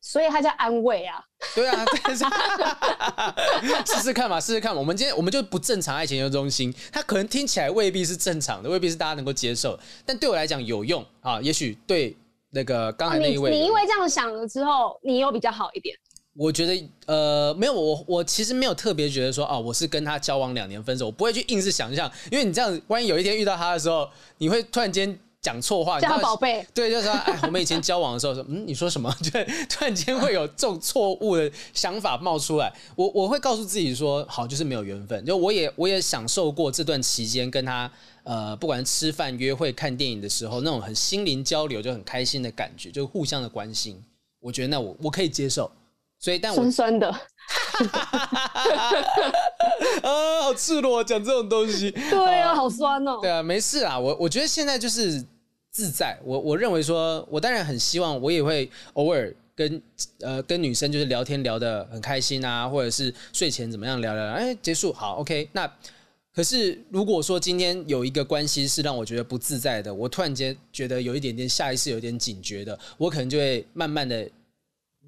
[0.00, 1.22] 所以他叫安慰啊。
[1.54, 1.84] 对啊，
[3.86, 4.80] 试试看嘛，试试看嘛。
[4.80, 11.40] 我们今天我们就不正常爱情研究中心，它可能听起来未必是正常的，未必是大家能够接受，但对我来讲有用啊。
[11.40, 12.16] 也许对
[12.50, 15.96] 那个刚才那一位，你，你因为这样想了之后，你又比较好一点。
[16.34, 24.08] 我觉得呃没有，我我其实没有特别觉得说啊，我是跟他交往两年分手，我不会去硬是想象，因为你这样，万一有一天遇到他的时候，
[24.38, 29.14] 你会突然间讲错话，叫他宝贝，对，就是说哎，我们以前交往的时候说， 嗯，你说什么？
[29.22, 29.30] 就
[29.70, 37.90] 突然间会有这种错误的想法冒出来，我我会告诉自己说，好，就是没有缘分，就我也我也享受过这段期间跟他
[38.24, 44.02] 呃，不管是吃饭、约会、看电影的时候，那种很心灵交流就很开心的感觉，就互相的关心，
[44.40, 45.70] 我觉得那我我可以接受。
[46.20, 47.08] 所以，但我酸酸的，
[50.02, 53.18] 啊，好赤裸，讲这种东西，对啊，好酸哦。
[53.22, 55.24] 对啊，没事啊，我我觉得现在就是
[55.70, 56.18] 自在。
[56.24, 59.80] 我我认为说，我当然很希望，我也会偶尔跟
[60.20, 65.48] 呃跟女生就是聊天聊得很开心啊，或者是睡前怎么样聊聊，哎，结束好，OK。
[65.52, 65.70] 那
[66.34, 74.28] 可是如果说今天有一个关系是让我觉得不自在的，我突然间觉得有一点点下意识有点警觉的，我可能就会慢慢的。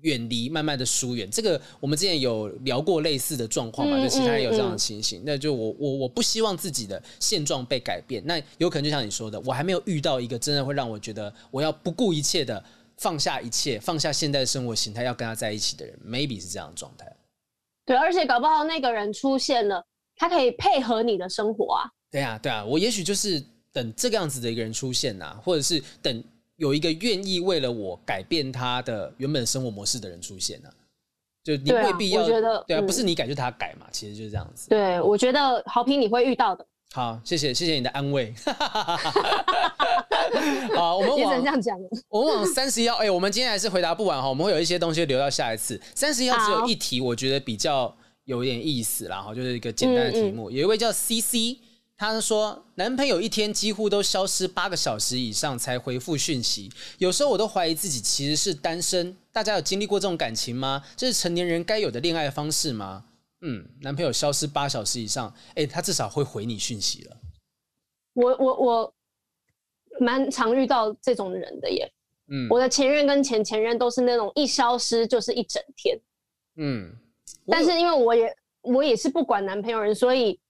[0.02, 3.98] 远离，慢慢的疏远，这个我们之前有聊过类似的状况嘛？
[3.98, 8.22] 嗯、就其他人有这样的情形，嗯嗯、那就我我我不希望自己的现状被改变。
[8.24, 12.62] 那有可能就像你说的，我还没有遇到一个真的会让我觉得我要不顾一切的
[12.97, 17.06] 放下一切，放下现在的生活形态，要跟他在一起的人，maybe 是这样的状态。
[17.85, 19.85] 对，而且搞不好那个人出现了，
[20.16, 21.90] 他可以配合你的生活啊。
[22.10, 26.24] 对啊，对啊，我也许就是等这个样子的一个人出现呐、啊，或者是等。
[26.60, 30.76] 有一个愿意为了我改变他的原本生活模式的人出现呢、啊，
[31.42, 32.22] 就你未必要，
[32.66, 34.68] 对啊，不是你改就他改嘛，其实就是这样子。
[34.68, 36.66] 对，我觉得好评你会遇到的。
[36.92, 38.34] 好，谢谢谢谢你的安慰。
[40.76, 41.78] 好，我们往这样讲，
[42.10, 45.80] 我们往三十一号，哎，我们今天还是回答不完哈，我们会有一些东西留到下一次。
[45.94, 51.56] 三十一号只有一题，我觉得比较有点意思，然后就是一个简单的题目，嗯嗯，有一位叫 CC。
[52.01, 59.14] 他说，男朋友一天几乎都消失八个小时以上才回复讯息，有时候我都怀疑自己其实是单身。
[59.31, 60.82] 大家有经历过这种感情吗？
[60.97, 63.05] 这是成年人该有的恋爱方式吗？
[63.43, 67.16] 嗯，男朋友消失八小时以上，哎，他至少会回你讯息了。
[68.14, 68.94] 我我我
[70.01, 71.93] 蛮常遇到这种人的耶。
[72.28, 76.01] 嗯，我的前任跟前前任都是那种一消失就是一整天。
[76.56, 76.97] 嗯，
[77.47, 80.40] 但是因为我也我也是不管男朋友人，所以。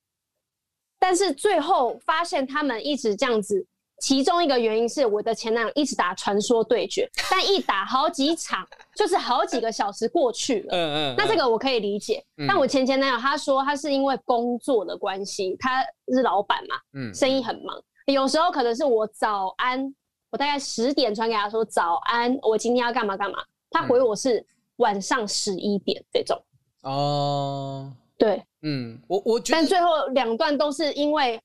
[1.01, 3.67] 但是最后发现他们一直这样子，
[4.01, 10.69] 其中一个原因是我的前男友一直打传说对决， 但一打好几场，就是好几个小时过去了。
[10.71, 11.15] 嗯嗯。
[11.19, 12.25] 那这个我可以理解。
[12.47, 15.83] 但我前前男友他说他是因为工作的关系，他
[16.15, 19.95] 是老板嘛，嗯，生意很忙，有时候可能是我早安，
[20.31, 23.39] 我大概十点传给他说早安，我今天要干嘛干嘛，
[23.71, 24.45] 他回我是
[24.77, 26.41] 晚上十一点这种。
[26.83, 27.93] 哦。
[28.17, 31.41] 对，嗯，我我觉得，但最后两段都是因为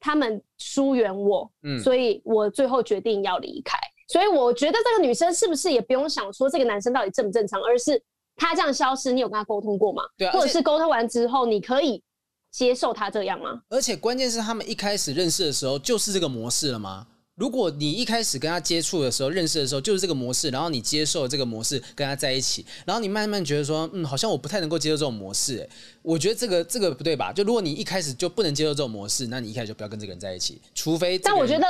[0.00, 3.78] 他们疏远我，嗯，所以我最后决定要离开。
[4.08, 8.02] 所以我觉得这个女生是不是也不用想说这个男生到底正不正常，而是
[8.36, 10.02] 他这样消失，你有跟他沟通过吗？
[10.18, 12.02] 对啊，或者是沟通完之后，你可以
[12.50, 13.62] 接受他这样吗？
[13.68, 17.06] 而且关键是他们一开始认识的时候就是这个模式了吗？
[17.42, 25.68] 如果你一开始跟他接触的时候，认识的时候就是这个模式，然后你接受这个模式跟他在一起，然后你慢慢觉得说，嗯，好像我不太能够接受这种模式，哎，
[26.02, 27.32] 我觉得这个这个不对吧？
[27.32, 31.18] 就如果你一开始就不能接受这种模式，那你一开始就不要跟这个人在一起，除非。
[31.18, 31.66] 但我觉得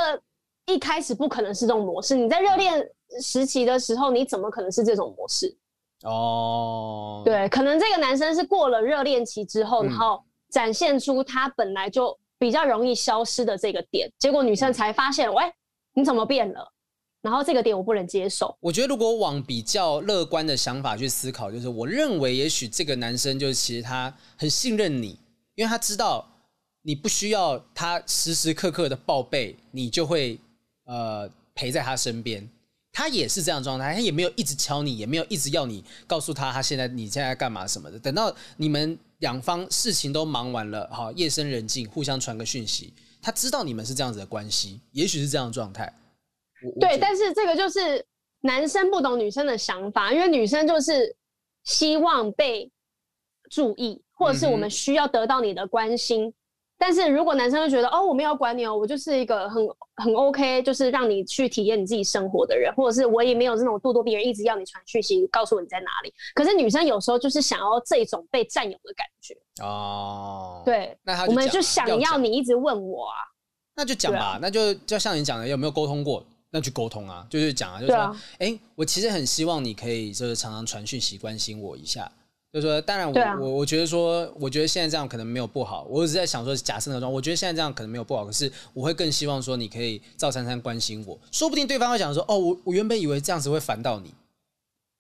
[0.67, 2.15] 一开始不可能是这种模式。
[2.17, 2.87] 你在热恋
[3.23, 5.57] 时期的时候，你怎么可能是这种模式？
[6.03, 12.15] 哦，对，可能这个男生是过了热恋期之后，然后展现出他本来就。
[12.39, 15.45] 比较容易消失的这个点，结果女生才发现，喂，
[15.95, 16.73] 你怎么变了？
[17.21, 18.57] 然后这个点我不能接受。
[18.61, 25.19] 我觉得如果往比较乐观的想法去思考，就是我认为也许这个男生就是其实他很信任你，
[25.55, 26.29] 因为他知道
[26.83, 30.39] 你不需要他时时刻刻的报备，你就会
[30.85, 32.49] 呃陪在他身边。
[32.93, 37.99] 他也是这样状态，他也没有一直敲你，也没有一直要你告诉他他现在你现在干嘛什么的。
[37.99, 38.99] 等到你们。
[39.23, 42.93] 两方事情都忙完了，好，夜深人静，互相传个讯息。
[43.23, 45.91] 他知道你们是这样子的关系，也许是这样的状态。
[46.79, 48.05] 对，但是这个就是
[48.41, 51.17] 男生不懂女生的想法，因为女生就是
[51.65, 52.71] 希望被
[53.51, 56.27] 注意，或者是我们需要得到你的关心。
[56.27, 56.35] 嗯
[56.85, 59.65] 但是如果男生就觉得哦，我没有管你哦，我就是一个很
[60.03, 66.13] 很 OK，就是让你去体验你自己生活的人，或者是我也没有这种咄咄逼人，一直要你传讯息告诉我你在哪里。
[66.35, 70.61] 可是女生有时候就是想要这种被占有的感觉哦。
[70.65, 73.15] 对，那我们就想要你一直问我啊。
[73.77, 76.27] 那就讲吧，啊、那就就像你讲的，有没有沟通过？
[76.51, 82.11] 那去沟通啊，就是讲啊，就是说，哎、啊欸，我其实很希望你可以就是常常传讯息关心我一下。
[82.53, 85.87] 就是说，当然我，我、啊、我我觉得说，我觉得现在这样可能没有不好。
[85.89, 88.27] 我只是在想说，假设那种，我觉得现在这样可能没有不好。
[88.27, 91.19] 可是，我会更希望说，你可以赵珊珊关心我。
[91.31, 94.13] 说不定对方会想说，哦，我我原本以为这样子会烦到你，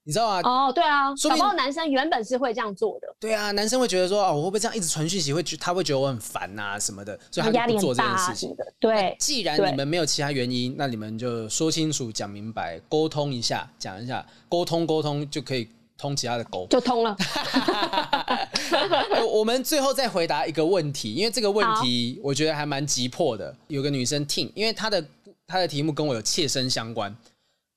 [0.04, 0.40] 你知道吗？
[0.48, 3.14] 哦，对啊，说不定男生原本是会这样做的。
[3.20, 8.56] 对啊，男生会觉得说，哦，我会不会这样一直传讯息，会觉他会觉得我很烦呐、啊、什么的，所以他就不做这件事情。
[8.80, 15.68] 对，既然你们没有其他原因，那你们就说清楚、讲明白、沟通一下，讲一下，沟通沟通就可以。
[16.02, 17.16] 通其他的沟就通了。
[19.32, 23.54] 我们最后再回答一个问题，因为这个问题我觉得还蛮急迫的。
[23.68, 25.04] 有个女生听，因为她的
[25.46, 27.14] 她的题目跟我有切身相关。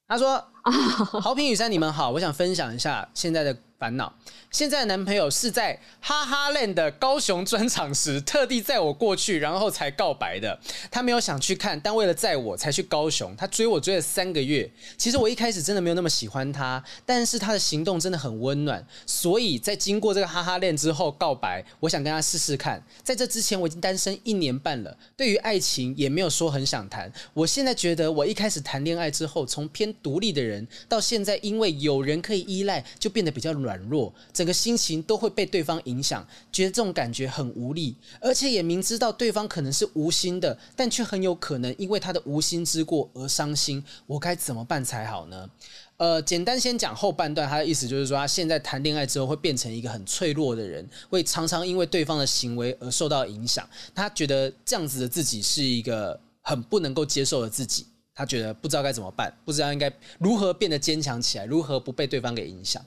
[0.08, 0.44] 她说
[1.22, 3.56] ：“好评雨山，你们好，我想分享一下现在的
[3.86, 4.12] 烦恼。”
[4.52, 10.58] 现在的男朋友是在哈哈恋的高雄专场时，特地载我过去，然后才告白的。
[10.90, 13.36] 他没有想去看，但为了载我才去高雄。
[13.36, 14.70] 他追我追了三个月。
[14.98, 18.86] 其实我一开始真的没有那么喜欢他，但是他的行动真的很温暖。
[19.06, 22.82] 所以在经过这个哈哈恋之后告白，我想跟他试试看。
[23.04, 27.12] 在这之前我已经单身一年半了，对于爱情也没有说很想谈。
[27.34, 34.14] 我现在觉得我一开始谈恋爱之后，从偏独立的人，到现在因为有人可以依赖，就变得比较软软弱。
[34.34, 43.84] 整个心情都会被对方影响，觉得这种感觉很无力，而且也明知道对方可能是无心的，但却很有可能因为他的无心之过而伤心。
[44.06, 45.50] 我该怎么办才好呢？
[45.98, 53.68] 呃，简单先讲后半段，他的意思就是说，他现在谈恋爱之后会变成一个很脆弱的人，会常常因为对方的行为而受到影响。
[53.94, 59.90] 他觉得这样子的自己是一个很不能够接受的自己，他觉得不知道该怎么办，不知道应该
[60.20, 62.84] 如何变得坚强起来，如何不被对方给影响。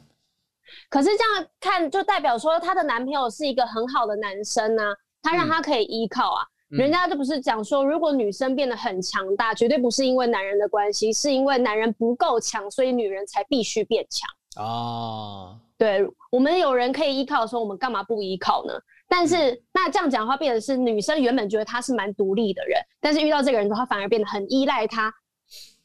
[0.88, 6.44] 可是这样看，就代表说她的男朋友是一个很好的男生呢、啊，他让她可以依靠啊。
[6.70, 14.62] 嗯、人家就不是讲说，如果女生变得很强大，绝对不是因为男人的关系，是因为男人不够强，所以女人才必须变强。
[14.62, 18.74] 哦，对，我们有人可以依靠的时候，我们干嘛不依靠呢？
[19.08, 25.10] 但是、嗯、那这样讲的话，变成是女生原本觉得她是蛮独立的人，但是遇到这个人的话，反而变得很依赖他。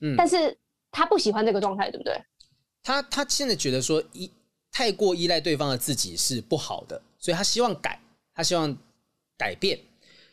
[0.02, 0.58] 嗯，但是
[0.92, 2.22] 她不喜欢这个状态，对不对？
[2.84, 4.30] 她她现在觉得说一。
[4.74, 7.98] 太过依赖对方的自己是不好的，所以他希望改，
[8.34, 8.76] 他希望
[9.38, 9.80] 改变，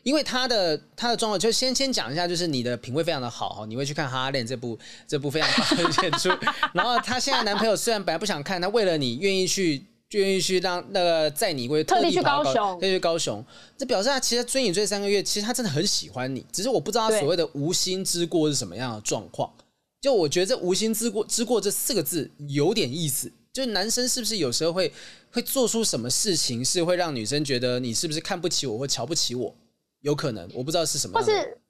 [0.01, 4.77] 因为他的他的状况，就先先讲一下，就是你的品味非常的好哈，你会去看《哈哈恋》这部
[5.07, 6.29] 这部非常棒的演出，
[6.73, 13.45] 然后他现在男朋友虽然本来不想看，他为了你愿意去，愿意去让那个载你，会特地去高雄，特地去高雄，
[13.77, 19.53] 这表示他其实追你追三个月，其实他真的很喜欢你，只是我不知道他所谓的无心之过是什么样的状况，
[20.01, 23.31] 就我觉得这无心之过之过这四个字有点意思。
[23.53, 24.91] 就男生是不是有时候会
[25.31, 29.53] 会做出什么事情，是会让女生觉得你是不是看不起我或瞧不起我？
[30.01, 31.19] 有可能，我不知道是什么。
[31.19, 31.61] 或是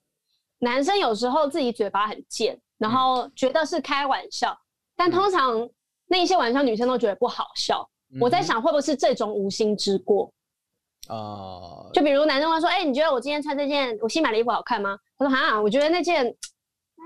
[0.59, 5.67] 男生有时候自己嘴巴很贱，然后觉得是开玩笑，嗯、但通常
[6.07, 7.89] 那些玩笑女生都觉得不好笑。
[8.13, 10.31] 嗯、我在想，会不会是这种无心之过？
[11.09, 16.33] 哦、呃，就比如男生会说：“哎、欸，你觉得我今天穿这件我新买的衣服好看吗？”他说：“哈，我觉得那件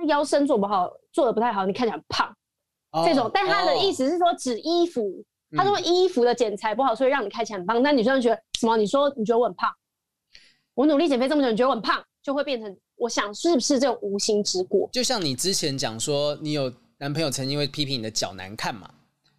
[0.07, 2.35] 腰身做不好，做的不太好，你看起来很胖。”
[3.03, 5.01] 这种，但他的意思是说指衣服，
[5.51, 7.81] 哦、他说衣服的剪裁不好，所以让你看起来很胖。
[7.81, 8.77] 但女生觉得什么？
[8.77, 9.69] 你说你觉得我很胖？
[10.73, 14.89] 我努力减肥这么久，你觉得我很胖，就会变成我想是不是这种无心之过？
[14.91, 18.89] 就像你之前讲说，你有男朋友曾经会批评你的脚难看嘛？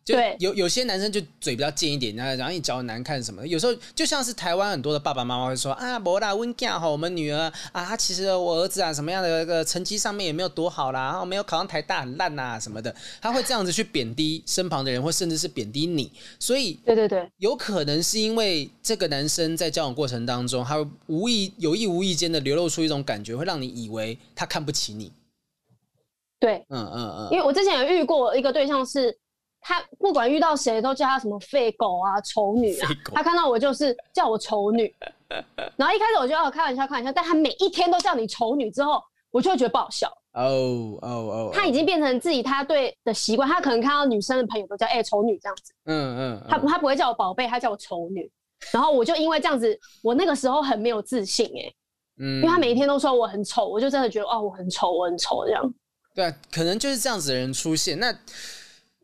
[0.07, 3.49] 对，有有些男生就嘴比较贱一点，然后你脚很难看什么的。
[3.49, 16.13] 有时候就像是台湾很多的爸爸妈妈会说啊，不啦，温家好，我们女儿啊，他其实我儿子啊，什么样的一个成绩上面也没有多好啦，然后没有考上台大很烂呐什么的，他会这样子去贬低身旁的人，或甚至是贬低你。
[16.39, 25.11] 所以，对对对，有可能是因为这个男生在交往过程当中，他会无意有意无意间的流露出一种感觉，会让你以为他看不起你。
[26.39, 29.19] 对，嗯嗯嗯，因为我之前有遇过一个对象是。
[29.69, 34.95] 他不管遇到谁都叫他什么废狗啊、丑女啊，他看到我就是叫我丑女。
[35.77, 39.03] 然后一开始我就要开玩笑、开玩笑，但他每一天都叫你丑女之后，
[39.33, 40.07] 我就会觉得不好笑。
[40.35, 45.73] 哦哦哦，他已经变成自己他对的习惯，他可能看到女生的朋友都叫哎丑女这样子。
[45.87, 48.31] 嗯嗯，他他不会叫我宝贝，他叫我丑女。
[48.71, 51.75] 然后我就因为这样子，我那个时候很没有自信哎，
[52.21, 55.75] 嗯，因为他每一天都说我很丑，我就真的觉得哦我很丑，我很丑这样。
[56.15, 58.17] 对啊，可能就是这样子的人出现那。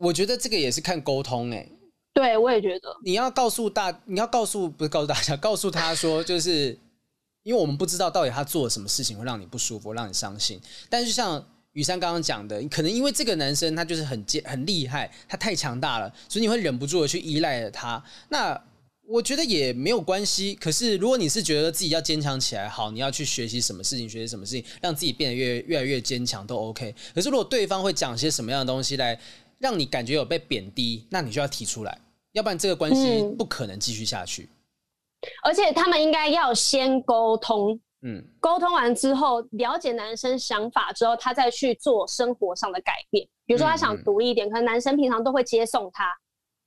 [0.02, 1.72] 我觉得这个也是看沟通哎、欸，
[2.12, 6.76] 对，我也觉得你要告诉大，你要告诉不是告诉大家，告诉他说，就是
[7.44, 10.60] 因为我们不知道到底他做了什么事情会让你不舒服，让你伤心。
[10.90, 18.02] 但是像雨珊刚刚讲的，可能因为这个男生他就是很坚很厉害，他太强大了，所以你会忍不住的去依赖了他。
[18.28, 18.60] 那
[19.08, 20.54] 我觉得也没有关系。
[20.54, 26.94] 可是如果你是觉得自己要坚强起来，好，你要去学习什么事情，学习什么事情，让自己变得越越来越坚强都 OK。
[27.14, 29.18] 可是如果对方会讲些什么样的东西来
[29.62, 31.96] 让你感觉有被贬低，那你就要提出来，
[32.32, 34.42] 要不然这个关系不可能继续下去。
[34.42, 37.80] 嗯，而且他们应该要先沟通。
[38.04, 43.24] 嗯，沟通完之后，了解男生想法之后，他再去做生活上的改变。
[43.46, 46.12] 比如说，他想独立一点，可能男生平常都会接送他。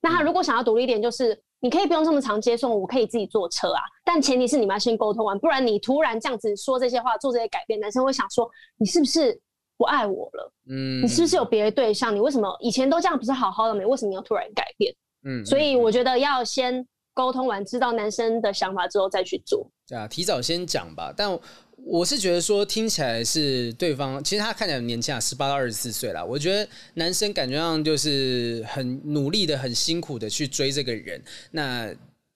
[0.01, 3.81] 那他如果想要独立一点，就是你可以不用这么常接送，我可以自己坐车啊。
[4.05, 9.37] 但前提是你们要先沟通完，不然你突然这样子说这些话，做这些改变，男生会想说你是不是
[9.77, 10.51] 不爱我了？
[10.69, 12.15] 嗯，你是不是有别的对象？
[12.15, 13.85] 你为什么以前都这样不是好好的吗？
[13.85, 14.93] 为什么要突然改变？
[15.23, 19.67] 嗯，嗯，所以我觉得要先沟通完，知道男生的想法之后再去做。
[19.87, 21.13] 对啊，提早先讲吧。
[21.15, 21.37] 但
[21.77, 26.23] 我是觉得说，听起来是对方，其实他看起来很年轻啊，十八到二十四岁啦。
[26.23, 31.21] 我觉得男生感觉上就是很努力的、很辛苦的去追这个人。
[31.51, 31.93] 那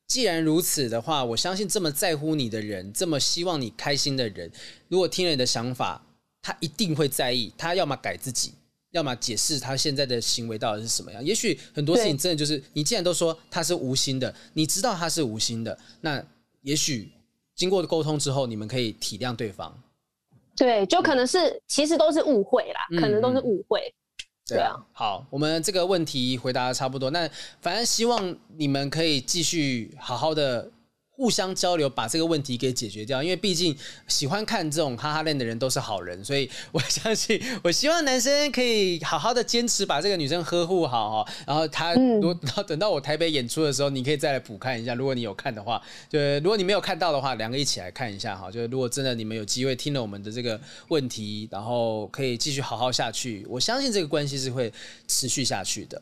[0.07, 4.51] 既然如此的话，我相信这么在乎你的人，这么希望你开心的人，
[4.87, 6.03] 如果听了你的想法，
[6.49, 7.53] 他一定会在意。
[7.55, 8.53] 他要么改自己，
[8.89, 11.23] 要么解释他现在的行为到底是什么样。
[11.23, 16.23] 也许很多事情真的就是，你既然都说他是无心的，你知道他是无心的，那
[16.61, 17.11] 也许。
[17.55, 19.77] 经过沟通之后，你们可以体谅对方。
[20.55, 23.93] 对，就可能是其实都是误会啦，嗯、可能都是误会。
[24.47, 27.11] 对啊，好，我们这个问题回答的差不多。
[27.11, 30.71] 那反正希望你们可以继续好好的。
[31.19, 33.21] 互相交流，把这个问题给解决掉。
[33.21, 33.75] 因为毕竟
[34.07, 41.33] 喜欢看这种哈哈恋的人都是好人，所以我相信，我希望男生可以好好的坚持把这个女生呵护好哈。
[41.45, 44.95] 然后他，如果等到我台北演出的时候，你可以再来补看一下。
[44.95, 48.49] 如果你有看的话，就如果你没有看到的话，两个一起来看一下哈。
[48.49, 54.71] 就如果真的你们有机会听了我们的这个问题，然后可以继续好好下去，我相信这个关系是会
[55.05, 56.01] 持续下去的。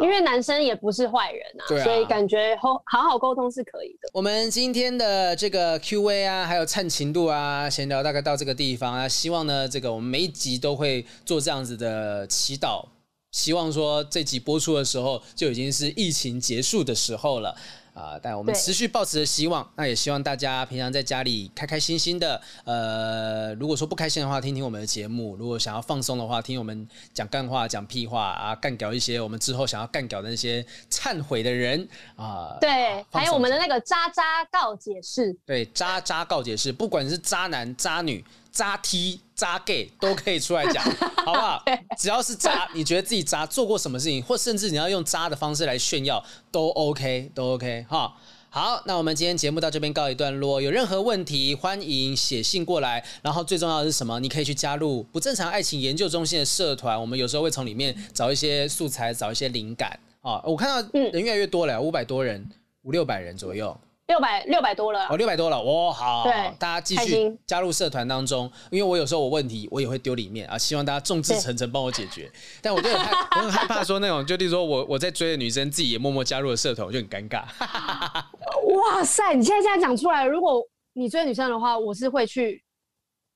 [0.00, 4.08] 因为男生也不是坏人啊，啊，所以感觉好好好沟通是可以的。
[4.12, 9.08] 我们今天的这个 Q&A 啊，还有灿情度啊，闲聊大概到这个地方啊。
[9.08, 12.84] 希望呢，这个我们每一集都会做这样子的祈祷，
[13.32, 17.56] 希望说这集播出的时候就已经是疫情结束的时候了。
[17.96, 18.20] 啊！
[18.22, 22.38] 但我们持续抱持着希望，那也希望大家平常在家里开开心心的。
[22.64, 32.58] 呃，如果说不开心的话，听听我们的节目；如果想要放松的话，听我们讲干话、讲屁话啊，干掉一些我们之后想要干掉的那些忏悔的人啊。
[32.60, 35.34] 对，还有我们的那个渣渣告解室。
[35.46, 38.22] 对，渣渣告解室，不管是渣男渣女。
[38.56, 40.82] 渣 T 渣 gay 都可以出来讲，
[41.26, 41.62] 好不好？
[41.98, 48.16] 只要是渣，你觉得自己渣做过什么事情，或甚至你要用渣的方式来炫耀，都 OK，都 OK 哈。
[48.48, 50.58] 好，那我们今天节目到这边告一段落。
[50.62, 53.04] 有任何问题，欢迎写信过来。
[53.20, 54.18] 然后最重要的是什么？
[54.20, 59.90] 你可以去加入不正常爱情研究中心的社团，我们有时候会从里面找一些素材，找一些灵感
[60.22, 60.40] 啊。
[60.42, 62.48] 我看到人越来越多了，五百多人，
[62.84, 63.78] 五六百人左右。
[64.06, 72.30] 六百六百多了哦，六百多了，哇，好，对，大家继续加入社团当中，因为我有时候我问题我也会丢里面啊，希望大家众志成城帮我解决。
[72.62, 77.44] 但我就很害，我很害怕说那种，就例如说我我在追的女生自己也默默加入了社团，我就很尴尬。
[78.76, 80.62] 哇塞，你现在这样讲出来，如果
[80.92, 82.62] 你追女生的话，我是会去，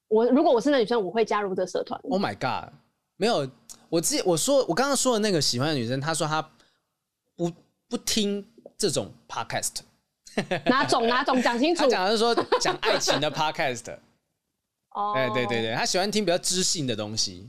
[0.06, 2.00] 我如果我是那女生，我会加入这社团。
[2.04, 2.72] Oh my god，
[3.16, 3.48] 没有，
[3.88, 6.40] 我自己我说我刚刚说的那个喜欢的女生，她说她
[7.34, 7.50] 不
[7.88, 8.46] 不听
[8.78, 9.80] 这种 podcast。
[10.66, 11.82] 哪种哪种讲清楚？
[11.82, 13.94] 他讲的是说讲爱情的 podcast。
[14.90, 17.48] 哦，哎，对对对，他喜欢听比较知性的东西。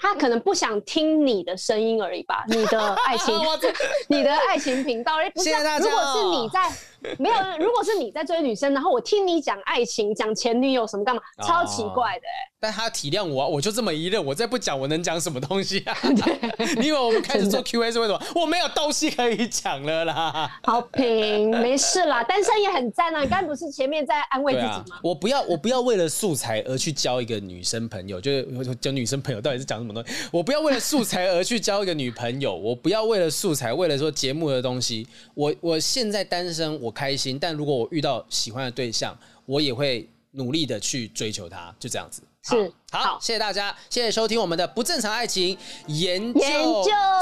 [0.00, 2.44] 他可能不想听你的声音而已吧？
[2.48, 3.34] 你的爱情，
[4.08, 6.70] 你的爱情频道，哎，不是，如果是你在。
[7.18, 12.22] 没有，如果是你在追女生，然后我听你讲爱情、讲前女友什么干嘛，超奇怪的。
[12.60, 15.96] 但他体谅我，啊我就这么一任，我再不讲，我能讲什么东西啊？
[16.78, 18.20] 你以为我们开始做 Q A 是为什么？
[18.34, 20.50] 我没有东西可以讲了啦。
[20.64, 23.22] 好评，没事啦，单身也很赞啊。
[23.22, 24.84] 你刚不是前面在安慰自己吗？
[24.90, 30.12] 啊、我不要，我不要为了素材而去交一个女生朋友，就是交女生朋友到底是讲什么东西？
[30.32, 35.06] 我不要为了素材而去交一个女朋友，我不要为了素材，为了说节目的东西。
[35.34, 39.16] 我我现在单身，我开心，但如果我遇到喜欢的对象，
[39.46, 42.22] 我也会努力的去追求他，就这样子。
[42.42, 46.40] 是，好，好，谢谢大家，谢谢收听我们的不正常爱情研究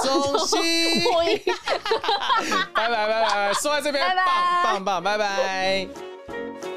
[0.05, 1.03] 中心。
[2.75, 6.76] 拜拜拜拜，说在这边，棒棒棒，拜拜。